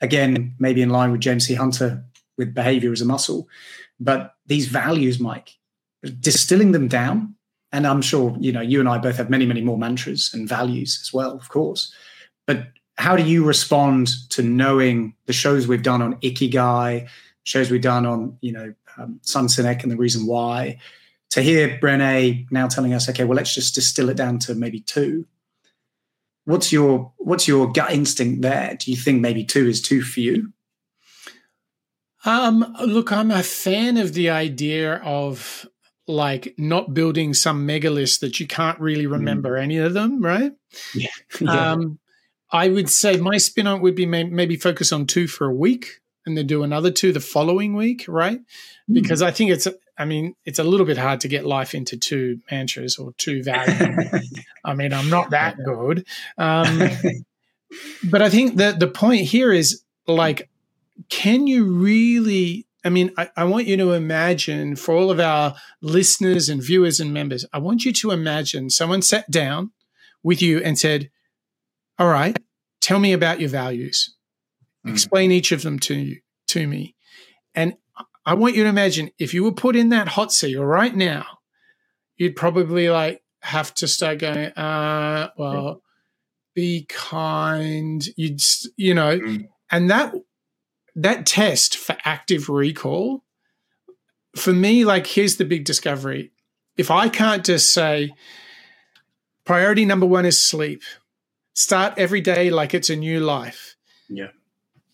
again, 0.00 0.54
maybe 0.58 0.82
in 0.82 0.90
line 0.90 1.10
with 1.10 1.20
James 1.20 1.46
C. 1.46 1.54
Hunter 1.54 2.04
with 2.36 2.54
behavior 2.54 2.92
as 2.92 3.00
a 3.00 3.04
muscle, 3.04 3.48
but 3.98 4.36
these 4.46 4.68
values, 4.68 5.18
Mike, 5.18 5.57
distilling 6.20 6.72
them 6.72 6.88
down. 6.88 7.34
And 7.70 7.86
I'm 7.86 8.00
sure, 8.00 8.36
you 8.40 8.50
know, 8.50 8.62
you 8.62 8.80
and 8.80 8.88
I 8.88 8.98
both 8.98 9.16
have 9.16 9.28
many, 9.28 9.44
many 9.44 9.60
more 9.60 9.76
mantras 9.76 10.30
and 10.32 10.48
values 10.48 10.98
as 11.02 11.12
well, 11.12 11.32
of 11.32 11.48
course. 11.50 11.92
But 12.46 12.68
how 12.96 13.14
do 13.14 13.22
you 13.22 13.44
respond 13.44 14.08
to 14.30 14.42
knowing 14.42 15.14
the 15.26 15.32
shows 15.32 15.66
we've 15.66 15.82
done 15.82 16.00
on 16.00 16.14
Ikigai, 16.16 17.08
shows 17.44 17.70
we've 17.70 17.82
done 17.82 18.06
on, 18.06 18.38
you 18.40 18.52
know, 18.52 18.74
um, 18.96 19.20
Simon 19.22 19.48
Sinek 19.48 19.82
and 19.82 19.92
the 19.92 19.96
reason 19.96 20.26
why, 20.26 20.78
to 21.30 21.42
hear 21.42 21.78
Brené 21.78 22.50
now 22.50 22.68
telling 22.68 22.94
us, 22.94 23.08
okay, 23.08 23.24
well, 23.24 23.36
let's 23.36 23.54
just 23.54 23.74
distill 23.74 24.08
it 24.08 24.16
down 24.16 24.38
to 24.40 24.54
maybe 24.54 24.80
two. 24.80 25.26
What's 26.44 26.72
your 26.72 27.12
what's 27.18 27.46
your 27.46 27.70
gut 27.70 27.92
instinct 27.92 28.40
there? 28.40 28.74
Do 28.78 28.90
you 28.90 28.96
think 28.96 29.20
maybe 29.20 29.44
two 29.44 29.68
is 29.68 29.82
too 29.82 30.02
few? 30.02 30.52
Um, 32.24 32.74
look, 32.84 33.12
I'm 33.12 33.30
a 33.30 33.42
fan 33.42 33.98
of 33.98 34.14
the 34.14 34.30
idea 34.30 34.96
of 34.96 35.68
like 36.08 36.54
not 36.56 36.94
building 36.94 37.34
some 37.34 37.66
mega 37.66 37.90
list 37.90 38.22
that 38.22 38.40
you 38.40 38.46
can't 38.46 38.80
really 38.80 39.04
mm. 39.04 39.12
remember 39.12 39.52
mm. 39.52 39.62
any 39.62 39.76
of 39.76 39.94
them, 39.94 40.22
right? 40.22 40.52
Yeah. 40.94 41.08
yeah. 41.40 41.72
Um, 41.72 41.98
I 42.50 42.68
would 42.68 42.90
say 42.90 43.16
my 43.16 43.38
spin 43.38 43.66
on 43.66 43.80
would 43.80 43.94
be 43.94 44.06
may- 44.06 44.24
maybe 44.24 44.56
focus 44.56 44.92
on 44.92 45.06
two 45.06 45.26
for 45.26 45.46
a 45.46 45.54
week 45.54 46.00
and 46.26 46.36
then 46.36 46.46
do 46.46 46.62
another 46.62 46.90
two 46.90 47.12
the 47.12 47.20
following 47.20 47.74
week, 47.74 48.04
right? 48.06 48.38
Mm. 48.38 48.94
Because 48.94 49.22
I 49.22 49.30
think 49.30 49.50
it's, 49.50 49.66
I 49.96 50.04
mean, 50.04 50.34
it's 50.44 50.58
a 50.58 50.64
little 50.64 50.84
bit 50.84 50.98
hard 50.98 51.20
to 51.20 51.28
get 51.28 51.46
life 51.46 51.74
into 51.74 51.96
two 51.96 52.40
mantras 52.50 52.98
or 52.98 53.12
two 53.16 53.42
values. 53.42 54.30
I 54.64 54.74
mean, 54.74 54.92
I'm 54.92 55.08
not 55.08 55.30
that 55.30 55.56
good. 55.64 56.06
Um, 56.36 56.90
but 58.04 58.22
I 58.22 58.30
think 58.30 58.56
that 58.56 58.78
the 58.78 58.88
point 58.88 59.22
here 59.22 59.52
is 59.52 59.82
like, 60.06 60.48
can 61.08 61.46
you 61.46 61.64
really 61.64 62.66
I 62.84 62.90
mean, 62.90 63.10
I, 63.16 63.28
I, 63.36 63.44
want 63.44 63.66
you 63.66 63.76
to 63.76 63.92
imagine 63.92 64.76
for 64.76 64.94
all 64.94 65.10
of 65.10 65.18
our 65.18 65.56
listeners 65.82 66.48
and 66.48 66.62
viewers 66.62 67.00
and 67.00 67.12
members, 67.12 67.44
I 67.52 67.58
want 67.58 67.84
you 67.84 67.92
to 67.94 68.12
imagine 68.12 68.70
someone 68.70 69.02
sat 69.02 69.28
down 69.30 69.72
with 70.22 70.40
you 70.40 70.58
and 70.58 70.78
said, 70.78 71.10
all 71.98 72.08
right, 72.08 72.38
tell 72.80 73.00
me 73.00 73.12
about 73.12 73.40
your 73.40 73.48
values. 73.48 74.14
Mm. 74.86 74.92
Explain 74.92 75.32
each 75.32 75.50
of 75.50 75.62
them 75.62 75.78
to 75.80 75.94
you, 75.94 76.20
to 76.48 76.66
me. 76.66 76.94
And 77.54 77.74
I 78.24 78.34
want 78.34 78.54
you 78.54 78.62
to 78.62 78.68
imagine 78.68 79.10
if 79.18 79.34
you 79.34 79.42
were 79.42 79.52
put 79.52 79.74
in 79.74 79.88
that 79.88 80.08
hot 80.08 80.32
seat 80.32 80.56
right 80.56 80.94
now, 80.94 81.26
you'd 82.16 82.36
probably 82.36 82.88
like 82.90 83.22
have 83.40 83.74
to 83.74 83.88
start 83.88 84.18
going, 84.18 84.52
uh, 84.52 85.30
well, 85.36 85.82
be 86.54 86.86
kind. 86.88 88.04
You'd, 88.16 88.40
you 88.76 88.94
know, 88.94 89.18
mm. 89.18 89.48
and 89.70 89.90
that, 89.90 90.12
that 91.02 91.26
test 91.26 91.76
for 91.76 91.96
active 92.04 92.48
recall, 92.48 93.24
for 94.36 94.52
me, 94.52 94.84
like, 94.84 95.06
here's 95.06 95.36
the 95.36 95.44
big 95.44 95.64
discovery. 95.64 96.32
If 96.76 96.90
I 96.90 97.08
can't 97.08 97.44
just 97.44 97.72
say, 97.72 98.12
priority 99.44 99.84
number 99.84 100.06
one 100.06 100.26
is 100.26 100.38
sleep, 100.38 100.82
Start 101.58 101.94
every 101.96 102.20
day 102.20 102.50
like 102.50 102.72
it's 102.72 102.88
a 102.88 102.94
new 102.94 103.18
life. 103.18 103.74
Yeah. 104.08 104.28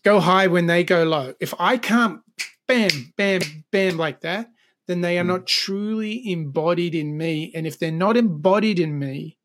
Go 0.01 0.19
high 0.19 0.47
when 0.47 0.65
they 0.65 0.83
go 0.83 1.03
low. 1.03 1.35
If 1.39 1.53
I 1.59 1.77
can't 1.77 2.21
bam, 2.67 3.13
bam, 3.17 3.41
bam 3.69 3.97
like 3.97 4.21
that, 4.21 4.49
then 4.87 5.01
they 5.01 5.19
are 5.19 5.23
mm. 5.23 5.27
not 5.27 5.45
truly 5.45 6.27
embodied 6.27 6.95
in 6.95 7.19
me. 7.19 7.51
And 7.53 7.67
if 7.67 7.77
they're 7.77 7.91
not 7.91 8.17
embodied 8.17 8.79
in 8.79 8.97
me, 8.97 9.37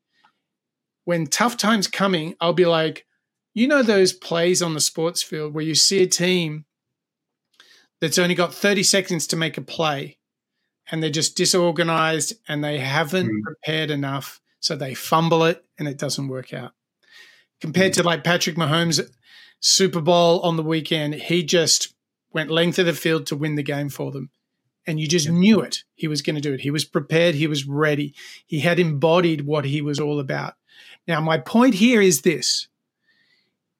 when 1.05 1.27
tough 1.27 1.57
times 1.57 1.85
coming, 1.85 2.33
I'll 2.41 2.53
be 2.53 2.65
like, 2.65 3.05
you 3.53 3.67
know 3.67 3.83
those 3.83 4.13
plays 4.13 4.61
on 4.61 4.73
the 4.73 4.79
sports 4.79 5.21
field 5.21 5.53
where 5.53 5.63
you 5.63 5.75
see 5.75 6.01
a 6.01 6.07
team 6.07 6.65
that's 7.99 8.17
only 8.17 8.35
got 8.35 8.53
30 8.53 8.83
seconds 8.83 9.27
to 9.27 9.35
make 9.35 9.57
a 9.57 9.61
play 9.61 10.17
and 10.91 11.01
they're 11.01 11.09
just 11.09 11.37
disorganized 11.37 12.33
and 12.47 12.63
they 12.63 12.79
haven't 12.79 13.29
mm. 13.29 13.41
prepared 13.43 13.91
enough. 13.91 14.41
So 14.59 14.75
they 14.75 14.93
fumble 14.93 15.43
it 15.45 15.63
and 15.79 15.87
it 15.87 15.97
doesn't 15.97 16.27
work 16.27 16.53
out. 16.53 16.73
Compared 17.61 17.93
to 17.93 18.03
like 18.03 18.23
Patrick 18.23 18.55
Mahomes 18.55 19.01
Super 19.59 20.01
Bowl 20.01 20.39
on 20.41 20.57
the 20.57 20.63
weekend, 20.63 21.15
he 21.15 21.43
just 21.43 21.93
went 22.33 22.49
length 22.49 22.79
of 22.79 22.85
the 22.85 22.93
field 22.93 23.27
to 23.27 23.35
win 23.35 23.55
the 23.55 23.63
game 23.63 23.89
for 23.89 24.11
them. 24.11 24.29
And 24.87 24.99
you 24.99 25.07
just 25.07 25.29
knew 25.29 25.61
it. 25.61 25.83
He 25.93 26.07
was 26.07 26.23
going 26.23 26.35
to 26.35 26.41
do 26.41 26.53
it. 26.53 26.61
He 26.61 26.71
was 26.71 26.85
prepared. 26.85 27.35
He 27.35 27.45
was 27.45 27.67
ready. 27.67 28.15
He 28.47 28.61
had 28.61 28.79
embodied 28.79 29.45
what 29.45 29.65
he 29.65 29.81
was 29.81 29.99
all 29.99 30.19
about. 30.19 30.55
Now, 31.07 31.21
my 31.21 31.37
point 31.37 31.75
here 31.75 32.01
is 32.01 32.21
this 32.21 32.67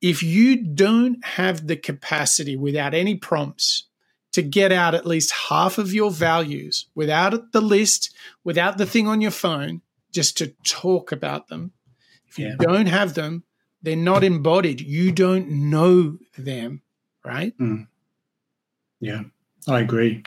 if 0.01 0.23
you 0.23 0.57
don't 0.57 1.23
have 1.23 1.67
the 1.67 1.75
capacity 1.75 2.55
without 2.55 2.93
any 2.93 3.15
prompts 3.15 3.83
to 4.33 4.41
get 4.41 4.71
out 4.71 4.95
at 4.95 5.05
least 5.05 5.31
half 5.49 5.77
of 5.77 5.93
your 5.93 6.09
values 6.09 6.87
without 6.95 7.51
the 7.51 7.61
list, 7.61 8.13
without 8.43 8.77
the 8.77 8.85
thing 8.85 9.07
on 9.07 9.21
your 9.21 9.31
phone, 9.31 9.81
just 10.11 10.37
to 10.37 10.47
talk 10.63 11.11
about 11.11 11.47
them, 11.47 11.71
if 12.27 12.39
you 12.39 12.47
yeah. 12.47 12.55
don't 12.59 12.87
have 12.87 13.13
them, 13.13 13.43
they're 13.83 13.95
not 13.95 14.23
embodied. 14.23 14.81
You 14.81 15.11
don't 15.11 15.49
know 15.49 16.17
them, 16.37 16.81
right? 17.25 17.57
Mm. 17.57 17.87
Yeah, 18.99 19.23
I 19.67 19.79
agree. 19.79 20.23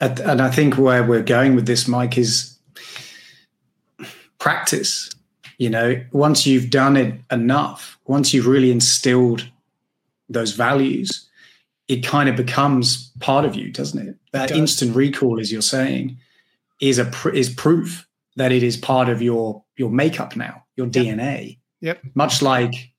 And 0.00 0.42
I 0.42 0.50
think 0.50 0.76
where 0.76 1.02
we're 1.02 1.22
going 1.22 1.54
with 1.54 1.66
this, 1.66 1.88
Mike, 1.88 2.18
is 2.18 2.58
practice. 4.38 5.13
You 5.58 5.70
know, 5.70 6.04
once 6.12 6.46
you've 6.46 6.70
done 6.70 6.96
it 6.96 7.20
enough, 7.30 7.98
once 8.06 8.34
you've 8.34 8.46
really 8.46 8.70
instilled 8.70 9.48
those 10.28 10.52
values, 10.52 11.28
it 11.88 12.04
kind 12.04 12.28
of 12.28 12.36
becomes 12.36 13.10
part 13.20 13.44
of 13.44 13.54
you, 13.54 13.70
doesn't 13.70 14.08
it? 14.08 14.16
That 14.32 14.50
it 14.50 14.56
instant 14.56 14.96
recall, 14.96 15.38
as 15.38 15.52
you're 15.52 15.62
saying, 15.62 16.18
is 16.80 16.98
a 16.98 17.06
pr- 17.06 17.30
is 17.30 17.50
proof 17.50 18.06
that 18.36 18.52
it 18.52 18.62
is 18.62 18.76
part 18.76 19.08
of 19.08 19.22
your 19.22 19.62
your 19.76 19.90
makeup 19.90 20.36
now, 20.36 20.64
your 20.76 20.86
yep. 20.86 20.94
DNA. 20.94 21.58
Yep. 21.80 22.02
Much 22.14 22.42
like 22.42 22.92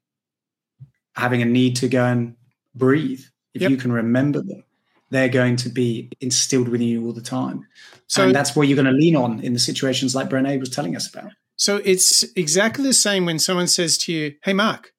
having 1.15 1.41
a 1.41 1.45
need 1.45 1.75
to 1.77 1.87
go 1.87 2.05
and 2.05 2.35
breathe. 2.75 3.23
If 3.53 3.61
yep. 3.61 3.71
you 3.71 3.77
can 3.77 3.91
remember 3.91 4.41
them, 4.41 4.63
they're 5.09 5.29
going 5.29 5.55
to 5.57 5.69
be 5.69 6.11
instilled 6.19 6.67
within 6.67 6.87
you 6.87 7.05
all 7.05 7.13
the 7.13 7.21
time. 7.21 7.65
So 8.07 8.25
and 8.25 8.35
that's 8.35 8.55
what 8.55 8.67
you're 8.67 8.75
going 8.75 8.85
to 8.85 8.91
lean 8.91 9.15
on 9.15 9.39
in 9.39 9.53
the 9.53 9.59
situations 9.59 10.13
like 10.13 10.29
Brene 10.29 10.59
was 10.59 10.69
telling 10.69 10.95
us 10.95 11.07
about. 11.11 11.31
So 11.55 11.81
it's 11.83 12.23
exactly 12.35 12.83
the 12.83 12.93
same 12.93 13.25
when 13.25 13.39
someone 13.39 13.67
says 13.67 13.97
to 13.99 14.13
you, 14.13 14.35
Hey, 14.43 14.53
Mark, 14.53 14.93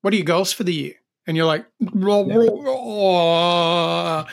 what 0.00 0.12
are 0.12 0.16
your 0.16 0.24
goals 0.24 0.52
for 0.52 0.64
the 0.64 0.74
year? 0.74 0.94
And 1.26 1.36
you're 1.36 1.46
like, 1.46 1.66
oh. 1.96 4.24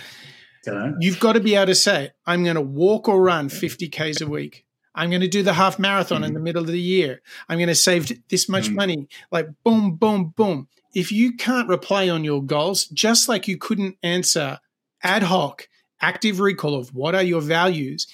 you've 1.00 1.20
got 1.20 1.34
to 1.34 1.40
be 1.40 1.56
able 1.56 1.68
to 1.68 1.76
say, 1.76 2.12
I'm 2.26 2.44
going 2.44 2.56
to 2.56 2.62
walk 2.62 3.08
or 3.08 3.22
run 3.22 3.50
50 3.50 3.90
Ks 3.90 4.22
a 4.22 4.28
week. 4.28 4.66
I'm 4.96 5.10
going 5.10 5.22
to 5.22 5.28
do 5.28 5.44
the 5.44 5.54
half 5.54 5.78
marathon 5.78 6.24
mm. 6.24 6.28
in 6.28 6.34
the 6.34 6.40
middle 6.40 6.62
of 6.62 6.68
the 6.68 6.80
year. 6.80 7.22
I'm 7.48 7.60
going 7.60 7.68
to 7.68 7.76
save 7.76 8.12
this 8.30 8.50
much 8.50 8.70
mm. 8.70 8.76
money. 8.76 9.08
Like, 9.32 9.50
boom, 9.64 9.96
boom, 9.96 10.34
boom. 10.36 10.68
If 10.96 11.12
you 11.12 11.38
can't 11.38 11.70
reply 11.70 12.10
on 12.10 12.24
your 12.24 12.44
goals, 12.44 12.86
just 12.86 13.30
like 13.30 13.48
you 13.48 13.58
couldn't 13.58 13.98
answer 14.02 14.60
ad 15.04 15.24
hoc 15.24 15.68
active 16.02 16.40
recall 16.40 16.76
of 16.76 16.96
what 16.96 17.14
are 17.14 17.24
your 17.24 17.42
values, 17.42 18.08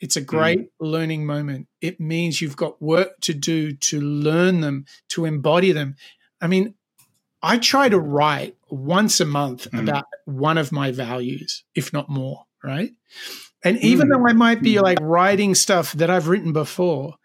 it's 0.00 0.16
a 0.16 0.20
great 0.20 0.60
mm. 0.60 0.68
learning 0.80 1.26
moment. 1.26 1.68
It 1.80 2.00
means 2.00 2.40
you've 2.40 2.56
got 2.56 2.80
work 2.80 3.20
to 3.22 3.34
do 3.34 3.72
to 3.72 4.00
learn 4.00 4.60
them, 4.60 4.86
to 5.10 5.26
embody 5.26 5.72
them. 5.72 5.96
I 6.40 6.46
mean, 6.46 6.74
I 7.42 7.58
try 7.58 7.88
to 7.88 7.98
write 7.98 8.56
once 8.70 9.20
a 9.20 9.26
month 9.26 9.70
mm. 9.70 9.80
about 9.80 10.06
one 10.24 10.58
of 10.58 10.72
my 10.72 10.90
values, 10.90 11.64
if 11.74 11.92
not 11.92 12.08
more, 12.08 12.44
right? 12.64 12.92
And 13.62 13.78
even 13.78 14.08
mm. 14.08 14.12
though 14.12 14.28
I 14.28 14.32
might 14.32 14.62
be 14.62 14.74
mm. 14.74 14.82
like 14.82 14.98
writing 15.00 15.54
stuff 15.54 15.92
that 15.92 16.10
I've 16.10 16.28
written 16.28 16.52
before, 16.52 17.16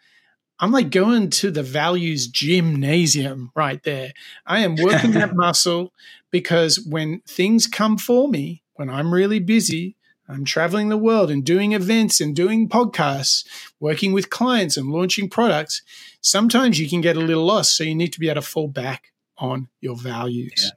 I'm 0.60 0.72
like 0.72 0.90
going 0.90 1.30
to 1.32 1.52
the 1.52 1.64
values 1.64 2.28
gymnasium 2.28 3.52
right 3.56 3.82
there. 3.84 4.14
I 4.46 4.60
am 4.60 4.76
working 4.76 5.12
that 5.12 5.36
muscle 5.36 5.94
because 6.32 6.80
when 6.80 7.22
things 7.28 7.68
come 7.68 7.98
for 7.98 8.28
me, 8.28 8.64
when 8.76 8.90
I'm 8.90 9.14
really 9.14 9.40
busy, 9.40 9.96
I'm 10.28 10.46
traveling 10.46 10.90
the 10.90 10.98
world 10.98 11.30
and 11.30 11.44
doing 11.44 11.74
events 11.74 12.20
and 12.20 12.36
doing 12.36 12.68
podcasts, 12.68 13.46
working 13.80 14.12
with 14.12 14.30
clients 14.30 14.76
and 14.76 14.92
launching 14.92 15.30
products. 15.30 15.84
Sometimes 16.22 16.80
you 16.80 16.90
can 16.90 17.02
get 17.02 17.16
a 17.16 17.22
little 17.22 17.46
lost. 17.46 17.78
So 17.78 17.84
you 17.84 17.96
need 17.96 18.14
to 18.14 18.20
be 18.20 18.30
able 18.30 18.42
to 18.42 18.48
fall 18.48 18.68
back 18.68 19.14
on 19.38 19.70
your 19.82 19.96
values. 19.96 20.72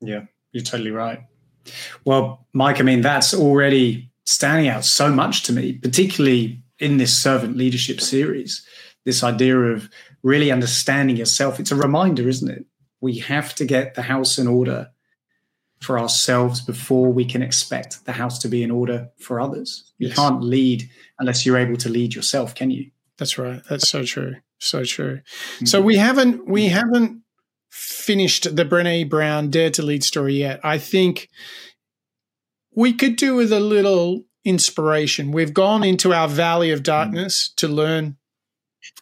Yeah, 0.00 0.14
yeah 0.14 0.24
you're 0.52 0.62
totally 0.62 0.90
right. 0.90 1.20
Well, 2.04 2.46
Mike, 2.52 2.80
I 2.80 2.82
mean, 2.82 3.00
that's 3.00 3.34
already 3.34 4.10
standing 4.24 4.68
out 4.68 4.84
so 4.84 5.10
much 5.10 5.42
to 5.44 5.52
me, 5.52 5.74
particularly 5.74 6.62
in 6.78 6.98
this 6.98 7.16
servant 7.16 7.56
leadership 7.56 8.00
series. 8.00 8.66
This 9.04 9.22
idea 9.22 9.58
of 9.58 9.88
really 10.22 10.50
understanding 10.50 11.16
yourself. 11.16 11.58
It's 11.58 11.72
a 11.72 11.76
reminder, 11.76 12.28
isn't 12.28 12.50
it? 12.50 12.66
We 13.00 13.18
have 13.18 13.54
to 13.56 13.64
get 13.64 13.94
the 13.94 14.02
house 14.02 14.38
in 14.38 14.46
order 14.46 14.90
for 15.86 16.00
ourselves 16.00 16.60
before 16.60 17.12
we 17.12 17.24
can 17.24 17.42
expect 17.42 18.04
the 18.06 18.12
house 18.12 18.40
to 18.40 18.48
be 18.48 18.64
in 18.64 18.72
order 18.72 19.08
for 19.20 19.40
others. 19.40 19.92
You 19.98 20.08
yes. 20.08 20.16
can't 20.16 20.42
lead 20.42 20.90
unless 21.20 21.46
you're 21.46 21.56
able 21.56 21.76
to 21.76 21.88
lead 21.88 22.12
yourself, 22.12 22.56
can 22.56 22.72
you? 22.72 22.90
That's 23.18 23.38
right. 23.38 23.62
That's 23.70 23.88
so 23.88 24.02
true. 24.02 24.34
So 24.58 24.82
true. 24.84 25.20
Mm-hmm. 25.20 25.66
So 25.66 25.80
we 25.80 25.96
haven't 25.96 26.48
we 26.48 26.66
haven't 26.66 27.22
finished 27.70 28.56
the 28.56 28.64
Brene 28.64 29.08
Brown 29.08 29.48
Dare 29.48 29.70
to 29.70 29.82
Lead 29.82 30.02
story 30.02 30.34
yet. 30.34 30.58
I 30.64 30.78
think 30.78 31.28
we 32.74 32.92
could 32.92 33.14
do 33.14 33.36
with 33.36 33.52
a 33.52 33.60
little 33.60 34.24
inspiration. 34.44 35.30
We've 35.30 35.54
gone 35.54 35.84
into 35.84 36.12
our 36.12 36.28
valley 36.28 36.72
of 36.72 36.82
darkness 36.82 37.50
mm. 37.52 37.56
to 37.56 37.68
learn 37.68 38.16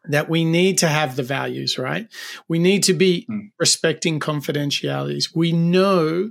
that 0.04 0.28
we 0.28 0.44
need 0.44 0.78
to 0.78 0.88
have 0.88 1.16
the 1.16 1.22
values, 1.22 1.78
right? 1.78 2.08
We 2.46 2.58
need 2.58 2.82
to 2.84 2.94
be 2.94 3.26
mm. 3.30 3.50
respecting 3.58 4.20
confidentialities. 4.20 5.34
We 5.34 5.52
know 5.52 6.30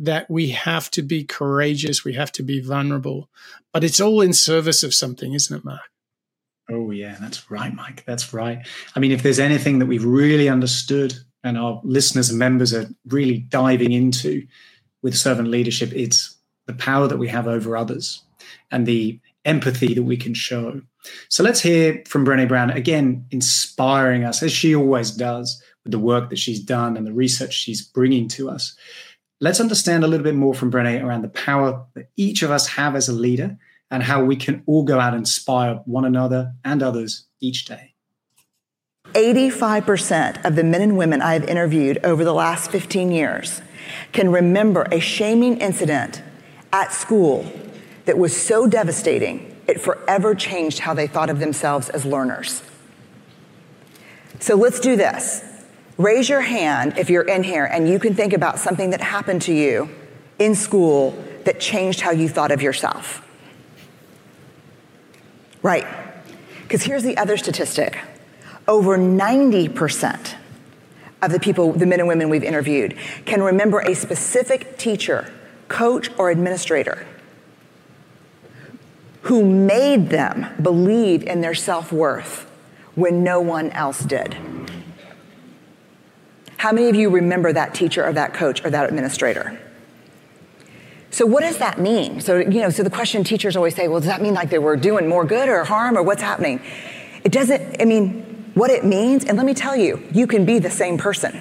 that 0.00 0.30
we 0.30 0.48
have 0.48 0.90
to 0.90 1.02
be 1.02 1.24
courageous, 1.24 2.04
we 2.04 2.14
have 2.14 2.32
to 2.32 2.42
be 2.42 2.60
vulnerable, 2.60 3.28
but 3.72 3.84
it's 3.84 4.00
all 4.00 4.22
in 4.22 4.32
service 4.32 4.82
of 4.82 4.94
something, 4.94 5.34
isn't 5.34 5.56
it, 5.56 5.64
Mark? 5.64 5.80
Oh, 6.70 6.90
yeah, 6.90 7.16
that's 7.20 7.50
right, 7.50 7.74
Mike. 7.74 8.04
That's 8.06 8.32
right. 8.32 8.66
I 8.96 9.00
mean, 9.00 9.12
if 9.12 9.22
there's 9.22 9.38
anything 9.38 9.78
that 9.78 9.86
we've 9.86 10.04
really 10.04 10.48
understood 10.48 11.14
and 11.44 11.58
our 11.58 11.80
listeners 11.84 12.30
and 12.30 12.38
members 12.38 12.72
are 12.72 12.88
really 13.08 13.38
diving 13.38 13.92
into 13.92 14.46
with 15.02 15.16
servant 15.16 15.48
leadership, 15.48 15.92
it's 15.92 16.36
the 16.66 16.72
power 16.74 17.06
that 17.06 17.18
we 17.18 17.28
have 17.28 17.46
over 17.46 17.76
others 17.76 18.22
and 18.70 18.86
the 18.86 19.20
empathy 19.44 19.94
that 19.94 20.02
we 20.02 20.16
can 20.16 20.32
show. 20.34 20.80
So 21.28 21.42
let's 21.42 21.60
hear 21.60 22.02
from 22.06 22.24
Brene 22.24 22.48
Brown 22.48 22.70
again, 22.70 23.26
inspiring 23.30 24.24
us 24.24 24.42
as 24.42 24.52
she 24.52 24.74
always 24.74 25.10
does 25.10 25.62
with 25.84 25.92
the 25.92 25.98
work 25.98 26.30
that 26.30 26.38
she's 26.38 26.60
done 26.60 26.96
and 26.96 27.06
the 27.06 27.12
research 27.12 27.54
she's 27.54 27.82
bringing 27.82 28.28
to 28.28 28.50
us. 28.50 28.76
Let's 29.42 29.58
understand 29.58 30.04
a 30.04 30.06
little 30.06 30.24
bit 30.24 30.34
more 30.34 30.52
from 30.52 30.70
Brene 30.70 31.02
around 31.02 31.22
the 31.22 31.28
power 31.28 31.86
that 31.94 32.10
each 32.16 32.42
of 32.42 32.50
us 32.50 32.66
have 32.68 32.94
as 32.94 33.08
a 33.08 33.12
leader 33.12 33.56
and 33.90 34.02
how 34.02 34.22
we 34.22 34.36
can 34.36 34.62
all 34.66 34.84
go 34.84 35.00
out 35.00 35.14
and 35.14 35.22
inspire 35.22 35.76
one 35.86 36.04
another 36.04 36.52
and 36.62 36.82
others 36.82 37.24
each 37.40 37.64
day. 37.64 37.94
85% 39.14 40.44
of 40.44 40.56
the 40.56 40.62
men 40.62 40.82
and 40.82 40.96
women 40.98 41.22
I 41.22 41.32
have 41.32 41.44
interviewed 41.44 41.98
over 42.04 42.22
the 42.22 42.34
last 42.34 42.70
15 42.70 43.10
years 43.10 43.62
can 44.12 44.30
remember 44.30 44.86
a 44.92 45.00
shaming 45.00 45.56
incident 45.56 46.22
at 46.70 46.92
school 46.92 47.50
that 48.04 48.18
was 48.18 48.36
so 48.36 48.66
devastating, 48.66 49.56
it 49.66 49.80
forever 49.80 50.34
changed 50.34 50.80
how 50.80 50.92
they 50.92 51.06
thought 51.06 51.30
of 51.30 51.40
themselves 51.40 51.88
as 51.88 52.04
learners. 52.04 52.62
So 54.38 54.54
let's 54.54 54.80
do 54.80 54.96
this. 54.96 55.49
Raise 56.00 56.30
your 56.30 56.40
hand 56.40 56.96
if 56.96 57.10
you're 57.10 57.28
in 57.28 57.42
here 57.42 57.66
and 57.66 57.86
you 57.86 57.98
can 57.98 58.14
think 58.14 58.32
about 58.32 58.58
something 58.58 58.88
that 58.88 59.02
happened 59.02 59.42
to 59.42 59.52
you 59.52 59.90
in 60.38 60.54
school 60.54 61.10
that 61.44 61.60
changed 61.60 62.00
how 62.00 62.10
you 62.10 62.26
thought 62.26 62.50
of 62.50 62.62
yourself. 62.62 63.22
Right. 65.62 65.86
Because 66.62 66.84
here's 66.84 67.02
the 67.02 67.18
other 67.18 67.36
statistic 67.36 67.98
over 68.66 68.96
90% 68.96 70.36
of 71.20 71.32
the 71.32 71.38
people, 71.38 71.74
the 71.74 71.84
men 71.84 72.00
and 72.00 72.08
women 72.08 72.30
we've 72.30 72.44
interviewed, 72.44 72.96
can 73.26 73.42
remember 73.42 73.80
a 73.80 73.94
specific 73.94 74.78
teacher, 74.78 75.30
coach, 75.68 76.08
or 76.16 76.30
administrator 76.30 77.06
who 79.24 79.44
made 79.44 80.08
them 80.08 80.46
believe 80.62 81.24
in 81.24 81.42
their 81.42 81.52
self 81.52 81.92
worth 81.92 82.50
when 82.94 83.22
no 83.22 83.38
one 83.38 83.68
else 83.72 84.00
did. 84.00 84.34
How 86.60 86.72
many 86.72 86.90
of 86.90 86.94
you 86.94 87.08
remember 87.08 87.54
that 87.54 87.72
teacher 87.72 88.04
or 88.04 88.12
that 88.12 88.34
coach 88.34 88.62
or 88.62 88.68
that 88.68 88.86
administrator? 88.86 89.58
So 91.10 91.24
what 91.24 91.40
does 91.40 91.56
that 91.56 91.80
mean? 91.80 92.20
So, 92.20 92.36
you 92.36 92.60
know, 92.60 92.68
so 92.68 92.82
the 92.82 92.90
question 92.90 93.24
teachers 93.24 93.56
always 93.56 93.74
say, 93.74 93.88
well, 93.88 93.98
does 93.98 94.08
that 94.08 94.20
mean 94.20 94.34
like 94.34 94.50
they 94.50 94.58
were 94.58 94.76
doing 94.76 95.08
more 95.08 95.24
good 95.24 95.48
or 95.48 95.64
harm 95.64 95.96
or 95.96 96.02
what's 96.02 96.20
happening? 96.20 96.60
It 97.24 97.32
doesn't, 97.32 97.80
I 97.80 97.86
mean, 97.86 98.50
what 98.52 98.70
it 98.70 98.84
means, 98.84 99.24
and 99.24 99.38
let 99.38 99.46
me 99.46 99.54
tell 99.54 99.74
you, 99.74 100.06
you 100.12 100.26
can 100.26 100.44
be 100.44 100.58
the 100.58 100.68
same 100.68 100.98
person. 100.98 101.40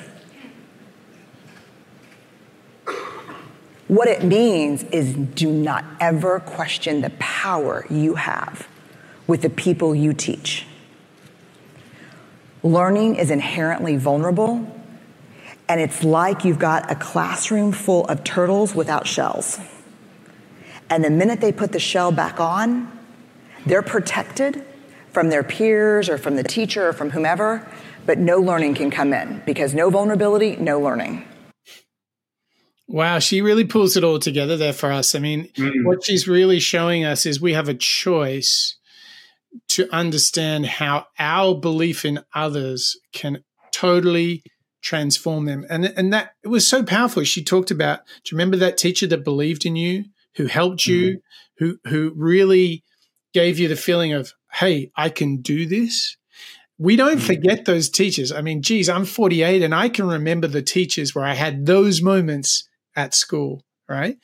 What 3.90 4.08
it 4.08 4.24
means 4.24 4.84
is 4.84 5.16
do 5.16 5.52
not 5.52 5.84
ever 6.00 6.40
question 6.40 7.02
the 7.02 7.10
power 7.20 7.86
you 7.90 8.16
have 8.16 8.70
with 9.28 9.42
the 9.42 9.50
people 9.50 9.94
you 9.94 10.14
teach. 10.14 10.66
Learning 12.64 13.18
is 13.18 13.30
inherently 13.30 13.98
vulnerable, 13.98 14.79
and 15.70 15.80
it's 15.80 16.04
like 16.04 16.44
you've 16.44 16.60
got 16.60 16.92
a 16.92 16.96
classroom 16.96 17.72
full 17.72 18.06
of 18.08 18.24
turtles 18.24 18.74
without 18.74 19.06
shells. 19.08 19.60
And 20.90 21.04
the 21.04 21.12
minute 21.12 21.40
they 21.40 21.52
put 21.52 21.72
the 21.72 21.80
shell 21.80 22.12
back 22.12 22.40
on, 22.40 22.92
they're 23.68 23.84
protected 23.84 24.66
from 25.12 25.30
their 25.30 25.44
peers 25.44 26.10
or 26.10 26.18
from 26.18 26.36
the 26.36 26.44
teacher 26.44 26.90
or 26.90 26.94
from 26.94 27.12
whomever, 27.12 27.70
but 28.08 28.18
no 28.18 28.40
learning 28.40 28.74
can 28.74 28.90
come 28.90 29.14
in 29.14 29.44
because 29.46 29.76
no 29.76 29.92
vulnerability, 29.92 30.56
no 30.56 30.80
learning. 30.80 31.24
Wow, 32.88 33.20
she 33.20 33.42
really 33.42 33.66
pulls 33.66 33.96
it 33.96 34.04
all 34.04 34.18
together 34.18 34.58
there 34.58 34.74
for 34.74 34.92
us. 34.92 35.14
I 35.14 35.20
mean, 35.20 35.50
mm-hmm. 35.50 35.86
what 35.86 36.04
she's 36.04 36.28
really 36.28 36.60
showing 36.60 37.06
us 37.06 37.28
is 37.28 37.40
we 37.40 37.54
have 37.54 37.70
a 37.70 37.76
choice 37.76 38.76
to 39.70 39.88
understand 39.94 40.66
how 40.66 41.06
our 41.20 41.54
belief 41.54 42.04
in 42.04 42.22
others 42.34 42.98
can 43.14 43.44
totally 43.72 44.42
transform 44.82 45.46
them. 45.46 45.66
And 45.70 45.86
and 45.86 46.14
that 46.14 46.32
it 46.44 46.48
was 46.48 46.68
so 46.68 46.84
powerful. 46.84 47.24
She 47.24 47.44
talked 47.44 47.72
about, 47.72 48.06
do 48.24 48.32
you 48.32 48.38
remember 48.38 48.58
that 48.58 48.78
teacher 48.78 49.08
that 49.08 49.24
believed 49.24 49.66
in 49.66 49.76
you, 49.76 50.06
who 50.36 50.46
helped 50.46 50.86
you, 50.86 51.18
mm-hmm. 51.18 51.66
who 51.66 51.80
who 51.86 52.14
really 52.16 52.84
gave 53.34 53.60
you 53.60 53.68
the 53.68 53.76
feeling 53.76 54.14
of, 54.14 54.34
hey, 54.54 54.92
I 54.96 55.10
can 55.10 55.42
do 55.42 55.66
this? 55.66 56.18
We 56.78 56.96
don't 56.96 57.18
mm-hmm. 57.18 57.26
forget 57.26 57.66
those 57.66 57.90
teachers. 57.90 58.32
I 58.32 58.42
mean, 58.42 58.62
geez, 58.62 58.88
I'm 58.88 59.06
48 59.06 59.62
and 59.62 59.76
I 59.76 59.90
can 59.90 60.08
remember 60.08 60.48
the 60.48 60.62
teachers 60.62 61.14
where 61.14 61.26
I 61.26 61.34
had 61.34 61.66
those 61.66 62.02
moments 62.02 62.68
at 62.96 63.14
school, 63.14 63.64
right? 63.88 64.18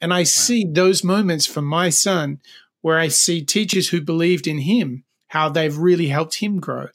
And 0.00 0.14
I 0.14 0.22
see 0.22 0.64
those 0.64 1.02
moments 1.02 1.46
for 1.46 1.62
my 1.62 1.90
son 1.90 2.38
where 2.80 2.98
I 2.98 3.08
see 3.08 3.44
teachers 3.44 3.88
who 3.88 4.00
believed 4.00 4.46
in 4.46 4.58
him, 4.58 5.04
how 5.28 5.48
they've 5.48 5.76
really 5.76 6.06
helped 6.06 6.36
him 6.36 6.60
grow. 6.60 6.88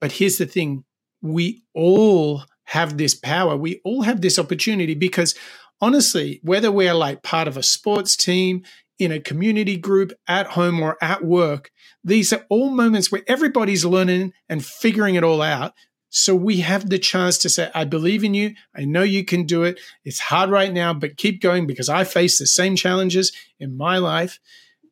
But 0.00 0.12
here's 0.12 0.38
the 0.38 0.46
thing 0.46 0.84
we 1.22 1.62
all 1.74 2.44
have 2.64 2.98
this 2.98 3.14
power, 3.14 3.56
we 3.56 3.80
all 3.84 4.02
have 4.02 4.20
this 4.20 4.38
opportunity 4.38 4.94
because 4.94 5.34
honestly, 5.80 6.40
whether 6.42 6.70
we're 6.70 6.94
like 6.94 7.22
part 7.22 7.48
of 7.48 7.56
a 7.56 7.62
sports 7.62 8.16
team, 8.16 8.62
in 9.00 9.10
a 9.10 9.18
community 9.18 9.78
group, 9.78 10.12
at 10.28 10.48
home, 10.48 10.80
or 10.80 10.96
at 11.02 11.24
work, 11.24 11.70
these 12.04 12.32
are 12.32 12.44
all 12.50 12.70
moments 12.70 13.10
where 13.10 13.22
everybody's 13.26 13.84
learning 13.84 14.32
and 14.48 14.64
figuring 14.64 15.14
it 15.14 15.24
all 15.24 15.40
out. 15.40 15.72
So 16.10 16.34
we 16.34 16.60
have 16.60 16.90
the 16.90 16.98
chance 16.98 17.38
to 17.38 17.48
say, 17.48 17.70
I 17.74 17.84
believe 17.84 18.24
in 18.24 18.34
you. 18.34 18.54
I 18.76 18.84
know 18.84 19.02
you 19.02 19.24
can 19.24 19.44
do 19.44 19.62
it. 19.62 19.80
It's 20.04 20.20
hard 20.20 20.50
right 20.50 20.72
now, 20.72 20.92
but 20.92 21.16
keep 21.16 21.40
going 21.40 21.66
because 21.66 21.88
I 21.88 22.04
face 22.04 22.38
the 22.38 22.46
same 22.46 22.76
challenges 22.76 23.32
in 23.58 23.76
my 23.76 23.98
life. 23.98 24.38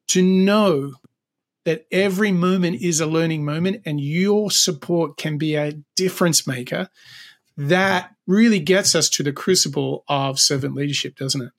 To 0.08 0.22
know 0.22 0.94
that 1.64 1.86
every 1.90 2.32
moment 2.32 2.80
is 2.80 3.00
a 3.00 3.06
learning 3.06 3.44
moment 3.44 3.82
and 3.84 4.00
your 4.00 4.50
support 4.50 5.16
can 5.16 5.38
be 5.38 5.54
a 5.54 5.74
difference 5.96 6.46
maker, 6.46 6.88
that 7.56 8.14
really 8.26 8.60
gets 8.60 8.94
us 8.94 9.08
to 9.10 9.22
the 9.22 9.32
crucible 9.32 10.04
of 10.08 10.38
servant 10.38 10.74
leadership, 10.74 11.16
doesn't 11.16 11.42
it? 11.42 11.50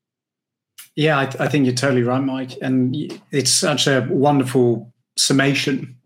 Yeah, 0.95 1.17
I, 1.17 1.23
I 1.39 1.47
think 1.47 1.65
you're 1.65 1.75
totally 1.75 2.03
right, 2.03 2.23
Mike. 2.23 2.57
And 2.61 2.95
it's 3.31 3.51
such 3.51 3.87
a 3.87 4.07
wonderful 4.09 4.93
summation 5.17 5.97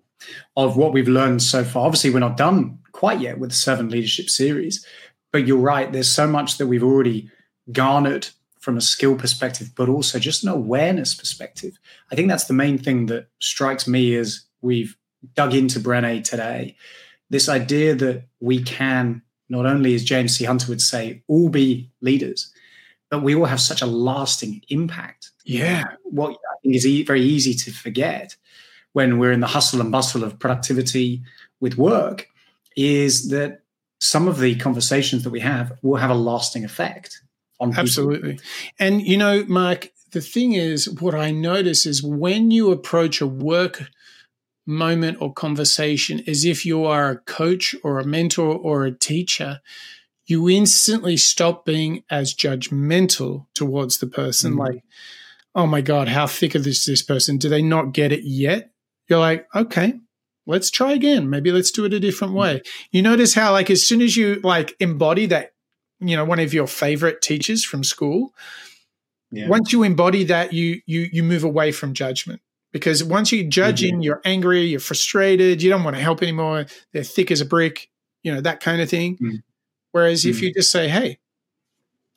of 0.55 0.77
what 0.77 0.93
we've 0.93 1.07
learned 1.07 1.41
so 1.41 1.63
far. 1.63 1.85
Obviously, 1.85 2.09
we're 2.09 2.19
not 2.19 2.37
done 2.37 2.79
quite 2.91 3.19
yet 3.19 3.39
with 3.39 3.51
the 3.51 3.55
servant 3.55 3.91
leadership 3.91 4.29
series, 4.29 4.85
but 5.31 5.47
you're 5.47 5.57
right. 5.57 5.91
There's 5.91 6.09
so 6.09 6.27
much 6.27 6.57
that 6.57 6.67
we've 6.67 6.83
already 6.83 7.29
garnered 7.71 8.29
from 8.63 8.77
a 8.77 8.81
skill 8.81 9.15
perspective, 9.17 9.71
but 9.75 9.89
also 9.89 10.17
just 10.19 10.41
an 10.43 10.49
awareness 10.49 11.13
perspective. 11.13 11.77
I 12.09 12.15
think 12.15 12.29
that's 12.29 12.45
the 12.45 12.53
main 12.53 12.77
thing 12.77 13.07
that 13.07 13.27
strikes 13.39 13.87
me 13.87 14.15
as 14.15 14.45
we've 14.61 14.95
dug 15.35 15.53
into 15.53 15.81
Brene 15.81 16.23
today. 16.23 16.77
This 17.29 17.49
idea 17.49 17.93
that 17.95 18.23
we 18.39 18.63
can 18.63 19.21
not 19.49 19.65
only, 19.65 19.93
as 19.95 20.03
James 20.05 20.37
C. 20.37 20.45
Hunter 20.45 20.67
would 20.69 20.81
say, 20.81 21.21
all 21.27 21.49
be 21.49 21.91
leaders, 21.99 22.53
but 23.11 23.21
we 23.21 23.35
all 23.35 23.43
have 23.43 23.59
such 23.59 23.81
a 23.81 23.85
lasting 23.85 24.61
impact. 24.69 25.31
Yeah. 25.43 25.83
What 26.03 26.31
I 26.31 26.55
think 26.63 26.75
is 26.75 26.87
e- 26.87 27.03
very 27.03 27.21
easy 27.21 27.53
to 27.53 27.71
forget 27.71 28.37
when 28.93 29.19
we're 29.19 29.33
in 29.33 29.41
the 29.41 29.47
hustle 29.47 29.81
and 29.81 29.91
bustle 29.91 30.23
of 30.23 30.39
productivity 30.39 31.21
with 31.59 31.77
work 31.77 32.27
is 32.77 33.27
that 33.29 33.59
some 33.99 34.29
of 34.29 34.39
the 34.39 34.55
conversations 34.55 35.23
that 35.23 35.31
we 35.31 35.41
have 35.41 35.77
will 35.81 35.97
have 35.97 36.09
a 36.09 36.15
lasting 36.15 36.63
effect. 36.63 37.21
Absolutely. 37.61 38.39
And, 38.79 39.01
you 39.01 39.17
know, 39.17 39.45
Mark, 39.47 39.89
the 40.11 40.21
thing 40.21 40.53
is, 40.53 40.89
what 40.89 41.15
I 41.15 41.31
notice 41.31 41.85
is 41.85 42.03
when 42.03 42.51
you 42.51 42.71
approach 42.71 43.21
a 43.21 43.27
work 43.27 43.89
moment 44.65 45.17
or 45.19 45.33
conversation 45.33 46.23
as 46.27 46.45
if 46.45 46.65
you 46.65 46.85
are 46.85 47.09
a 47.09 47.17
coach 47.17 47.75
or 47.83 47.99
a 47.99 48.05
mentor 48.05 48.55
or 48.55 48.85
a 48.85 48.91
teacher, 48.91 49.61
you 50.25 50.49
instantly 50.49 51.17
stop 51.17 51.65
being 51.65 52.03
as 52.09 52.33
judgmental 52.33 53.47
towards 53.53 53.97
the 53.97 54.07
person. 54.07 54.51
Mm-hmm. 54.51 54.59
Like, 54.61 54.83
oh 55.55 55.67
my 55.67 55.81
God, 55.81 56.07
how 56.07 56.27
thick 56.27 56.55
is 56.55 56.63
this, 56.63 56.85
this 56.85 57.01
person? 57.01 57.37
Do 57.37 57.49
they 57.49 57.61
not 57.61 57.93
get 57.93 58.11
it 58.11 58.23
yet? 58.23 58.71
You're 59.09 59.19
like, 59.19 59.47
okay, 59.53 59.99
let's 60.45 60.71
try 60.71 60.93
again. 60.93 61.29
Maybe 61.29 61.51
let's 61.51 61.71
do 61.71 61.85
it 61.85 61.93
a 61.93 61.99
different 61.99 62.33
way. 62.33 62.61
You 62.91 63.01
notice 63.01 63.33
how, 63.33 63.51
like, 63.51 63.69
as 63.69 63.85
soon 63.85 64.01
as 64.01 64.15
you 64.15 64.39
like 64.43 64.75
embody 64.79 65.25
that, 65.27 65.52
you 66.03 66.15
know, 66.15 66.25
one 66.25 66.39
of 66.39 66.53
your 66.53 66.67
favorite 66.67 67.21
teachers 67.21 67.63
from 67.63 67.83
school, 67.83 68.33
yeah. 69.31 69.47
once 69.47 69.71
you 69.71 69.83
embody 69.83 70.23
that, 70.25 70.53
you 70.53 70.81
you 70.85 71.09
you 71.11 71.23
move 71.23 71.43
away 71.43 71.71
from 71.71 71.93
judgment 71.93 72.41
because 72.73 73.03
once 73.03 73.31
you're 73.31 73.49
judging, 73.49 73.95
mm-hmm. 73.95 74.01
you're 74.01 74.21
angry, 74.25 74.61
you're 74.61 74.79
frustrated, 74.79 75.61
you 75.61 75.69
don't 75.69 75.83
want 75.83 75.95
to 75.95 76.01
help 76.01 76.21
anymore. 76.21 76.65
They're 76.91 77.03
thick 77.03 77.31
as 77.31 77.39
a 77.39 77.45
brick, 77.45 77.89
you 78.23 78.33
know, 78.33 78.41
that 78.41 78.59
kind 78.59 78.81
of 78.81 78.89
thing. 78.89 79.15
Mm-hmm. 79.15 79.35
Whereas 79.91 80.21
mm-hmm. 80.21 80.29
if 80.31 80.41
you 80.41 80.53
just 80.53 80.71
say, 80.71 80.89
"Hey, 80.89 81.19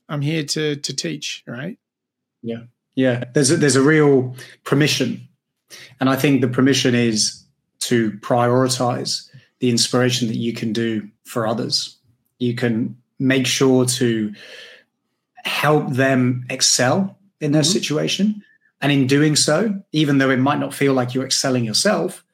I'm 0.08 0.22
here 0.22 0.42
to 0.44 0.76
to 0.76 0.96
teach," 0.96 1.44
right? 1.46 1.78
Yeah, 2.42 2.64
yeah. 2.94 3.24
There's 3.34 3.50
a, 3.50 3.56
there's 3.56 3.76
a 3.76 3.82
real 3.82 4.34
permission, 4.64 5.28
and 6.00 6.08
I 6.08 6.16
think 6.16 6.40
the 6.40 6.48
permission 6.48 6.94
is 6.94 7.44
to 7.80 8.12
prioritize 8.12 9.30
the 9.60 9.70
inspiration 9.70 10.28
that 10.28 10.36
you 10.36 10.52
can 10.52 10.72
do 10.72 11.08
for 11.24 11.46
others. 11.46 11.98
You 12.38 12.54
can 12.54 12.96
make 13.18 13.46
sure 13.46 13.84
to 13.86 14.34
help 15.44 15.90
them 15.90 16.44
excel 16.50 17.18
in 17.40 17.52
their 17.52 17.62
mm-hmm. 17.62 17.72
situation. 17.72 18.42
And 18.80 18.92
in 18.92 19.06
doing 19.06 19.36
so, 19.36 19.80
even 19.92 20.18
though 20.18 20.30
it 20.30 20.38
might 20.38 20.58
not 20.58 20.74
feel 20.74 20.92
like 20.92 21.14
you're 21.14 21.24
excelling 21.24 21.64
yourself, 21.64 22.24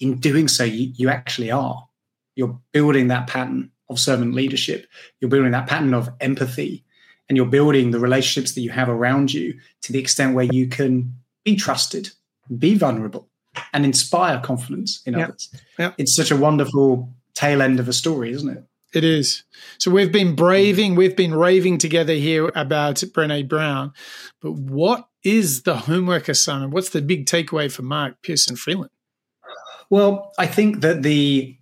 in 0.00 0.18
doing 0.18 0.48
so, 0.48 0.64
you, 0.64 0.92
you 0.96 1.08
actually 1.08 1.50
are. 1.50 1.86
You're 2.34 2.58
building 2.72 3.08
that 3.08 3.28
pattern 3.28 3.70
of 3.88 4.00
servant 4.00 4.34
leadership. 4.34 4.86
You're 5.20 5.30
building 5.30 5.52
that 5.52 5.68
pattern 5.68 5.94
of 5.94 6.10
empathy 6.20 6.84
and 7.28 7.36
you're 7.36 7.46
building 7.46 7.92
the 7.92 8.00
relationships 8.00 8.54
that 8.54 8.62
you 8.62 8.70
have 8.70 8.88
around 8.88 9.32
you 9.32 9.58
to 9.82 9.92
the 9.92 9.98
extent 9.98 10.34
where 10.34 10.44
you 10.44 10.66
can 10.66 11.14
be 11.44 11.56
trusted, 11.56 12.10
be 12.58 12.74
vulnerable, 12.74 13.28
and 13.72 13.84
inspire 13.84 14.40
confidence 14.40 15.02
in 15.06 15.14
others. 15.14 15.48
It's 15.98 16.14
such 16.14 16.30
a 16.30 16.36
wonderful 16.36 17.12
tail 17.34 17.62
end 17.62 17.78
of 17.80 17.88
a 17.88 17.92
story, 17.92 18.32
isn't 18.32 18.48
it? 18.48 18.64
It 18.94 19.04
is. 19.04 19.44
So 19.78 19.90
we've 19.90 20.12
been 20.12 20.34
braving, 20.34 20.94
we've 20.96 21.16
been 21.16 21.34
raving 21.34 21.78
together 21.78 22.12
here 22.12 22.52
about 22.54 22.96
Brene 22.96 23.48
Brown. 23.48 23.92
But 24.40 24.52
what 24.52 25.08
is 25.24 25.62
the 25.62 25.76
homework 25.76 26.28
assignment? 26.28 26.72
What's 26.72 26.90
the 26.90 27.00
big 27.00 27.26
takeaway 27.26 27.72
for 27.72 27.82
Mark 27.82 28.20
Pearson 28.22 28.56
Freeland? 28.56 28.90
Well, 29.88 30.32
I 30.38 30.46
think 30.46 30.80
that 30.80 31.02
the 31.02 31.56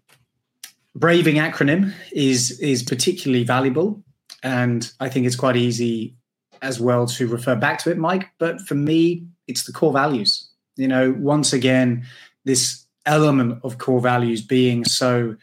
braving 0.95 1.37
acronym 1.37 1.93
is 2.13 2.59
is 2.61 2.83
particularly 2.83 3.45
valuable, 3.45 4.03
and 4.43 4.91
I 5.01 5.09
think 5.09 5.27
it's 5.27 5.37
quite 5.37 5.57
easy 5.57 6.17
as 6.63 6.81
well 6.81 7.07
to 7.07 7.27
refer 7.27 7.57
back 7.57 7.79
to 7.81 7.91
it, 7.91 7.99
Mike. 7.99 8.29
But 8.39 8.61
for 8.61 8.75
me, 8.75 9.27
it's 9.47 9.65
the 9.65 9.73
core 9.73 9.93
values 9.93 10.51
you 10.81 10.89
know, 10.89 11.15
once 11.19 11.53
again, 11.53 12.07
this 12.45 12.87
element 13.05 13.61
of 13.63 13.77
core 13.77 14.01
values 14.01 14.41
being 14.41 14.85
so, 14.85 15.37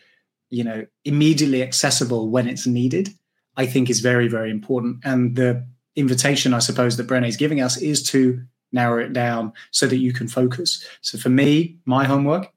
you 0.50 0.64
know, 0.64 0.86
immediately 1.06 1.62
accessible 1.62 2.30
when 2.30 2.48
it's 2.48 2.68
needed, 2.68 3.10
I 3.56 3.66
think 3.66 3.90
is 3.90 4.00
very, 4.00 4.28
very 4.28 4.52
important. 4.52 4.98
And 5.04 5.36
the 5.36 5.66
invitation, 5.96 6.54
I 6.54 6.60
suppose, 6.60 6.98
that 6.98 7.08
Brené 7.08 7.28
is 7.28 7.38
giving 7.38 7.62
us 7.62 7.78
is 7.78 8.04
to 8.12 8.42
narrow 8.72 9.04
it 9.04 9.14
down 9.14 9.54
so 9.72 9.88
that 9.88 9.98
you 9.98 10.14
can 10.14 10.28
focus. 10.28 10.86
So 11.02 11.18
for 11.18 11.30
me, 11.30 11.78
my 11.86 12.06
homework, 12.06 12.52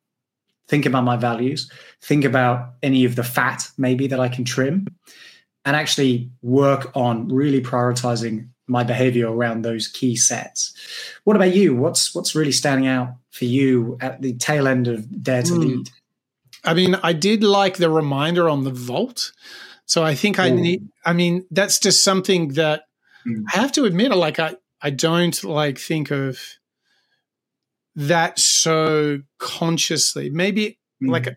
think 0.68 0.86
about 0.86 1.04
my 1.04 1.16
values, 1.16 1.70
think 2.02 2.24
about 2.24 2.74
any 2.82 3.04
of 3.04 3.16
the 3.16 3.24
fat 3.24 3.68
maybe 3.78 4.06
that 4.08 4.20
I 4.20 4.28
can 4.28 4.44
trim, 4.44 4.86
and 5.64 5.76
actually 5.76 6.30
work 6.42 6.90
on 6.94 7.28
really 7.28 7.60
prioritizing 7.60 8.48
my 8.66 8.84
behavior 8.84 9.28
around 9.30 9.62
those 9.62 9.88
key 9.88 10.16
sets. 10.16 10.72
What 11.24 11.36
about 11.36 11.54
you? 11.54 11.74
What's 11.74 12.14
what's 12.14 12.34
really 12.34 12.52
standing 12.52 12.86
out 12.86 13.14
for 13.30 13.44
you 13.44 13.98
at 14.00 14.22
the 14.22 14.34
tail 14.34 14.68
end 14.68 14.86
of 14.86 15.22
Dare 15.22 15.42
to 15.42 15.52
mm. 15.52 15.58
Lead? 15.58 15.90
I 16.64 16.74
mean, 16.74 16.96
I 17.02 17.12
did 17.12 17.42
like 17.42 17.76
the 17.76 17.90
reminder 17.90 18.48
on 18.48 18.64
the 18.64 18.70
vault. 18.70 19.32
So 19.86 20.04
I 20.04 20.14
think 20.14 20.38
I 20.38 20.50
need 20.50 20.88
I 21.04 21.12
mean, 21.12 21.46
that's 21.50 21.78
just 21.78 22.04
something 22.04 22.48
that 22.54 22.84
mm. 23.26 23.42
I 23.52 23.60
have 23.60 23.72
to 23.72 23.84
admit, 23.84 24.12
like 24.12 24.38
I, 24.38 24.56
I 24.80 24.90
don't 24.90 25.42
like 25.42 25.78
think 25.78 26.10
of 26.10 26.38
that 27.96 28.38
so 28.38 29.20
consciously. 29.38 30.30
Maybe 30.30 30.78
mm. 31.02 31.10
like 31.10 31.36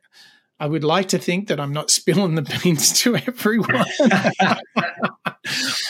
I 0.60 0.68
would 0.68 0.84
like 0.84 1.10
to 1.10 1.18
think 1.18 1.48
that 1.48 1.60
I'm 1.60 1.74
not 1.74 1.90
spilling 2.00 2.36
the 2.36 2.60
beans 2.64 3.02
to 3.02 3.16
everyone. 3.16 3.86
well, 4.00 4.14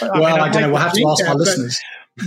I, 0.01 0.31
mean, 0.31 0.39
I 0.39 0.49
don't 0.49 0.61
know. 0.61 0.69
We'll 0.69 0.77
have 0.77 0.93
to 0.93 1.07
ask 1.09 1.27
our 1.27 1.35
listeners. 1.35 1.77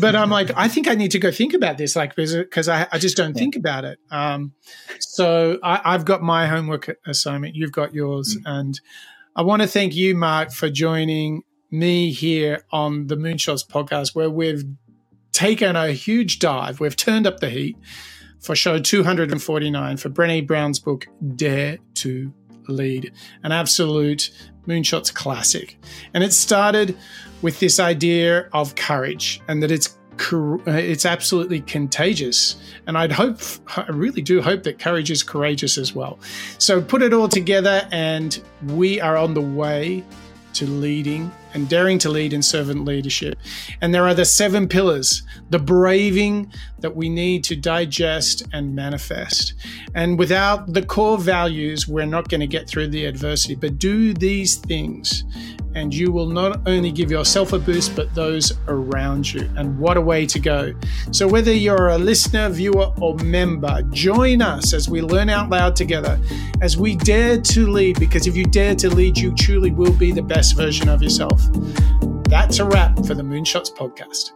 But 0.01 0.17
I'm 0.17 0.31
like, 0.31 0.51
I 0.57 0.67
think 0.67 0.89
I 0.89 0.95
need 0.95 1.13
to 1.13 1.19
go 1.19 1.31
think 1.31 1.55
about 1.55 1.79
this, 1.79 1.95
like, 1.95 2.17
because 2.17 2.69
I, 2.69 2.89
I 2.91 2.99
just 2.99 3.17
don't 3.17 3.37
yeah. 3.37 3.41
think 3.41 3.57
about 3.57 3.85
it. 3.85 3.99
Um, 4.11 4.53
so 4.99 5.59
I, 5.63 5.93
have 5.93 6.05
got 6.05 6.23
my 6.23 6.49
homework 6.49 6.97
assignment. 7.07 7.55
You've 7.55 7.73
got 7.73 7.95
yours, 7.95 8.37
mm. 8.37 8.43
and 8.47 8.81
I 9.37 9.43
want 9.43 9.63
to 9.63 9.69
thank 9.69 9.95
you, 9.95 10.17
Mark, 10.17 10.51
for 10.51 10.69
joining 10.69 11.43
me 11.71 12.11
here 12.11 12.65
on 12.73 13.07
the 13.07 13.17
Moonshots 13.17 13.67
podcast, 13.67 14.15
where 14.15 14.31
we've 14.31 14.65
taken 15.33 15.77
a 15.77 15.93
huge 15.93 16.41
dive. 16.41 16.81
We've 16.81 16.97
turned 16.97 17.27
up 17.27 17.39
the 17.39 17.51
heat 17.51 17.77
for 18.41 18.57
show 18.57 18.79
249 18.81 19.97
for 19.99 20.09
Brene 20.09 20.47
Brown's 20.47 20.79
book, 20.79 21.07
Dare 21.37 21.79
to 21.95 22.33
Lead, 22.69 23.13
an 23.43 23.53
absolute 23.53 24.31
Moonshots 24.67 25.13
classic. 25.13 25.77
And 26.15 26.25
it 26.25 26.33
started 26.33 26.97
with 27.43 27.61
this 27.61 27.79
idea 27.79 28.49
of 28.53 28.75
courage 28.75 29.41
and 29.49 29.63
that 29.63 29.71
it's 29.71 29.97
uh, 30.33 30.59
it's 30.67 31.05
absolutely 31.05 31.61
contagious. 31.61 32.57
And 32.87 32.97
I'd 32.97 33.13
hope, 33.13 33.39
I 33.77 33.87
really 33.91 34.23
do 34.23 34.41
hope 34.41 34.63
that 34.63 34.79
courage 34.79 35.11
is 35.11 35.23
courageous 35.23 35.77
as 35.77 35.95
well. 35.95 36.19
So 36.59 36.81
put 36.81 37.03
it 37.03 37.13
all 37.13 37.29
together, 37.29 37.87
and 37.93 38.43
we 38.69 38.99
are 38.99 39.19
on 39.19 39.35
the 39.35 39.43
way 39.43 40.03
to 40.55 40.67
leading 40.67 41.31
and 41.55 41.69
daring 41.69 41.99
to 42.01 42.11
lead 42.11 42.33
in 42.33 42.43
servant 42.43 42.85
leadership. 42.85 43.39
And 43.81 43.95
there 43.95 44.07
are 44.07 44.15
the 44.15 44.25
seven 44.25 44.69
pillars, 44.69 45.23
the 45.51 45.59
braving 45.59 46.53
that 46.81 46.95
we 46.95 47.09
need 47.09 47.45
to 47.45 47.57
digest 47.57 48.43
and 48.53 48.75
manifest. 48.75 49.55
And 49.95 50.19
without 50.19 50.73
the 50.73 50.85
core 50.85 51.19
values, 51.19 51.89
we're 51.89 52.07
not 52.07 52.29
going 52.29 52.41
to 52.41 52.47
get 52.47 52.69
through 52.69 52.89
the 52.89 53.07
adversity. 53.07 53.55
But 53.55 53.79
do 53.79 54.13
these 54.13 54.57
things, 54.57 55.25
and 55.75 55.95
you 55.95 56.13
will 56.13 56.27
not 56.27 56.61
only 56.67 56.93
give 56.93 57.11
yourself 57.11 57.53
a 57.53 57.59
boost, 57.59 57.97
but 57.97 58.15
those 58.15 58.53
around 58.69 59.33
you. 59.33 59.51
And 59.57 59.79
what 59.79 59.97
a 59.97 60.01
way 60.01 60.27
to 60.27 60.39
go! 60.39 60.75
So, 61.11 61.27
whether 61.27 61.53
you're 61.53 61.89
a 61.89 61.99
listener, 61.99 62.49
viewer, 62.51 62.93
or 63.01 63.15
member, 63.17 63.83
join 63.91 64.43
us 64.43 64.73
as 64.73 64.89
we 64.89 65.01
learn 65.01 65.29
out 65.29 65.51
loud 65.51 65.77
together, 65.77 66.21
as 66.61 66.77
we 66.77 66.97
dare 66.97 67.41
to 67.41 67.67
lead, 67.67 67.99
because 67.99 68.27
if 68.27 68.37
you 68.37 68.45
dare 68.45 68.75
to 68.77 68.95
lead, 68.95 69.17
you 69.19 69.35
truly 69.35 69.71
will 69.71 69.93
be 69.93 70.13
the 70.13 70.23
best 70.23 70.57
version 70.57 70.89
of 70.89 71.03
yourself. 71.03 71.36
That's 72.29 72.59
a 72.59 72.65
wrap 72.65 72.97
for 73.07 73.15
the 73.15 73.23
Moonshots 73.23 73.75
podcast. 73.75 74.33